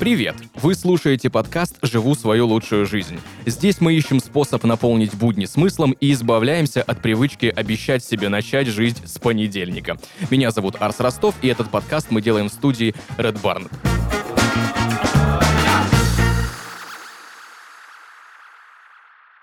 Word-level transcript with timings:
Привет! 0.00 0.36
Вы 0.56 0.74
слушаете 0.74 1.30
подкаст 1.30 1.78
«Живу 1.80 2.14
свою 2.14 2.46
лучшую 2.46 2.84
жизнь». 2.84 3.18
Здесь 3.46 3.80
мы 3.80 3.94
ищем 3.94 4.20
способ 4.20 4.62
наполнить 4.64 5.14
будни 5.14 5.46
смыслом 5.46 5.92
и 5.92 6.12
избавляемся 6.12 6.82
от 6.82 7.00
привычки 7.00 7.46
обещать 7.46 8.04
себе 8.04 8.28
начать 8.28 8.66
жизнь 8.66 9.06
с 9.06 9.18
понедельника. 9.18 9.96
Меня 10.30 10.50
зовут 10.50 10.76
Арс 10.78 11.00
Ростов, 11.00 11.34
и 11.40 11.48
этот 11.48 11.70
подкаст 11.70 12.08
мы 12.10 12.20
делаем 12.20 12.50
в 12.50 12.52
студии 12.52 12.94
Red 13.16 13.40
Barn. 13.40 13.70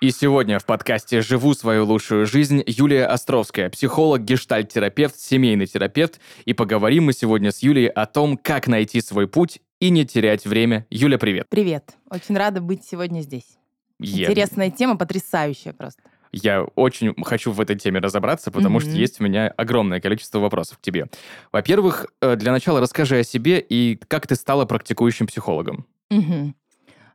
И 0.02 0.10
сегодня 0.10 0.58
в 0.58 0.66
подкасте 0.66 1.22
«Живу 1.22 1.54
свою 1.54 1.86
лучшую 1.86 2.26
жизнь» 2.26 2.64
Юлия 2.66 3.06
Островская, 3.06 3.70
психолог, 3.70 4.24
гештальт-терапевт, 4.24 5.16
семейный 5.20 5.68
терапевт. 5.68 6.20
И 6.46 6.54
поговорим 6.54 7.06
мы 7.06 7.14
сегодня 7.14 7.52
с 7.52 7.60
Юлией 7.60 7.88
о 7.88 8.08
том, 8.08 8.36
как 8.36 8.66
найти 8.68 9.00
свой 9.02 9.28
путь 9.28 9.62
и 9.80 9.92
не 9.92 10.04
терять 10.04 10.46
время. 10.46 10.88
Юля, 10.90 11.20
привет. 11.20 11.46
Привет. 11.50 11.92
Очень 12.10 12.36
рада 12.36 12.62
быть 12.62 12.84
сегодня 12.84 13.22
здесь. 13.22 13.46
Я- 14.00 14.26
Интересная 14.30 14.72
тема, 14.72 14.98
потрясающая 14.98 15.74
просто. 15.74 16.02
Я 16.32 16.64
очень 16.64 17.14
хочу 17.24 17.52
в 17.52 17.62
этой 17.62 17.76
теме 17.78 18.00
разобраться, 18.00 18.50
потому 18.50 18.80
что 18.80 18.90
Мгм. 18.90 18.98
есть 19.00 19.22
у 19.22 19.24
меня 19.24 19.50
огромное 19.50 20.00
количество 20.02 20.40
вопросов 20.40 20.80
к 20.80 20.82
тебе. 20.82 21.10
Во-первых, 21.52 22.08
э, 22.22 22.36
для 22.38 22.52
начала 22.52 22.80
расскажи 22.80 23.20
о 23.20 23.24
себе 23.24 23.60
и 23.60 24.00
как 24.08 24.26
ты 24.26 24.34
стала 24.36 24.66
практикующим 24.66 25.28
психологом. 25.28 25.86
Мгм. 26.10 26.56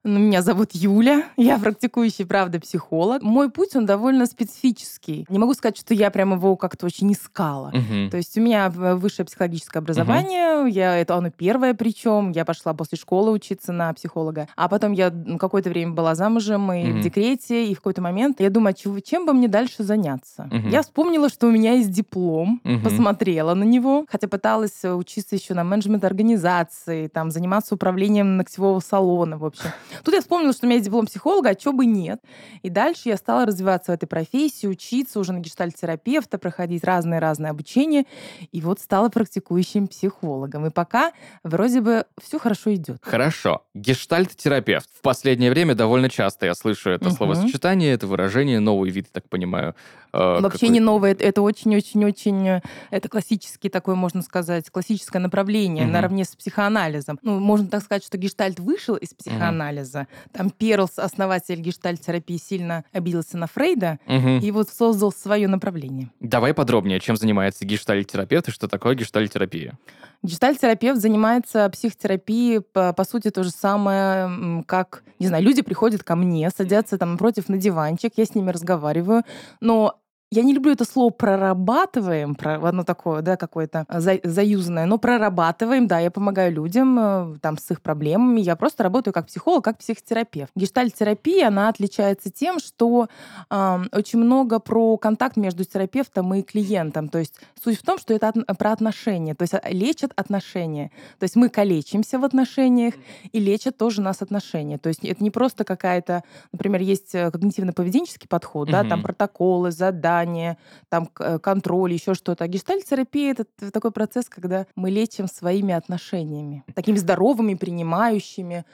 Ну, 0.04 0.18
Меня 0.18 0.42
зовут 0.42 0.70
Юля, 0.72 1.24
я 1.36 1.58
практикующий, 1.58 2.26
правда, 2.26 2.60
психолог. 2.60 3.22
Мой 3.22 3.50
путь, 3.50 3.74
он 3.76 3.86
довольно 3.86 4.26
специфический. 4.26 5.26
Не 5.28 5.38
могу 5.38 5.54
сказать, 5.54 5.76
что 5.76 5.94
я 5.94 6.10
прям 6.10 6.32
его 6.34 6.56
как-то 6.56 6.86
очень 6.86 7.12
искала. 7.12 7.70
Мгм. 7.72 8.10
То 8.10 8.16
есть 8.16 8.36
у 8.38 8.40
меня 8.40 8.70
в- 8.70 8.96
высшее 8.96 9.26
психологическое 9.26 9.78
образование, 9.80 10.68
я, 10.70 10.96
это 10.96 11.16
оно 11.16 11.30
первое 11.30 11.74
причем, 11.74 12.30
я 12.30 12.44
пошла 12.44 12.72
после 12.74 12.98
школы 12.98 13.30
учиться 13.32 13.72
на 13.72 13.92
психолога, 13.94 14.48
а 14.56 14.68
потом 14.68 14.92
я 14.92 15.12
какое-то 15.38 15.70
время 15.70 15.92
была 15.92 16.14
замужем 16.14 16.72
и 16.72 16.84
Мгм. 16.84 17.00
в 17.00 17.02
декрете, 17.02 17.66
и 17.66 17.74
в 17.74 17.78
какой-то 17.78 18.02
момент 18.02 18.40
я 18.40 18.50
думаю, 18.50 18.74
а 18.76 19.00
чем 19.00 19.26
бы 19.26 19.32
мне 19.32 19.48
дальше 19.48 19.82
заняться? 19.82 20.48
Мгм. 20.50 20.68
Я 20.68 20.82
вспомнила, 20.82 21.28
что 21.28 21.46
у 21.48 21.50
меня 21.50 21.72
есть 21.74 21.90
диплом, 21.90 22.60
Мгм. 22.64 22.82
посмотрела 22.82 23.54
на 23.54 23.64
него, 23.64 24.06
хотя 24.08 24.28
пыталась 24.28 24.84
э, 24.84 24.92
учиться 24.92 25.34
еще 25.36 25.54
на 25.54 25.64
менеджмент 25.64 26.04
организации, 26.04 27.08
там, 27.08 27.30
заниматься 27.30 27.74
управлением 27.74 28.36
ногтевого 28.36 28.80
салона, 28.80 29.36
в 29.38 29.44
общем. 29.44 29.70
Тут 30.04 30.14
я 30.14 30.20
вспомнила, 30.20 30.52
что 30.52 30.66
у 30.66 30.68
меня 30.68 30.76
есть 30.76 30.86
диплом 30.86 31.06
психолога, 31.06 31.50
а 31.50 31.54
чего 31.54 31.72
бы 31.72 31.86
нет. 31.86 32.20
И 32.62 32.70
дальше 32.70 33.02
я 33.08 33.16
стала 33.16 33.46
развиваться 33.46 33.92
в 33.92 33.94
этой 33.94 34.06
профессии, 34.06 34.66
учиться 34.66 35.20
уже 35.20 35.32
на 35.32 35.38
гештальт-терапевта, 35.40 36.38
проходить 36.38 36.84
разные-разные 36.84 37.50
обучения. 37.50 38.04
И 38.52 38.60
вот 38.60 38.80
стала 38.80 39.08
практикующим 39.08 39.86
психологом. 39.88 40.66
И 40.66 40.70
пока 40.70 41.12
вроде 41.42 41.80
бы 41.80 42.04
все 42.22 42.38
хорошо 42.38 42.74
идет. 42.74 42.98
Хорошо. 43.02 43.62
Гештальт-терапевт. 43.74 44.88
В 44.96 45.02
последнее 45.02 45.50
время 45.50 45.74
довольно 45.74 46.08
часто 46.08 46.46
я 46.46 46.54
слышу 46.54 46.90
это 46.90 47.06
Мгм. 47.06 47.16
словосочетание, 47.16 47.92
это 47.92 48.06
выражение, 48.06 48.60
новый 48.60 48.90
вид, 48.90 49.08
так 49.12 49.28
понимаю. 49.28 49.74
Э, 50.16 50.40
Вообще 50.40 50.68
не 50.68 50.80
новое, 50.80 51.14
это- 51.18 51.42
очень-очень-очень, 51.42 52.48
э, 52.48 52.60
это 52.90 53.08
классический 53.08 53.68
такой, 53.68 53.94
можно 53.94 54.22
сказать, 54.22 54.70
классическое 54.70 55.20
направление 55.20 55.84
Мгм. 55.84 55.92
наравне 55.92 56.24
с 56.24 56.34
психоанализом. 56.36 57.18
Ну, 57.22 57.38
можно 57.38 57.68
так 57.68 57.82
сказать, 57.82 58.04
что 58.04 58.16
гештальт 58.18 58.58
вышел 58.60 58.94
из 58.96 59.14
психоанализа. 59.14 60.06
Там 60.32 60.50
Перлс, 60.50 60.98
основатель 60.98 61.60
гештальт-терапии, 61.60 62.36
сильно 62.38 62.84
обиделся 62.92 63.36
на 63.38 63.46
Фрейда 63.46 63.98
Мгм. 64.06 64.38
и 64.38 64.50
вот 64.50 64.68
создал 64.70 65.12
свое 65.12 65.48
направление. 65.48 66.10
Давай 66.20 66.54
подробнее, 66.54 67.00
чем 67.00 67.16
занимается 67.16 67.64
гештальт-терапевт 67.64 68.48
и 68.48 68.50
что 68.50 68.68
такое 68.68 68.94
гештальт-терапия. 68.94 69.78
Гештальт-терапевт 70.22 71.00
занимается 71.00 71.68
психотерапией, 71.70 72.60
по, 72.60 72.92
по 72.92 73.04
сути, 73.04 73.30
то 73.30 73.42
же 73.44 73.50
самое, 73.50 74.64
как, 74.66 75.02
не 75.18 75.26
знаю, 75.28 75.44
люди 75.44 75.62
приходят 75.62 76.02
ко 76.02 76.16
мне, 76.16 76.50
садятся 76.50 76.98
там 76.98 77.12
напротив 77.12 77.48
на 77.48 77.58
диванчик, 77.58 78.12
я 78.16 78.24
с 78.24 78.34
ними 78.34 78.50
разговариваю, 78.50 79.22
но 79.60 79.98
я 80.30 80.42
не 80.42 80.52
люблю 80.54 80.72
это 80.72 80.84
слово 80.84 81.10
«прорабатываем», 81.10 82.34
про, 82.34 82.56
оно 82.68 82.82
такое, 82.84 83.22
да, 83.22 83.36
какое-то 83.36 83.84
а, 83.88 84.00
за- 84.00 84.20
заюзанное, 84.24 84.86
но 84.86 84.98
прорабатываем, 84.98 85.86
да, 85.86 85.98
я 86.00 86.10
помогаю 86.10 86.52
людям 86.52 86.98
э, 86.98 87.38
там 87.40 87.56
с 87.58 87.70
их 87.70 87.80
проблемами, 87.80 88.40
я 88.40 88.56
просто 88.56 88.82
работаю 88.82 89.14
как 89.14 89.26
психолог, 89.28 89.64
как 89.64 89.78
психотерапевт. 89.78 90.50
Гештальт-терапия, 90.56 91.48
она 91.48 91.68
отличается 91.68 92.30
тем, 92.30 92.58
что 92.58 93.08
ам, 93.48 93.88
очень 93.92 94.18
много 94.18 94.58
про 94.58 94.96
контакт 94.98 95.36
между 95.36 95.64
терапевтом 95.64 96.34
и 96.34 96.42
клиентом, 96.42 97.08
то 97.08 97.18
есть 97.18 97.34
суть 97.62 97.78
в 97.78 97.82
том, 97.82 97.98
что 97.98 98.12
это 98.12 98.28
от- 98.28 98.58
про 98.58 98.72
отношения, 98.72 99.34
то 99.34 99.42
есть 99.42 99.54
а, 99.54 99.62
лечат 99.70 100.12
отношения. 100.16 100.90
То 101.18 101.24
есть 101.24 101.36
мы 101.36 101.48
калечимся 101.48 102.18
в 102.18 102.24
отношениях, 102.24 102.94
и 103.32 103.38
лечат 103.38 103.76
тоже 103.78 104.02
нас 104.02 104.22
отношения. 104.22 104.78
То 104.78 104.88
есть 104.88 105.04
это 105.04 105.22
не 105.22 105.30
просто 105.30 105.64
какая-то, 105.64 106.24
например, 106.52 106.80
есть 106.80 107.14
э, 107.14 107.30
когнитивно-поведенческий 107.30 108.28
подход, 108.28 108.68
да, 108.70 108.82
там 108.82 108.98
Мгм. 108.98 109.02
протоколы, 109.02 109.70
задания, 110.16 110.56
там 110.88 111.08
э, 111.20 111.38
контроль, 111.38 111.92
еще 111.92 112.14
что-то. 112.14 112.44
А 112.44 112.48
гештальт-терапия— 112.48 113.32
это 113.38 113.70
такой 113.70 113.90
процесс, 113.90 114.28
когда 114.28 114.66
мы 114.74 114.90
лечим 114.90 115.28
своими 115.28 115.74
отношениями, 115.74 116.64
такими 116.74 116.96
здоровыми, 116.96 117.54
принимающими. 117.54 118.64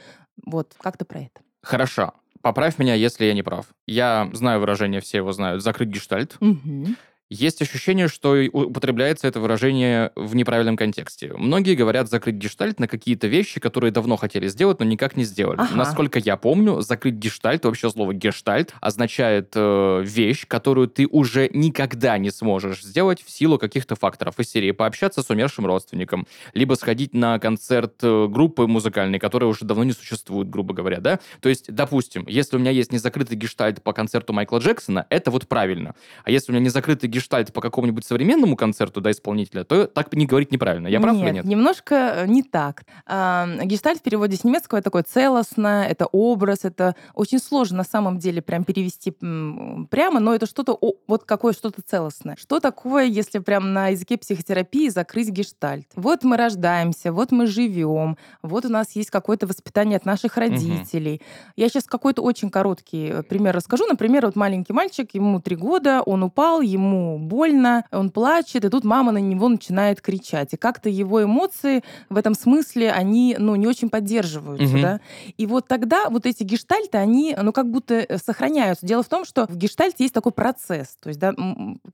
Вот, 0.44 0.74
как-то 0.78 1.04
про 1.04 1.20
это. 1.20 1.40
Хорошо. 1.62 2.14
Поправь 2.40 2.78
меня, 2.78 2.94
если 2.94 3.24
я 3.26 3.34
не 3.34 3.42
прав. 3.42 3.66
Я 3.86 4.28
знаю 4.32 4.60
выражение, 4.60 5.00
все 5.00 5.18
его 5.18 5.32
знают, 5.32 5.62
закрыть 5.62 5.88
гештальт. 5.88 6.36
Мгм. 6.40 6.96
Есть 7.32 7.62
ощущение, 7.62 8.08
что 8.08 8.36
употребляется 8.52 9.26
это 9.26 9.40
выражение 9.40 10.12
в 10.16 10.36
неправильном 10.36 10.76
контексте. 10.76 11.32
Многие 11.34 11.74
говорят 11.74 12.10
закрыть 12.10 12.34
гештальт 12.34 12.78
на 12.78 12.86
какие-то 12.86 13.26
вещи, 13.26 13.58
которые 13.58 13.90
давно 13.90 14.16
хотели 14.16 14.48
сделать, 14.48 14.80
но 14.80 14.84
никак 14.84 15.16
не 15.16 15.24
сделали. 15.24 15.58
Ага. 15.58 15.74
Насколько 15.74 16.18
я 16.18 16.36
помню, 16.36 16.82
закрыть 16.82 17.14
гештальт, 17.14 17.64
вообще 17.64 17.90
слово 17.90 18.12
гештальт, 18.12 18.74
означает 18.82 19.52
э, 19.54 20.02
вещь, 20.04 20.46
которую 20.46 20.88
ты 20.88 21.06
уже 21.06 21.48
никогда 21.54 22.18
не 22.18 22.30
сможешь 22.30 22.82
сделать 22.82 23.22
в 23.24 23.30
силу 23.30 23.58
каких-то 23.58 23.96
факторов 23.96 24.38
из 24.38 24.50
серии 24.50 24.72
пообщаться 24.72 25.22
с 25.22 25.30
умершим 25.30 25.64
родственником, 25.64 26.26
либо 26.52 26.74
сходить 26.74 27.14
на 27.14 27.38
концерт 27.38 27.94
э, 28.02 28.26
группы 28.28 28.66
музыкальной, 28.66 29.18
которая 29.18 29.48
уже 29.48 29.64
давно 29.64 29.84
не 29.84 29.92
существует, 29.92 30.50
грубо 30.50 30.74
говоря, 30.74 31.00
да? 31.00 31.18
То 31.40 31.48
есть, 31.48 31.72
допустим, 31.72 32.26
если 32.28 32.56
у 32.56 32.58
меня 32.58 32.72
есть 32.72 32.92
незакрытый 32.92 33.38
гештальт 33.38 33.82
по 33.82 33.94
концерту 33.94 34.34
Майкла 34.34 34.58
Джексона, 34.58 35.06
это 35.08 35.30
вот 35.30 35.48
правильно. 35.48 35.94
А 36.24 36.30
если 36.30 36.52
у 36.52 36.54
меня 36.54 36.64
не 36.64 36.68
закрытый 36.68 37.08
гештальт 37.22 37.52
по 37.52 37.60
какому-нибудь 37.60 38.04
современному 38.04 38.56
концерту, 38.56 39.00
да, 39.00 39.10
исполнителя, 39.10 39.64
то 39.64 39.86
так 39.86 40.12
не 40.14 40.26
говорить 40.26 40.52
неправильно. 40.52 40.88
Я 40.88 41.00
прав 41.00 41.14
нет, 41.14 41.24
или 41.24 41.34
нет? 41.34 41.44
немножко 41.44 41.94
э, 41.94 42.26
не 42.26 42.42
так. 42.42 42.82
А, 43.06 43.46
Гештальт 43.64 44.00
в 44.00 44.02
переводе 44.02 44.36
с 44.36 44.44
немецкого 44.44 44.78
это 44.78 44.84
такое 44.84 45.04
целостное, 45.04 45.86
это 45.86 46.06
образ, 46.06 46.64
это 46.64 46.96
очень 47.14 47.38
сложно 47.38 47.78
на 47.78 47.84
самом 47.84 48.18
деле 48.18 48.42
прям 48.42 48.64
перевести 48.64 49.12
прямо, 49.12 50.20
но 50.20 50.34
это 50.34 50.46
что-то, 50.46 50.78
вот 51.06 51.24
какое 51.24 51.52
что-то 51.52 51.82
целостное. 51.82 52.36
Что 52.36 52.60
такое, 52.60 53.04
если 53.04 53.38
прям 53.38 53.72
на 53.72 53.88
языке 53.88 54.18
психотерапии 54.18 54.88
закрыть 54.88 55.30
гештальт? 55.30 55.86
Вот 55.94 56.24
мы 56.24 56.36
рождаемся, 56.36 57.12
вот 57.12 57.32
мы 57.32 57.46
живем, 57.46 58.16
вот 58.42 58.64
у 58.64 58.68
нас 58.68 58.96
есть 58.96 59.10
какое-то 59.10 59.46
воспитание 59.46 59.96
от 59.96 60.04
наших 60.04 60.36
родителей. 60.36 61.22
Я 61.56 61.68
сейчас 61.68 61.84
какой-то 61.84 62.22
очень 62.22 62.50
короткий 62.50 63.08
э, 63.08 63.22
пример 63.22 63.54
расскажу. 63.54 63.86
Например, 63.86 64.26
вот 64.26 64.36
маленький 64.36 64.72
мальчик, 64.72 65.14
ему 65.14 65.40
три 65.40 65.56
года, 65.56 66.02
он 66.02 66.22
упал, 66.22 66.60
ему 66.60 67.11
больно, 67.18 67.84
он 67.90 68.10
плачет, 68.10 68.64
и 68.64 68.68
тут 68.68 68.84
мама 68.84 69.12
на 69.12 69.18
него 69.18 69.48
начинает 69.48 70.00
кричать. 70.00 70.52
И 70.54 70.56
как-то 70.56 70.88
его 70.88 71.22
эмоции 71.22 71.82
в 72.08 72.16
этом 72.16 72.34
смысле, 72.34 72.92
они, 72.92 73.36
ну, 73.38 73.54
не 73.56 73.66
очень 73.66 73.90
поддерживаются, 73.90 74.66
Мгм. 74.74 74.80
да. 74.82 75.00
И 75.36 75.46
вот 75.46 75.68
тогда 75.68 76.08
вот 76.10 76.26
эти 76.26 76.42
гештальты, 76.42 76.98
они, 76.98 77.36
ну, 77.40 77.52
как 77.52 77.70
будто 77.70 77.94
э, 77.94 78.18
сохраняются. 78.18 78.86
Дело 78.86 79.02
в 79.02 79.08
том, 79.08 79.24
что 79.24 79.46
в 79.46 79.56
гештальте 79.56 80.04
есть 80.04 80.14
такой 80.14 80.32
процесс. 80.32 80.96
То 81.00 81.08
есть, 81.08 81.20
да, 81.20 81.32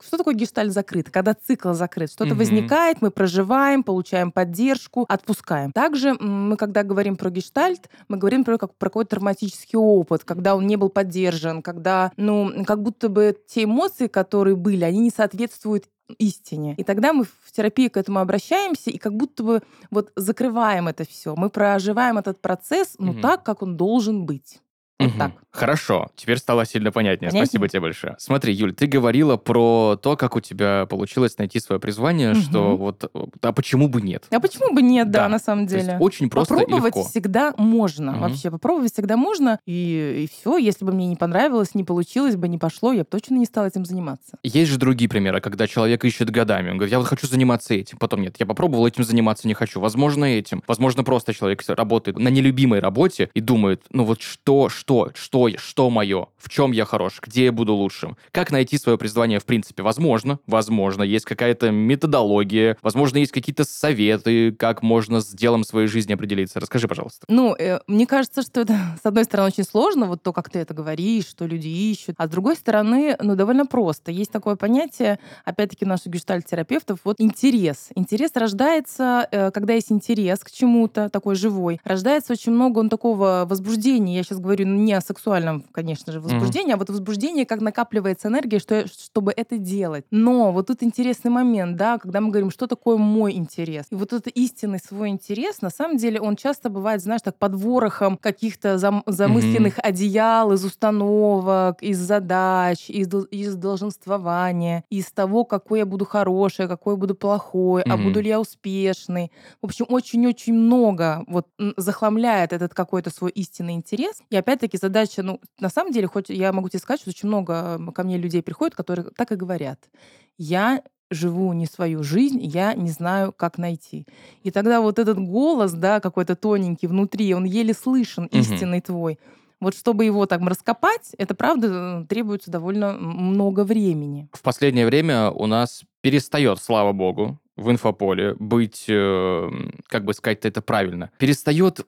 что 0.05 0.17
такое 0.17 0.35
гештальт 0.35 0.73
закрыт? 0.73 1.11
Когда 1.11 1.35
цикл 1.35 1.73
закрыт, 1.73 2.11
что-то 2.11 2.31
Мгм. 2.31 2.39
возникает, 2.39 3.03
мы 3.03 3.11
проживаем, 3.11 3.83
получаем 3.83 4.31
поддержку, 4.33 5.05
отпускаем. 5.09 5.73
Также 5.73 6.15
мы, 6.15 6.57
когда 6.57 6.83
говорим 6.83 7.17
про 7.17 7.31
гештальт, 7.31 7.89
мы 8.09 8.17
говорим 8.17 8.45
про, 8.45 8.59
как, 8.59 8.75
про 8.75 8.89
какой-то 8.89 9.11
травматический 9.11 9.79
опыт, 9.79 10.25
когда 10.25 10.55
он 10.57 10.67
не 10.67 10.77
был 10.77 10.89
поддержан, 10.89 11.63
когда, 11.63 12.13
ну, 12.17 12.65
как 12.67 12.83
будто 12.83 13.09
бы 13.09 13.37
те 13.47 13.65
эмоции, 13.65 14.07
которые 14.07 14.57
были, 14.57 14.85
они 14.85 14.98
не 14.99 15.11
соответствуют 15.11 15.89
истине. 16.19 16.75
И 16.79 16.85
тогда 16.85 17.13
мы 17.13 17.25
в 17.25 17.53
терапии 17.53 17.89
к 17.89 17.97
этому 17.97 18.21
обращаемся 18.21 18.91
и 18.91 18.99
как 18.99 19.15
будто 19.15 19.43
бы 19.43 19.63
вот 19.91 20.11
закрываем 20.17 20.89
это 20.89 21.05
все. 21.05 21.35
Мы 21.37 21.51
проживаем 21.51 22.19
этот 22.19 22.41
процесс, 22.41 22.97
ну, 22.99 23.13
Мгм. 23.13 23.21
так, 23.23 23.43
как 23.45 23.63
он 23.63 23.77
должен 23.77 24.25
быть. 24.25 24.61
Вот 24.99 25.13
так. 25.17 25.33
Хорошо, 25.51 26.09
теперь 26.15 26.39
стало 26.39 26.65
сильно 26.67 26.93
понятнее. 26.93 27.31
Понятнее? 27.31 27.47
Спасибо 27.47 27.69
тебе 27.69 27.81
большое. 27.81 28.17
Смотри, 28.19 28.53
Юль, 28.53 28.75
ты 28.75 28.87
говорила 28.87 29.37
про 29.37 29.97
то, 30.01 30.17
как 30.17 30.37
у 30.37 30.41
тебя 30.41 30.87
получилось 30.87 31.39
найти 31.39 31.59
свое 31.59 31.81
призвание, 31.81 32.31
Мгм. 32.33 32.41
что 32.43 32.77
вот, 32.77 33.11
а 33.43 33.53
почему 33.53 33.89
бы 33.89 34.01
нет? 34.03 34.25
А 34.31 34.41
почему 34.41 34.73
бы 34.75 34.83
нет, 34.83 35.11
да, 35.11 35.23
Да. 35.23 35.29
на 35.29 35.39
самом 35.39 35.67
То 35.67 35.75
есть 35.77 35.87
деле? 35.87 35.99
очень 35.99 36.29
просто 36.31 36.55
и 36.55 36.59
попробовать 36.59 36.97
легко. 36.97 37.09
всегда 37.09 37.55
можно. 37.57 38.13
Мгм. 38.13 38.21
Вообще, 38.21 38.51
попробовать 38.51 38.93
всегда 38.93 39.17
можно. 39.17 39.59
И, 39.67 40.25
и 40.25 40.29
все, 40.41 40.59
если 40.59 40.85
бы 40.85 40.93
мне 40.93 41.07
не 41.07 41.17
понравилось, 41.17 41.75
не 41.75 41.83
получилось 41.85 42.37
бы, 42.37 42.47
не 42.49 42.59
пошло, 42.59 42.93
я 42.93 43.01
бы 43.01 43.07
точно 43.07 43.35
не 43.37 43.47
стала 43.47 43.67
этим 43.67 43.85
заниматься. 43.85 44.37
Есть 44.43 44.71
же 44.71 44.79
другие 44.79 45.09
примеры, 45.09 45.41
когда 45.41 45.67
человек 45.67 46.05
ищет 46.05 46.31
годами. 46.31 46.71
Он 46.71 46.77
говорит, 46.77 46.93
я 46.93 46.99
вот 46.99 47.09
хочу 47.09 47.27
заниматься 47.27 47.75
этим. 47.75 47.99
Потом 47.99 48.21
нет, 48.23 48.37
я 48.39 48.47
попробовал 48.47 48.87
этим 48.87 49.03
заниматься, 49.05 49.49
не 49.49 49.55
хочу. 49.55 49.81
Возможно, 49.81 50.25
этим. 50.25 50.63
Возможно, 50.69 51.03
просто 51.05 51.33
человек 51.35 51.63
работает 51.69 52.19
на 52.19 52.29
нелюбимой 52.29 52.81
работе 52.81 53.31
и 53.35 53.41
думает, 53.41 53.83
ну 53.91 54.05
вот 54.05 54.21
что, 54.23 54.69
что, 54.69 54.88
что, 55.15 55.51
что 55.57 55.91
мое, 55.91 56.29
в 56.37 56.49
чем 56.49 56.73
я 56.73 56.85
хорош, 56.85 57.21
где 57.23 57.45
я 57.47 57.53
буду 57.53 57.75
лучшим. 57.75 58.17
Как 58.33 58.51
найти 58.51 58.79
свое 58.79 58.99
призвание 58.99 59.39
в 59.39 59.45
принципе? 59.45 59.83
Возможно, 59.83 60.39
возможно, 60.47 61.03
есть 61.03 61.25
какая-то 61.25 61.71
методология, 61.71 62.77
возможно, 62.83 63.19
есть 63.19 63.33
какие-то 63.33 63.65
советы, 63.65 64.53
как 64.53 64.83
можно 64.83 65.21
с 65.21 65.29
делом 65.29 65.65
своей 65.65 65.89
жизни 65.89 66.15
определиться. 66.15 66.61
Расскажи, 66.61 66.89
пожалуйста. 66.89 67.25
Ну, 67.29 67.55
э, 67.55 67.81
мне 67.87 68.07
кажется, 68.07 68.43
что 68.43 68.63
это, 68.63 68.79
с 69.03 69.07
одной 69.07 69.25
стороны, 69.25 69.49
очень 69.49 69.65
сложно, 69.65 70.07
вот 70.07 70.23
то, 70.23 70.33
как 70.33 70.51
ты 70.51 70.59
это 70.59 70.75
говоришь, 70.75 71.27
что 71.27 71.47
люди 71.47 71.69
ищут. 71.69 72.15
А 72.19 72.27
с 72.27 72.31
другой 72.31 72.57
стороны, 72.57 73.17
ну, 73.21 73.37
довольно 73.37 73.67
просто. 73.67 74.11
Есть 74.11 74.33
такое 74.33 74.57
понятие, 74.57 75.19
опять-таки, 75.45 75.85
у 75.85 75.89
наших 75.89 76.09
гештальт-терапевтов, 76.09 77.01
вот 77.05 77.21
интерес. 77.21 77.89
Интерес 77.95 78.33
рождается, 78.35 79.29
э, 79.31 79.51
когда 79.51 79.75
есть 79.75 79.93
интерес 79.93 80.41
к 80.41 80.51
чему-то, 80.51 81.09
такой 81.11 81.35
живой. 81.35 81.81
Рождается 81.85 82.33
очень 82.33 82.53
много 82.53 82.79
он 82.79 82.89
такого 82.89 83.45
возбуждения. 83.49 84.17
Я 84.17 84.23
сейчас 84.23 84.39
говорю 84.39 84.67
не 84.85 84.93
о 84.95 85.01
сексуальном, 85.01 85.65
конечно 85.73 86.13
же, 86.13 86.21
возбуждении, 86.21 86.73
а 86.73 86.77
вот 86.77 86.91
возбуждение, 86.91 87.47
как 87.47 87.61
накапливается 87.61 88.29
энергия, 88.29 88.59
что, 88.59 88.87
чтобы 88.89 89.33
это 89.37 89.59
делать. 89.59 90.05
Но 90.11 90.53
вот 90.53 90.67
тут 90.69 90.83
интересный 90.83 91.31
момент, 91.31 91.77
да, 91.77 91.99
когда 91.99 92.21
мы 92.21 92.31
говорим, 92.31 92.51
что 92.51 92.67
такое 92.67 92.97
мой 92.97 93.33
интерес. 93.35 93.87
И 93.91 93.95
вот 93.95 94.13
этот 94.13 94.29
истинный 94.29 94.79
свой 94.79 95.09
интерес, 95.09 95.63
на 95.63 95.71
самом 95.71 95.97
деле, 95.97 96.21
он 96.21 96.37
часто 96.37 96.69
бывает, 96.71 97.03
знаешь, 97.03 97.23
так 97.23 97.37
под 97.39 97.55
ворохом 97.55 98.17
каких-то 98.17 98.79
зам- 98.79 99.03
замысленных 99.07 99.79
одеял, 99.83 100.53
из 100.53 100.65
установок, 100.65 101.83
из 101.83 101.99
задач, 101.99 102.91
из, 102.91 103.09
из 103.31 103.55
долженствования, 104.03 104.85
из 104.91 105.11
того, 105.13 105.45
какой 105.45 105.81
я 105.81 105.87
буду 105.87 106.05
хороший, 106.05 106.69
какой 106.69 106.95
я 106.95 106.99
буду 106.99 107.15
плохой, 107.15 107.83
а 107.83 107.97
Мгм. 107.97 108.05
буду 108.05 108.21
ли 108.21 108.29
я 108.29 108.41
успешный. 108.41 109.33
В 109.63 109.67
общем, 109.67 109.87
очень-очень 109.89 110.55
много 110.55 111.25
вот 111.27 111.47
захламляет 111.77 112.53
этот 112.53 112.75
какой-то 112.75 113.11
свой 113.11 113.31
истинный 113.31 113.75
интерес. 113.75 114.21
И 114.31 114.37
опять-таки 114.37 114.68
задача, 114.77 115.23
ну, 115.23 115.41
на 115.61 115.69
самом 115.71 115.93
деле, 115.93 116.07
хоть 116.07 116.29
я 116.29 116.53
могу 116.53 116.69
тебе 116.69 116.81
сказать, 116.81 117.01
что 117.01 117.11
очень 117.11 117.29
много 117.29 117.79
ко 117.93 118.03
мне 118.05 118.19
людей 118.19 118.43
приходят, 118.43 118.75
которые 118.75 119.09
так 119.17 119.33
и 119.33 119.37
говорят. 119.37 119.89
Я 120.37 120.83
живу 121.11 121.53
не 121.55 121.67
свою 121.67 122.03
жизнь, 122.03 122.41
я 122.43 122.75
не 122.75 122.91
знаю, 122.91 123.33
как 123.33 123.57
найти. 123.59 124.07
И 124.43 124.51
тогда 124.51 124.81
вот 124.81 124.99
этот 124.99 125.19
голос, 125.19 125.73
да, 125.73 126.01
какой-то 126.01 126.37
тоненький 126.37 126.87
внутри, 126.87 127.33
он 127.35 127.45
еле 127.45 127.73
слышен, 127.73 128.29
Мгм. 128.31 128.41
истинный 128.43 128.81
твой. 128.81 129.19
Вот 129.61 129.75
чтобы 129.75 130.05
его 130.05 130.27
так 130.27 130.41
раскопать, 130.43 131.11
это 131.19 131.35
правда 131.35 132.03
э, 132.03 132.07
требуется 132.07 132.51
довольно 132.51 132.93
много 132.93 133.65
времени. 133.65 134.29
В 134.33 134.43
последнее 134.43 134.87
время 134.87 135.31
у 135.31 135.47
нас 135.47 135.83
перестает, 136.01 136.61
слава 136.61 136.93
богу, 136.93 137.39
в 137.59 137.71
инфополе 137.71 138.35
быть, 138.39 138.85
э, 138.89 139.51
как 139.89 140.05
бы 140.05 140.15
сказать 140.15 140.45
это 140.45 140.63
правильно, 140.63 141.11
перестает 141.19 141.81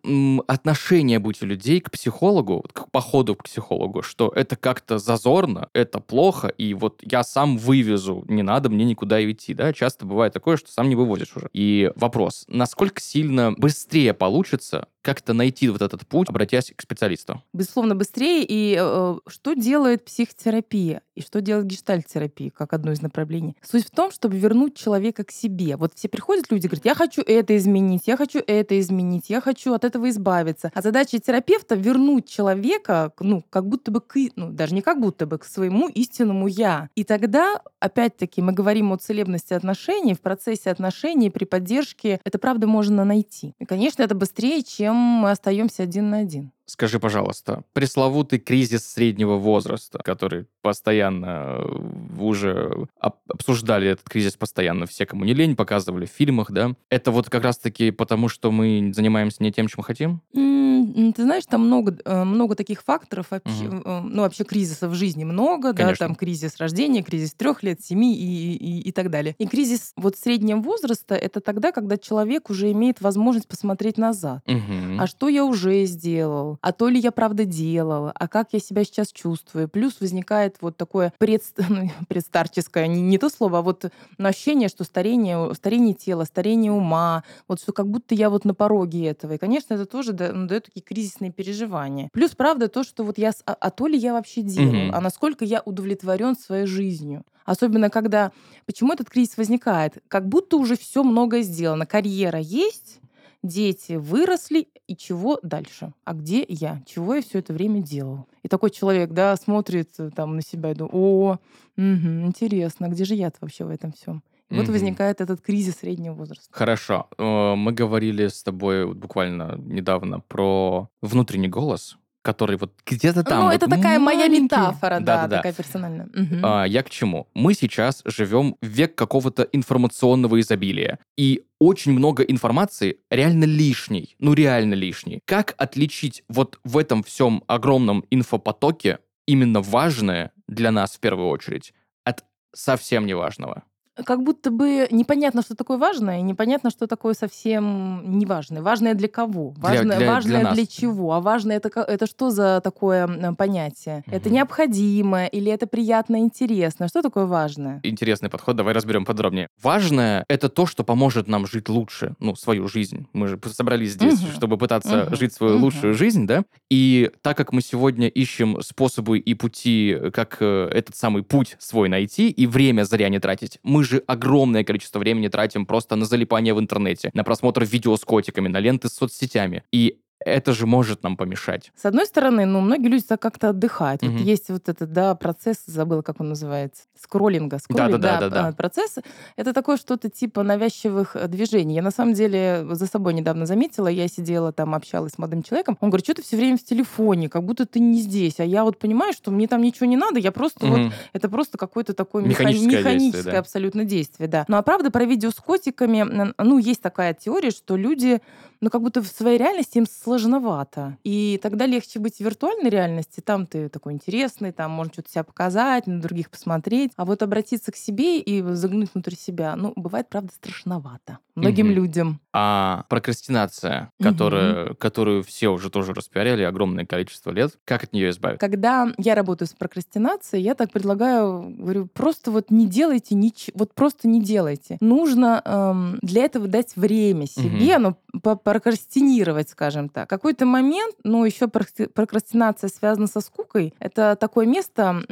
отношение 0.46 1.18
быть 1.18 1.42
у 1.42 1.46
людей 1.46 1.80
к 1.80 1.90
психологу, 1.90 2.64
к 2.72 2.90
походу 2.90 3.36
к 3.36 3.44
психологу, 3.44 4.02
что 4.02 4.32
это 4.34 4.56
как-то 4.56 4.98
зазорно, 4.98 5.68
это 5.72 6.00
плохо, 6.00 6.48
и 6.48 6.74
вот 6.74 7.00
я 7.02 7.22
сам 7.22 7.56
вывезу, 7.56 8.24
не 8.28 8.42
надо 8.42 8.68
мне 8.68 8.84
никуда 8.84 9.22
идти, 9.30 9.54
да, 9.54 9.72
часто 9.72 10.04
бывает 10.04 10.32
такое, 10.32 10.56
что 10.56 10.70
сам 10.70 10.88
не 10.88 10.96
вывозишь 10.96 11.36
уже. 11.36 11.48
И 11.52 11.92
вопрос, 11.96 12.44
насколько 12.48 13.00
сильно 13.00 13.52
быстрее 13.52 14.12
получится 14.12 14.88
как-то 15.02 15.32
найти 15.32 15.68
вот 15.68 15.82
этот 15.82 16.06
путь, 16.06 16.28
обратясь 16.28 16.72
к 16.74 16.82
специалисту? 16.82 17.42
Безусловно, 17.52 17.94
быстрее. 17.94 18.44
И 18.46 18.76
э, 18.78 19.16
что 19.26 19.54
делает 19.54 20.04
психотерапия? 20.04 21.02
И 21.14 21.22
что 21.22 21.40
делает 21.40 21.66
гештальт-терапия, 21.66 22.50
как 22.50 22.72
одно 22.72 22.92
из 22.92 23.02
направлений? 23.02 23.56
Суть 23.62 23.86
в 23.86 23.90
том, 23.90 24.10
чтобы 24.10 24.36
вернуть 24.38 24.76
человека 24.76 25.24
к 25.24 25.30
себе. 25.30 25.76
Вот 25.76 25.92
все 25.94 26.08
приходят 26.08 26.50
люди, 26.50 26.66
говорят, 26.66 26.84
я 26.84 26.94
хочу 26.94 27.22
это 27.22 27.56
изменить, 27.56 28.02
я 28.06 28.16
хочу 28.16 28.40
это 28.46 28.78
изменить, 28.80 29.28
я 29.28 29.40
хочу 29.40 29.72
от 29.74 29.84
этого 29.84 30.08
избавиться. 30.10 30.70
А 30.74 30.82
задача 30.82 31.18
терапевта— 31.18 31.74
вернуть 31.76 32.28
человека, 32.28 33.12
ну, 33.20 33.44
как 33.50 33.66
будто 33.66 33.90
бы, 33.90 34.00
к, 34.00 34.16
ну, 34.36 34.50
даже 34.50 34.74
не 34.74 34.82
как 34.82 35.00
будто 35.00 35.26
бы, 35.26 35.38
к 35.38 35.44
своему 35.44 35.88
истинному 35.88 36.46
«я». 36.46 36.88
И 36.94 37.04
тогда, 37.04 37.60
опять-таки, 37.80 38.42
мы 38.42 38.52
говорим 38.52 38.92
о 38.92 38.96
целебности 38.96 39.52
отношений, 39.52 40.14
в 40.14 40.20
процессе 40.20 40.70
отношений, 40.70 41.30
при 41.30 41.44
поддержке, 41.44 42.20
это 42.24 42.38
правда 42.38 42.66
можно 42.66 43.04
найти. 43.04 43.54
И, 43.58 43.64
конечно, 43.64 44.02
это 44.02 44.14
быстрее, 44.14 44.62
чем 44.62 44.89
мы 44.96 45.30
остаемся 45.30 45.82
один 45.84 46.10
на 46.10 46.18
один. 46.18 46.52
Скажи, 46.70 47.00
пожалуйста, 47.00 47.64
пресловутый 47.72 48.38
кризис 48.38 48.86
среднего 48.86 49.34
возраста, 49.38 49.98
который 50.04 50.46
постоянно 50.62 51.56
э, 51.58 52.20
уже 52.20 52.86
об- 53.00 53.16
обсуждали 53.28 53.88
этот 53.88 54.08
кризис 54.08 54.36
постоянно, 54.36 54.86
все, 54.86 55.04
кому 55.04 55.24
не 55.24 55.34
лень, 55.34 55.56
показывали 55.56 56.06
в 56.06 56.10
фильмах, 56.10 56.52
да? 56.52 56.76
Это 56.88 57.10
вот 57.10 57.28
как 57.28 57.42
раз-таки 57.42 57.90
потому, 57.90 58.28
что 58.28 58.52
мы 58.52 58.92
занимаемся 58.94 59.42
не 59.42 59.50
тем, 59.50 59.66
чем 59.66 59.82
хотим? 59.82 60.20
М, 60.32 61.12
Ты 61.12 61.22
знаешь, 61.22 61.44
там 61.46 61.66
много, 61.66 61.96
э, 62.04 62.24
много 62.24 62.54
таких 62.54 62.82
факторов, 62.82 63.30
вообще, 63.30 63.64
Мгм. 63.64 63.82
э, 63.84 64.00
ну, 64.02 64.22
вообще 64.22 64.44
кризисов 64.44 64.92
в 64.92 64.94
жизни 64.94 65.24
много, 65.24 65.72
да, 65.72 65.82
Конечно. 65.84 66.06
там 66.06 66.14
кризис 66.14 66.56
рождения, 66.58 67.02
кризис 67.02 67.34
трех 67.34 67.62
лет, 67.62 67.80
семи 67.82 68.14
и, 68.16 68.54
и, 68.54 68.80
и 68.88 68.92
так 68.92 69.10
далее. 69.10 69.34
И 69.38 69.46
кризис 69.46 69.92
вот 69.96 70.16
среднего 70.16 70.60
возраста— 70.60 71.14
это 71.16 71.40
тогда, 71.40 71.72
когда 71.72 71.96
человек 71.96 72.48
уже 72.50 72.70
имеет 72.72 73.00
возможность 73.00 73.48
посмотреть 73.48 73.98
назад. 73.98 74.42
Мгм. 74.46 75.00
А 75.00 75.06
что 75.06 75.28
я 75.28 75.44
уже 75.44 75.84
сделал? 75.84 76.58
А 76.60 76.72
то 76.72 76.88
ли 76.88 77.00
я 77.00 77.10
правда 77.10 77.44
делала? 77.44 78.12
А 78.14 78.28
как 78.28 78.48
я 78.52 78.60
себя 78.60 78.84
сейчас 78.84 79.12
чувствую? 79.12 79.68
Плюс 79.68 80.00
возникает 80.00 80.56
вот 80.60 80.76
такое 80.76 81.12
пред, 81.18 81.42
ну, 81.68 81.90
предстарческое, 82.08 82.86
не, 82.86 83.00
не 83.00 83.18
то 83.18 83.30
слово, 83.30 83.58
а 83.58 83.62
вот 83.62 83.90
ощущение, 84.18 84.68
что 84.68 84.84
старение, 84.84 85.54
старение 85.54 85.94
тела, 85.94 86.24
старение 86.24 86.72
ума, 86.72 87.24
вот 87.48 87.60
что 87.60 87.72
как 87.72 87.88
будто 87.88 88.14
я 88.14 88.30
вот 88.30 88.44
на 88.44 88.54
пороге 88.54 89.06
этого. 89.06 89.34
И, 89.34 89.38
конечно, 89.38 89.74
это 89.74 89.86
тоже 89.86 90.12
ну, 90.12 90.46
дает 90.46 90.64
такие 90.64 90.82
кризисные 90.82 91.32
переживания. 91.32 92.08
Плюс, 92.12 92.32
правда, 92.32 92.68
то, 92.68 92.84
что 92.84 93.04
вот 93.04 93.16
я... 93.18 93.32
А, 93.46 93.54
а 93.54 93.70
то 93.70 93.86
ли 93.86 93.96
я 93.96 94.12
вообще 94.12 94.42
делаю? 94.42 94.86
Мгм. 94.86 94.94
А 94.94 95.00
насколько 95.00 95.44
я 95.44 95.62
удовлетворен 95.64 96.36
своей 96.36 96.66
жизнью? 96.66 97.24
Особенно 97.44 97.90
когда... 97.90 98.32
Почему 98.66 98.92
этот 98.92 99.08
кризис 99.08 99.36
возникает? 99.36 99.98
Как 100.08 100.28
будто 100.28 100.56
уже 100.56 100.76
все 100.76 101.02
многое 101.02 101.42
сделано. 101.42 101.86
Карьера 101.86 102.38
есть, 102.38 103.00
дети 103.42 103.94
выросли, 103.94 104.68
и 104.86 104.96
чего 104.96 105.38
дальше? 105.42 105.92
А 106.04 106.14
где 106.14 106.44
я? 106.48 106.82
Чего 106.86 107.14
я 107.14 107.22
все 107.22 107.38
это 107.38 107.52
время 107.52 107.80
делал? 107.80 108.26
И 108.42 108.48
такой 108.48 108.70
человек, 108.70 109.10
да, 109.12 109.36
смотрит 109.36 109.90
э, 109.98 110.10
там 110.14 110.36
на 110.36 110.42
себя 110.42 110.72
и 110.72 110.74
думает, 110.74 110.94
о, 110.94 111.38
мгм, 111.76 112.26
интересно, 112.26 112.86
а 112.86 112.90
где 112.90 113.04
же 113.04 113.14
я 113.14 113.30
вообще 113.40 113.64
в 113.64 113.70
этом 113.70 113.92
всем? 113.92 114.22
И 114.50 114.54
вот 114.54 114.64
Мгм. 114.64 114.72
возникает 114.72 115.20
этот 115.20 115.40
кризис 115.40 115.76
среднего 115.76 116.14
возраста. 116.14 116.48
Хорошо. 116.50 117.06
Э, 117.18 117.54
Мы 117.54 117.72
говорили 117.72 118.26
с 118.26 118.42
тобой 118.42 118.92
буквально 118.94 119.56
недавно 119.58 120.20
про 120.20 120.88
внутренний 121.02 121.48
голос, 121.48 121.96
который 122.30 122.56
вот 122.56 122.72
где-то 122.86 123.24
там... 123.24 123.38
ну, 123.40 123.44
вот 123.46 123.54
это 123.54 123.68
такая 123.68 123.98
моя 123.98 124.28
метафора, 124.28 125.00
да, 125.00 125.22
Да-да-да. 125.22 125.36
такая 125.38 125.52
персональная. 125.52 126.08
Мгм. 126.14 126.40
А, 126.44 126.64
я 126.64 126.84
к 126.84 126.90
чему? 126.90 127.26
Мы 127.34 127.54
сейчас 127.54 128.02
живем 128.04 128.54
в 128.62 128.66
век 128.66 128.94
какого-то 128.94 129.42
информационного 129.52 130.38
изобилия. 130.38 131.00
И 131.18 131.42
очень 131.58 131.92
много 131.92 132.22
информации 132.22 132.98
реально 133.10 133.44
лишней. 133.44 134.14
Ну, 134.20 134.34
реально 134.34 134.74
лишней. 134.74 135.20
Как 135.24 135.54
отличить 135.58 136.22
вот 136.28 136.60
в 136.62 136.78
этом 136.78 137.02
всем 137.02 137.42
огромном 137.48 138.04
инфопотоке 138.10 138.98
именно 139.26 139.60
важное 139.60 140.30
для 140.46 140.70
нас 140.70 140.92
в 140.92 141.00
первую 141.00 141.30
очередь 141.30 141.74
от 142.04 142.24
совсем 142.54 143.06
неважного? 143.06 143.64
Как 143.96 144.22
будто 144.22 144.50
бы 144.50 144.86
непонятно, 144.92 145.42
что 145.42 145.54
такое 145.56 145.76
важное, 145.76 146.20
и 146.20 146.22
непонятно, 146.22 146.70
что 146.70 146.86
такое 146.86 147.12
совсем 147.12 148.18
неважное. 148.18 148.62
Важное 148.62 148.94
для 148.94 149.08
кого? 149.08 149.52
Для- 149.56 149.62
Важное, 149.62 149.84
для- 149.84 149.96
для 149.98 150.12
важное 150.14 150.42
нас. 150.44 150.54
для 150.54 150.66
чего? 150.66 151.12
А 151.12 151.20
важное 151.20 151.56
это, 151.56 151.68
это 151.80 152.06
что 152.06 152.30
за 152.30 152.60
такое 152.62 153.34
понятие? 153.34 154.04
Это 154.06 154.28
Мгм. 154.28 154.36
необходимо 154.36 155.26
или 155.26 155.50
это 155.52 155.66
приятно 155.66 156.20
интересно? 156.20 156.88
Что 156.88 157.02
такое 157.02 157.26
важное? 157.26 157.80
Интересный 157.82 158.30
подход, 158.30 158.56
давай 158.56 158.74
разберем 158.74 159.04
подробнее. 159.04 159.48
Важное— 159.60 160.24
это 160.28 160.48
то, 160.48 160.66
что 160.66 160.84
поможет 160.84 161.26
нам 161.28 161.46
жить 161.46 161.68
лучше, 161.68 162.14
ну, 162.20 162.36
свою 162.36 162.68
жизнь. 162.68 163.06
Мы 163.12 163.26
же 163.26 163.38
собрались 163.52 163.92
здесь, 163.92 164.22
Мгм. 164.22 164.32
чтобы 164.32 164.56
пытаться 164.56 165.06
Мгм. 165.06 165.16
жить 165.16 165.32
свою 165.34 165.54
Мгм. 165.54 165.64
лучшую 165.64 165.94
жизнь, 165.94 166.26
да? 166.26 166.44
И 166.70 167.10
так 167.22 167.36
как 167.36 167.52
мы 167.52 167.60
сегодня 167.60 168.06
ищем 168.08 168.62
способы 168.62 169.18
и 169.18 169.34
пути, 169.34 169.96
как 170.14 170.36
э, 170.40 170.68
этот 170.72 170.94
самый 170.96 171.22
путь 171.24 171.56
свой 171.58 171.88
найти 171.88 172.30
и 172.30 172.46
время 172.46 172.84
зря 172.84 173.08
не 173.08 173.18
тратить, 173.18 173.58
мы 173.62 173.79
же 173.82 174.02
огромное 174.06 174.64
количество 174.64 174.98
времени 174.98 175.28
тратим 175.28 175.66
просто 175.66 175.96
на 175.96 176.04
залипание 176.04 176.54
в 176.54 176.60
интернете, 176.60 177.10
на 177.14 177.24
просмотр 177.24 177.64
видео 177.64 177.96
с 177.96 178.04
котиками, 178.04 178.48
на 178.48 178.58
ленты 178.58 178.88
с 178.88 178.94
соцсетями. 178.94 179.62
И 179.72 179.98
это 180.24 180.52
же 180.52 180.66
может 180.66 181.02
нам 181.02 181.16
помешать. 181.16 181.72
С 181.76 181.84
одной 181.86 182.06
стороны, 182.06 182.44
ну, 182.44 182.60
многие 182.60 182.88
люди 182.88 183.04
как-то 183.18 183.50
отдыхают. 183.50 184.02
Мгм. 184.02 184.12
Вот 184.18 184.20
есть 184.22 184.48
вот 184.50 184.68
этот, 184.68 184.92
да, 184.92 185.14
процесс, 185.14 185.62
забыла, 185.66 186.02
как 186.02 186.20
он 186.20 186.28
называется, 186.28 186.82
скроллинга. 187.00 187.58
Скроллинг, 187.58 188.00
да-да. 188.00 188.48
а, 188.48 188.52
процесс. 188.52 188.96
Это 189.36 189.52
такое 189.52 189.76
что-то 189.78 190.10
типа 190.10 190.42
навязчивых 190.42 191.16
э, 191.16 191.26
движений. 191.28 191.74
Я 191.74 191.82
на 191.82 191.90
самом 191.90 192.12
деле 192.14 192.66
за 192.70 192.86
собой 192.86 193.14
недавно 193.14 193.46
заметила, 193.46 193.88
я 193.88 194.06
сидела 194.08 194.52
там, 194.52 194.74
общалась 194.74 195.12
с 195.12 195.18
молодым 195.18 195.42
человеком, 195.42 195.78
он 195.80 195.90
говорит, 195.90 196.04
что 196.04 196.14
ты 196.14 196.22
все 196.22 196.36
время 196.36 196.56
в 196.58 196.64
телефоне, 196.64 197.28
как 197.28 197.44
будто 197.44 197.66
ты 197.66 197.80
не 197.80 198.00
здесь. 198.00 198.38
А 198.40 198.44
я 198.44 198.64
вот 198.64 198.78
понимаю, 198.78 199.12
что 199.12 199.30
мне 199.30 199.48
там 199.48 199.62
ничего 199.62 199.86
не 199.86 199.96
надо, 199.96 200.18
я 200.18 200.32
просто 200.32 200.66
вот 200.66 200.78
Мгм. 200.78 200.92
это 201.14 201.28
просто 201.28 201.56
какое-то 201.58 201.94
такое 201.94 202.22
меха- 202.22 202.42
Механическое 202.42 202.78
механическое 202.78 202.98
действие, 203.12 203.32
да. 203.32 203.38
абсолютно 203.38 203.84
действие, 203.84 204.28
да. 204.28 204.44
Ну 204.48 204.56
а 204.56 204.62
правда 204.62 204.90
про 204.90 205.04
видео 205.04 205.30
с 205.30 205.36
котиками, 205.36 206.32
ну 206.38 206.58
есть 206.58 206.82
такая 206.82 207.14
теория, 207.14 207.50
что 207.50 207.76
люди, 207.76 208.20
ну 208.60 208.68
как 208.70 208.82
будто 208.82 209.02
в 209.02 209.06
своей 209.06 209.38
реальности 209.38 209.78
им 209.78 209.86
сложновато. 210.10 210.96
И 211.04 211.38
тогда 211.42 211.66
легче 211.66 211.98
быть 212.00 212.16
в 212.16 212.20
виртуальной 212.20 212.70
реальности, 212.70 213.20
там 213.20 213.46
ты 213.46 213.68
такой 213.68 213.92
интересный, 213.92 214.52
там 214.52 214.70
можно 214.72 214.92
что-то 214.92 215.10
себя 215.10 215.24
показать, 215.24 215.86
на 215.86 216.00
других 216.00 216.30
посмотреть. 216.30 216.92
А 216.96 217.04
вот 217.04 217.22
обратиться 217.22 217.70
к 217.72 217.76
себе 217.76 218.18
и 218.18 218.42
заглянуть 218.54 218.90
внутрь 218.92 219.14
себя, 219.14 219.54
ну 219.56 219.72
бывает, 219.76 220.08
правда, 220.08 220.32
страшновато. 220.34 221.18
Многим 221.36 221.66
Мгм. 221.66 221.74
людям. 221.74 222.20
А 222.32 222.84
прокрастинация, 222.88 223.90
которая, 224.02 224.74
которую 224.74 225.22
все 225.22 225.48
уже 225.48 225.70
тоже 225.70 225.94
распиарили 225.94 226.42
огромное 226.42 226.84
количество 226.84 227.30
лет, 227.30 227.58
как 227.64 227.84
от 227.84 227.92
нее 227.92 228.10
избавиться? 228.10 228.40
Когда 228.46 228.92
я 228.98 229.14
работаю 229.14 229.48
с 229.48 229.52
прокрастинацией, 229.52 230.42
я 230.42 230.54
так 230.54 230.70
предлагаю, 230.72 231.54
говорю, 231.56 231.86
просто 231.86 232.30
вот 232.30 232.50
не 232.50 232.66
делайте 232.66 233.14
ничего, 233.14 233.56
вот 233.60 233.74
просто 233.74 234.06
не 234.08 234.20
делайте. 234.20 234.76
Нужно 234.80 235.40
эм, 235.44 235.98
для 236.02 236.24
этого 236.24 236.46
дать 236.46 236.76
время 236.76 237.26
себе, 237.26 237.78
ну, 237.78 237.96
по- 238.22 238.36
прокрастинировать, 238.36 239.48
скажем 239.50 239.88
так. 239.88 239.99
Какой-то 240.08 240.46
момент, 240.46 240.94
ну, 241.04 241.24
еще 241.24 241.48
прокрастинация 241.48 242.68
связана 242.68 243.06
со 243.06 243.20
скукой. 243.20 243.74
Это 243.78 244.16
такое 244.18 244.46
место 244.46 245.02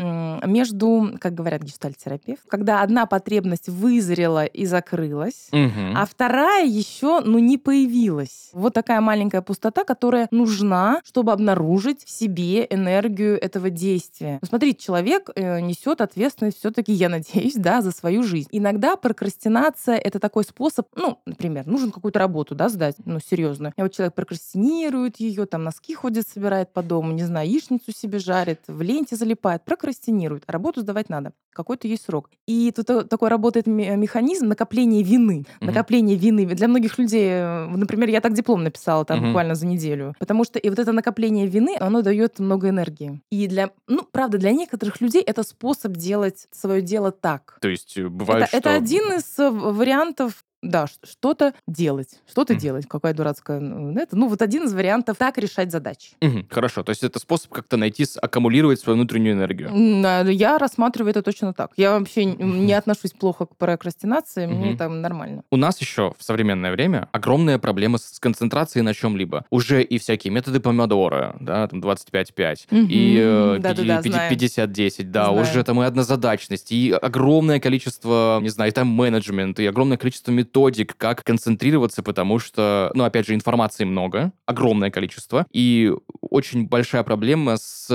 между, 0.47 1.11
как 1.21 1.35
говорят 1.35 1.63
гештальтерапевт, 1.63 2.43
когда 2.49 2.83
одна 2.83 3.07
потребность 3.07 3.69
вызрела 3.69 4.45
и 4.45 4.67
закрылась, 4.67 5.49
Мгм. 5.53 5.95
а 5.97 6.07
вторая 6.07 6.65
еще, 6.67 7.21
ну, 7.21 7.39
не 7.39 7.59
появилась. 7.59 8.51
Вот 8.53 8.75
такая 8.75 9.01
маленькая 9.01 9.43
пустота, 9.43 9.85
которая 9.85 10.29
нужна, 10.31 11.01
чтобы 11.05 11.33
обнаружить 11.33 12.05
в 12.05 12.11
себе 12.11 12.67
энергию 12.69 13.41
этого 13.43 13.71
действия. 13.71 14.39
Ну, 14.41 14.49
смотрите, 14.49 14.83
человек 14.83 15.31
э, 15.35 15.61
несет 15.61 16.01
ответственность 16.01 16.59
все-таки, 16.59 16.93
я 16.93 17.09
надеюсь, 17.09 17.55
да, 17.55 17.81
за 17.83 17.91
свою 17.93 18.23
жизнь. 18.23 18.49
Иногда 18.53 18.97
прокрастинация 18.97 19.97
это 19.97 20.19
такой 20.19 20.45
способ, 20.45 20.87
ну, 20.97 21.19
например, 21.27 21.67
нужно 21.67 21.91
какую-то 21.91 22.19
работу, 22.19 22.55
да, 22.55 22.69
сдать, 22.69 22.97
ну, 23.05 23.19
серьезную. 23.21 23.73
И 23.77 23.83
вот 23.83 23.93
человек 23.93 24.15
прокрастинирует 24.15 24.59
ее, 25.21 25.47
там 25.47 25.65
носки 25.65 25.95
ходит, 25.95 26.27
собирает 26.29 26.73
по 26.73 26.83
дому, 26.83 27.13
не 27.13 27.25
знаю, 27.25 27.49
яичницу 27.49 27.93
себе 27.93 28.19
жарит, 28.19 28.61
в 28.67 28.81
ленте 28.83 29.17
залипает, 29.17 29.65
прокрастинирует. 29.65 30.45
А 30.47 30.53
работу 30.53 30.81
сдавать 30.81 31.09
надо. 31.09 31.33
Какой-то 31.53 31.89
есть 31.89 32.05
срок. 32.05 32.31
И 32.47 32.73
тут 32.75 33.09
такой 33.09 33.29
работает 33.31 33.67
ме- 33.67 33.97
механизм 33.97 34.47
накопления 34.47 35.03
вины. 35.03 35.45
Мгм. 35.61 35.67
Накопление 35.67 36.17
вины. 36.17 36.47
Для 36.47 36.69
многих 36.69 36.99
людей, 36.99 37.29
э, 37.31 37.67
например, 37.67 38.09
я 38.11 38.21
так 38.21 38.33
диплом 38.35 38.63
написала 38.63 39.05
там 39.05 39.19
Мгм. 39.19 39.27
буквально 39.29 39.55
за 39.55 39.67
неделю. 39.67 40.15
Потому 40.19 40.45
что 40.45 40.59
и 40.59 40.69
вот 40.71 40.79
это 40.79 40.93
накопление 40.93 41.47
вины, 41.47 41.77
оно 41.81 42.03
дает 42.03 42.39
много 42.39 42.69
энергии. 42.69 43.21
И 43.31 43.47
для, 43.49 43.71
ну, 43.89 44.03
правда, 44.11 44.39
для 44.39 44.53
некоторых 44.53 45.01
людей 45.01 45.23
это 45.23 45.43
способ 45.43 45.93
делать 45.97 46.47
свое 46.53 46.81
дело 46.83 47.11
так. 47.11 47.59
То 47.61 47.69
есть 47.69 47.97
э, 47.99 48.09
бывает, 48.09 48.45
Это, 48.49 48.57
это 48.59 48.69
что- 48.71 48.77
один 48.79 49.03
из 49.19 49.39
э, 49.39 49.51
вариантов 49.51 50.45
да, 50.63 50.87
что-то 51.05 51.55
делать. 51.67 52.09
Что-то 52.29 52.55
Мгм. 52.55 52.61
делать. 52.63 52.87
Какая 52.89 53.15
дурацкая... 53.15 53.61
ну, 53.61 53.93
Это, 53.99 54.17
ну, 54.17 54.29
вот 54.29 54.43
один 54.43 54.65
из 54.65 54.73
вариантов 54.75 55.17
так 55.17 55.39
решать 55.39 55.71
задачи. 55.71 56.11
Мгм, 56.21 56.47
Хорошо, 56.51 56.83
то 56.83 56.91
есть 56.91 57.05
это 57.05 57.19
способ 57.19 57.53
как-то 57.53 57.77
найти, 57.77 58.05
аккумулировать 58.21 58.81
свою 58.81 58.97
внутреннюю 58.97 59.35
энергию. 59.35 59.71
Я 60.33 60.59
рассматриваю 60.59 61.11
это 61.11 61.23
точно 61.23 61.53
так. 61.53 61.71
Я 61.77 61.99
вообще 61.99 62.25
н- 62.25 62.67
не 62.67 62.73
отношусь 62.75 63.13
плохо 63.13 63.47
к 63.47 63.57
прокрастинации, 63.57 64.47
мне 64.47 64.67
Мгм. 64.67 64.75
это 64.75 64.89
нормально. 64.89 65.43
У 65.51 65.57
нас 65.57 65.81
еще 65.81 66.13
в 66.19 66.23
современное 66.25 66.73
время 66.73 67.09
огромная 67.13 67.59
проблема 67.59 67.99
с 67.99 68.19
концентрацией 68.19 68.83
на 68.83 68.95
чем-либо. 68.95 69.45
Уже 69.51 69.83
и 69.83 69.99
всякие 69.99 70.33
методы 70.33 70.61
помодора, 70.61 71.37
да, 71.41 71.67
там 71.69 71.81
25-5, 71.81 72.67
и 72.71 73.19
э, 73.21 73.53
Мгм, 73.55 73.63
да-да-да, 73.63 73.99
пяти- 74.03 74.09
знаю. 74.11 74.33
50-10, 74.33 75.11
да, 75.11 75.27
Знаю. 75.27 75.41
уже 75.43 75.63
там 75.65 75.81
и 75.83 75.85
однозадачность, 75.87 76.73
и 76.73 76.91
огромное 76.93 77.61
количество, 77.61 78.39
не 78.43 78.49
знаю, 78.49 78.71
и 78.71 78.75
тайм-менеджмент, 78.75 79.61
и 79.61 79.67
огромное 79.67 79.97
количество 79.97 80.33
методик, 80.49 80.97
как 80.97 81.25
концентрироваться, 81.25 82.03
потому 82.03 82.39
что, 82.39 82.91
ну, 82.95 83.05
опять 83.05 83.27
же, 83.27 83.35
информации 83.35 83.85
много, 83.85 84.33
огромное 84.47 84.91
количество, 84.91 85.47
и 85.53 85.93
очень 86.21 86.67
большая 86.67 87.03
проблема 87.03 87.57
с 87.57 87.89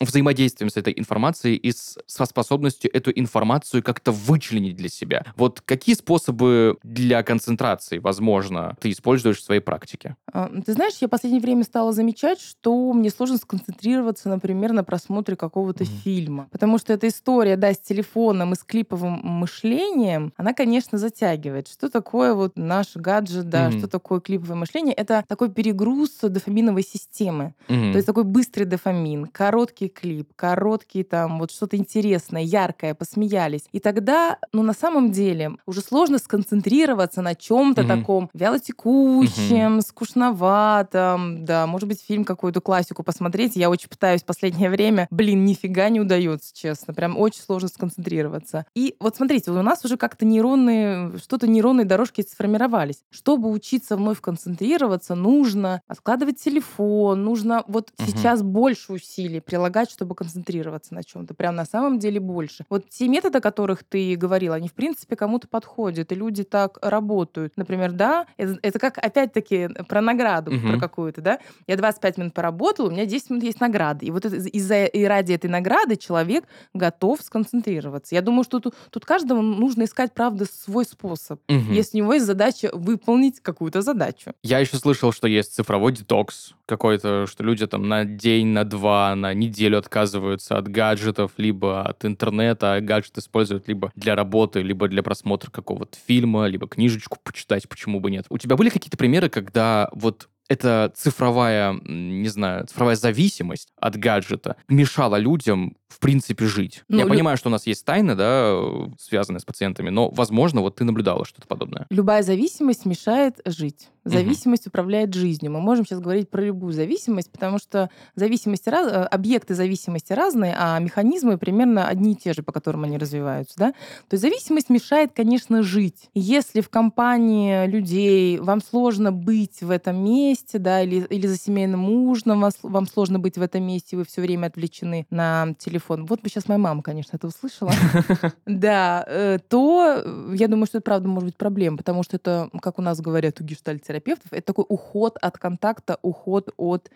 взаимодействием 0.00 0.70
с 0.70 0.76
этой 0.76 0.92
информацией 0.96 1.56
и 1.56 1.72
с, 1.72 1.98
со 2.06 2.24
способностью 2.24 2.90
эту 2.92 3.10
информацию 3.14 3.82
как-то 3.82 4.12
вычленить 4.12 4.76
для 4.76 4.88
себя. 4.88 5.24
Вот 5.36 5.60
какие 5.60 5.94
способы 5.94 6.76
для 6.82 7.22
концентрации, 7.22 7.98
возможно, 7.98 8.76
ты 8.80 8.90
используешь 8.90 9.38
в 9.38 9.44
своей 9.44 9.60
практике? 9.60 10.16
А, 10.32 10.50
Ты 10.64 10.72
знаешь, 10.72 10.94
я 11.00 11.06
в 11.06 11.10
последнее 11.10 11.40
время 11.42 11.64
стала 11.64 11.92
замечать, 11.92 12.40
что 12.40 12.92
мне 12.92 13.10
сложно 13.10 13.36
сконцентрироваться, 13.36 14.28
например, 14.28 14.72
на 14.72 14.84
просмотре 14.84 15.36
какого-то 15.36 15.84
Мгм. 15.84 15.92
фильма. 16.04 16.48
Потому 16.50 16.78
что 16.78 16.92
эта 16.92 17.06
история, 17.08 17.56
да, 17.56 17.72
с 17.72 17.78
телефоном 17.78 18.52
и 18.52 18.56
с 18.56 18.64
клиповым 18.64 19.20
мышлением, 19.22 20.32
она, 20.36 20.52
конечно, 20.54 20.98
затягивает. 20.98 21.68
Что 21.68 21.88
такое 22.00 22.34
вот 22.34 22.52
наш 22.56 22.96
гаджет, 22.96 23.48
да, 23.48 23.68
Мгм. 23.68 23.78
что 23.78 23.88
такое 23.88 24.20
клиповое 24.20 24.56
мышление? 24.56 24.94
Это 24.94 25.22
такой 25.28 25.50
перегруз 25.50 26.18
дофаминовой 26.22 26.82
системы. 26.82 27.54
Мгм. 27.68 27.92
То 27.92 27.96
есть 27.96 28.06
такой 28.06 28.24
быстрый 28.24 28.64
дофамин, 28.64 29.26
короткий 29.26 29.88
клип, 29.88 30.32
короткий 30.34 31.02
там 31.02 31.38
вот 31.38 31.50
что-то 31.50 31.76
интересное, 31.76 32.42
яркое, 32.42 32.94
посмеялись. 32.94 33.64
И 33.72 33.80
тогда, 33.80 34.38
ну 34.52 34.62
на 34.62 34.72
самом 34.72 35.12
деле, 35.12 35.52
уже 35.66 35.80
сложно 35.82 36.18
сконцентрироваться 36.18 37.20
на 37.22 37.34
чем-то 37.34 37.82
Мгм. 37.82 37.88
таком 37.88 38.30
вялотекущем, 38.32 39.80
скучноватом, 39.82 41.44
да, 41.44 41.66
может 41.66 41.88
быть, 41.88 42.00
фильм 42.02 42.24
какую-то 42.24 42.60
классику 42.60 43.02
посмотреть. 43.02 43.56
Я 43.56 43.68
очень 43.70 43.88
пытаюсь 43.88 44.22
в 44.22 44.24
последнее 44.26 44.70
время. 44.70 45.06
Блин, 45.10 45.44
нифига 45.44 45.88
не 45.90 46.00
удается, 46.00 46.52
честно. 46.54 46.94
Прям 46.94 47.18
очень 47.18 47.42
сложно 47.42 47.68
сконцентрироваться. 47.68 48.64
И 48.74 48.96
вот 49.00 49.16
смотрите, 49.16 49.50
у 49.50 49.62
нас 49.62 49.84
уже 49.84 49.96
как-то 49.96 50.24
нейронные, 50.24 51.12
что-то 51.18 51.46
нейронные 51.46 51.84
дорожки 51.90 52.22
сформировались. 52.22 53.02
Чтобы 53.10 53.50
учиться 53.50 53.96
вновь 53.96 54.20
концентрироваться, 54.20 55.14
нужно 55.14 55.82
откладывать 55.88 56.38
телефон, 56.42 57.24
нужно 57.24 57.64
вот 57.66 57.90
Мгм. 57.98 58.06
сейчас 58.08 58.42
больше 58.42 58.92
усилий 58.92 59.40
прилагать, 59.40 59.90
чтобы 59.90 60.14
концентрироваться 60.14 60.94
на 60.94 61.02
чем-то. 61.02 61.34
Прям 61.34 61.56
на 61.56 61.64
самом 61.64 61.98
деле 61.98 62.20
больше. 62.20 62.64
Вот 62.70 62.88
те 62.88 63.08
методы, 63.08 63.38
о 63.38 63.40
которых 63.40 63.82
ты 63.84 64.14
говорила, 64.16 64.54
они 64.54 64.68
в 64.68 64.72
принципе 64.74 65.16
кому-то 65.16 65.48
подходят, 65.48 66.12
и 66.12 66.14
люди 66.14 66.44
так 66.44 66.78
работают. 66.80 67.54
Например, 67.56 67.90
да, 67.92 68.26
это, 68.36 68.58
это 68.62 68.78
как 68.78 68.98
опять-таки 68.98 69.68
про 69.88 70.00
награду, 70.00 70.52
Мгм. 70.52 70.72
про 70.72 70.78
какую-то, 70.78 71.20
да. 71.20 71.38
Я 71.66 71.76
25 71.76 72.18
минут 72.18 72.34
поработала, 72.34 72.86
у 72.88 72.90
меня 72.92 73.04
10 73.04 73.30
минут 73.30 73.44
есть 73.44 73.60
награда. 73.60 74.04
И 74.06 74.10
вот 74.12 74.24
это, 74.24 74.36
из-за 74.36 74.84
и 74.84 75.04
ради 75.04 75.32
этой 75.32 75.50
награды 75.50 75.96
человек 75.96 76.44
готов 76.72 77.20
сконцентрироваться. 77.20 78.14
Я 78.14 78.22
думаю, 78.22 78.44
что 78.44 78.60
тут, 78.60 78.74
тут 78.90 79.04
каждому 79.04 79.42
нужно 79.42 79.82
искать, 79.84 80.12
правда, 80.14 80.44
свой 80.44 80.84
способ. 80.84 81.40
Мгм. 81.48 81.72
Если 81.80 81.98
у 81.98 82.04
него 82.04 82.14
есть 82.14 82.26
задача 82.26 82.70
выполнить 82.72 83.40
какую-то 83.40 83.80
задачу. 83.82 84.32
Я 84.42 84.58
еще 84.58 84.76
слышал, 84.76 85.12
что 85.12 85.26
есть 85.26 85.54
цифровой 85.54 85.92
детокс 85.92 86.52
какой-то, 86.66 87.26
что 87.26 87.42
люди 87.42 87.66
там 87.66 87.88
на 87.88 88.04
день, 88.04 88.48
на 88.48 88.64
два, 88.64 89.14
на 89.14 89.32
неделю 89.32 89.78
отказываются 89.78 90.58
от 90.58 90.68
гаджетов, 90.68 91.32
либо 91.38 91.82
от 91.82 92.04
интернета, 92.04 92.74
а 92.74 92.80
гаджет 92.80 93.18
используют 93.18 93.66
либо 93.66 93.90
для 93.96 94.14
работы, 94.14 94.60
либо 94.60 94.88
для 94.88 95.02
просмотра 95.02 95.50
какого-то 95.50 95.96
фильма, 96.06 96.46
либо 96.46 96.68
книжечку 96.68 97.18
почитать, 97.22 97.68
почему 97.68 98.00
бы 98.00 98.10
нет. 98.10 98.26
У 98.28 98.38
тебя 98.38 98.56
были 98.56 98.68
какие-то 98.68 98.96
примеры, 98.96 99.28
когда 99.28 99.88
вот 99.92 100.28
эта 100.50 100.92
цифровая, 100.96 101.78
не 101.84 102.28
знаю, 102.28 102.66
цифровая 102.66 102.96
зависимость 102.96 103.68
от 103.76 103.96
гаджета 103.96 104.56
мешала 104.68 105.16
людям, 105.16 105.76
в 105.90 105.98
принципе, 105.98 106.46
жить. 106.46 106.82
Ну, 106.88 106.98
Я 106.98 107.04
лю- 107.04 107.08
понимаю, 107.10 107.36
что 107.36 107.48
у 107.48 107.52
нас 107.52 107.66
есть 107.66 107.84
тайны, 107.84 108.14
да, 108.14 108.56
связанные 108.98 109.40
с 109.40 109.44
пациентами, 109.44 109.90
но, 109.90 110.08
возможно, 110.10 110.60
вот 110.62 110.76
ты 110.76 110.84
наблюдала 110.84 111.24
что-то 111.24 111.46
подобное. 111.48 111.86
Любая 111.90 112.22
зависимость 112.22 112.86
мешает 112.86 113.40
жить. 113.44 113.88
Зависимость 114.02 114.66
управляет 114.66 115.12
жизнью. 115.12 115.52
Мы 115.52 115.60
можем 115.60 115.84
сейчас 115.84 116.00
говорить 116.00 116.30
про 116.30 116.40
любую 116.42 116.72
зависимость, 116.72 117.30
потому 117.30 117.58
что 117.58 117.90
зависимости 118.14 118.68
раз- 118.70 118.90
э, 118.90 119.02
объекты 119.04 119.54
зависимости 119.54 120.14
разные, 120.14 120.56
а 120.58 120.78
механизмы 120.78 121.36
примерно 121.36 121.86
одни 121.86 122.12
и 122.12 122.16
те 122.16 122.32
же, 122.32 122.42
по 122.42 122.50
которым 122.50 122.84
они 122.84 122.96
развиваются. 122.96 123.54
Да? 123.58 123.72
То 124.08 124.14
есть 124.14 124.22
зависимость 124.22 124.70
мешает, 124.70 125.10
конечно, 125.14 125.62
жить. 125.62 126.08
И 126.14 126.20
Если 126.20 126.62
в 126.62 126.70
компании 126.70 127.66
людей 127.66 128.38
вам 128.38 128.62
сложно 128.62 129.12
быть 129.12 129.60
в 129.62 129.70
этом 129.70 130.02
месте, 130.02 130.58
да, 130.58 130.82
или, 130.82 131.04
или 131.10 131.26
за 131.26 131.36
семейным 131.36 131.90
ужином 131.90 132.40
вас- 132.40 132.58
вам 132.62 132.86
сложно 132.86 133.18
быть 133.18 133.36
в 133.36 133.42
этом 133.42 133.62
месте, 133.64 133.96
вы 133.98 134.04
все 134.04 134.22
время 134.22 134.46
отвлечены 134.46 135.06
на 135.10 135.54
телефон, 135.58 135.79
телефон, 135.80 136.06
вот 136.06 136.20
бы 136.20 136.28
сейчас 136.28 136.48
моя 136.48 136.58
мама, 136.58 136.82
конечно, 136.82 137.16
это 137.16 137.26
услышала, 137.26 137.72
да, 138.46 139.04
э, 139.06 139.38
то 139.48 140.02
э, 140.04 140.34
я 140.36 140.48
думаю, 140.48 140.66
что 140.66 140.78
это 140.78 140.84
правда 140.84 141.08
может 141.08 141.26
быть 141.26 141.36
проблема, 141.36 141.76
потому 141.76 142.02
что 142.02 142.16
это, 142.16 142.50
как 142.60 142.78
у 142.78 142.82
нас 142.82 143.00
говорят 143.00 143.40
у 143.40 143.44
гештальтерапевтов, 143.44 144.32
это 144.32 144.42
такой 144.42 144.64
уход 144.68 145.16
от 145.20 145.38
контакта, 145.38 145.98
уход 146.02 146.50
от 146.56 146.90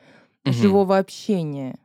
живого 0.45 0.99
общения. 0.99 1.77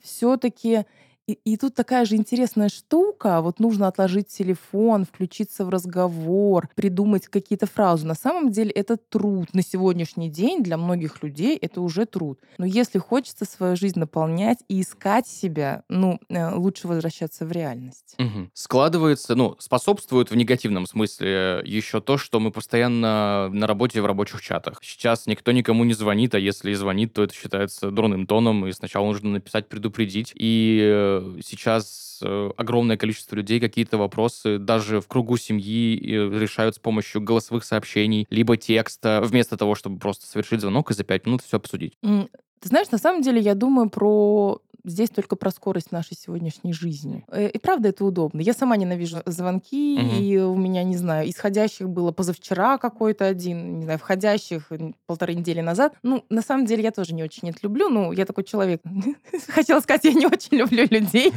Все-таки 0.00 0.84
и, 1.28 1.38
и 1.44 1.56
тут 1.58 1.74
такая 1.74 2.06
же 2.06 2.16
интересная 2.16 2.70
штука. 2.70 3.42
Вот 3.42 3.60
нужно 3.60 3.86
отложить 3.86 4.28
телефон, 4.28 5.04
включиться 5.04 5.66
в 5.66 5.68
разговор, 5.68 6.70
придумать 6.74 7.28
какие-то 7.28 7.66
фразы. 7.66 8.06
На 8.06 8.14
самом 8.14 8.50
деле 8.50 8.70
это 8.70 8.96
труд. 8.96 9.52
На 9.52 9.62
сегодняшний 9.62 10.30
день 10.30 10.62
для 10.62 10.78
многих 10.78 11.22
людей 11.22 11.56
это 11.56 11.82
уже 11.82 12.06
труд. 12.06 12.40
Но 12.56 12.64
если 12.64 12.98
хочется 12.98 13.44
свою 13.44 13.76
жизнь 13.76 13.98
наполнять 13.98 14.58
и 14.68 14.80
искать 14.80 15.26
себя, 15.28 15.82
ну, 15.90 16.18
э, 16.30 16.54
лучше 16.54 16.88
возвращаться 16.88 17.44
в 17.44 17.52
реальность. 17.52 18.14
Угу. 18.18 18.48
Складывается, 18.54 19.34
ну, 19.34 19.54
способствует 19.58 20.30
в 20.30 20.34
негативном 20.34 20.86
смысле 20.86 21.60
еще 21.62 22.00
то, 22.00 22.16
что 22.16 22.40
мы 22.40 22.50
постоянно 22.50 23.50
на 23.52 23.66
работе 23.66 24.00
в 24.00 24.06
рабочих 24.06 24.40
чатах. 24.40 24.80
Сейчас 24.82 25.26
никто 25.26 25.52
никому 25.52 25.84
не 25.84 25.92
звонит, 25.92 26.34
а 26.34 26.38
если 26.38 26.70
и 26.70 26.74
звонит, 26.74 27.12
то 27.12 27.24
это 27.24 27.34
считается 27.34 27.90
дурным 27.90 28.26
тоном, 28.26 28.66
и 28.66 28.72
сначала 28.72 29.04
нужно 29.04 29.28
написать 29.28 29.68
предупредить. 29.68 30.32
И 30.34 30.80
э, 30.82 31.17
сейчас 31.42 32.20
э, 32.22 32.50
огромное 32.56 32.96
количество 32.96 33.36
людей 33.36 33.60
какие-то 33.60 33.98
вопросы 33.98 34.58
даже 34.58 35.00
в 35.00 35.08
кругу 35.08 35.36
семьи 35.36 35.96
решают 35.96 36.76
с 36.76 36.78
помощью 36.78 37.20
голосовых 37.20 37.64
сообщений, 37.64 38.26
либо 38.30 38.56
текста, 38.56 39.20
вместо 39.24 39.56
того, 39.56 39.74
чтобы 39.74 39.98
просто 39.98 40.26
совершить 40.26 40.60
звонок 40.60 40.90
и 40.90 40.94
за 40.94 41.04
пять 41.04 41.26
минут 41.26 41.42
все 41.42 41.56
обсудить. 41.56 41.94
Ты 42.60 42.68
знаешь, 42.68 42.90
на 42.90 42.98
самом 42.98 43.22
деле 43.22 43.40
я 43.40 43.54
думаю 43.54 43.88
про 43.88 44.60
здесь 44.84 45.10
только 45.10 45.36
про 45.36 45.50
скорость 45.50 45.92
нашей 45.92 46.16
сегодняшней 46.16 46.72
жизни. 46.72 47.24
Э, 47.28 47.48
и 47.48 47.58
правда 47.58 47.88
это 47.88 48.04
удобно. 48.04 48.40
Я 48.40 48.52
сама 48.52 48.76
ненавижу 48.76 49.18
звонки, 49.26 49.98
угу. 50.00 50.22
и 50.22 50.38
у 50.38 50.56
меня, 50.56 50.82
не 50.84 50.96
знаю, 50.96 51.28
исходящих 51.28 51.88
было 51.88 52.12
позавчера 52.12 52.78
какой-то 52.78 53.26
один, 53.26 53.78
не 53.78 53.84
знаю, 53.84 53.98
входящих 53.98 54.70
полторы 55.06 55.34
недели 55.34 55.60
назад. 55.60 55.94
Ну, 56.02 56.24
на 56.28 56.42
самом 56.42 56.66
деле 56.66 56.82
я 56.82 56.90
тоже 56.90 57.14
не 57.14 57.22
очень 57.22 57.48
это 57.48 57.58
люблю. 57.62 57.88
Ну, 57.88 58.12
я 58.12 58.24
такой 58.24 58.44
человек. 58.44 58.82
Хотела 59.48 59.80
сказать, 59.80 60.04
я 60.04 60.12
не 60.12 60.26
очень 60.26 60.56
люблю 60.56 60.86
людей. 60.90 61.32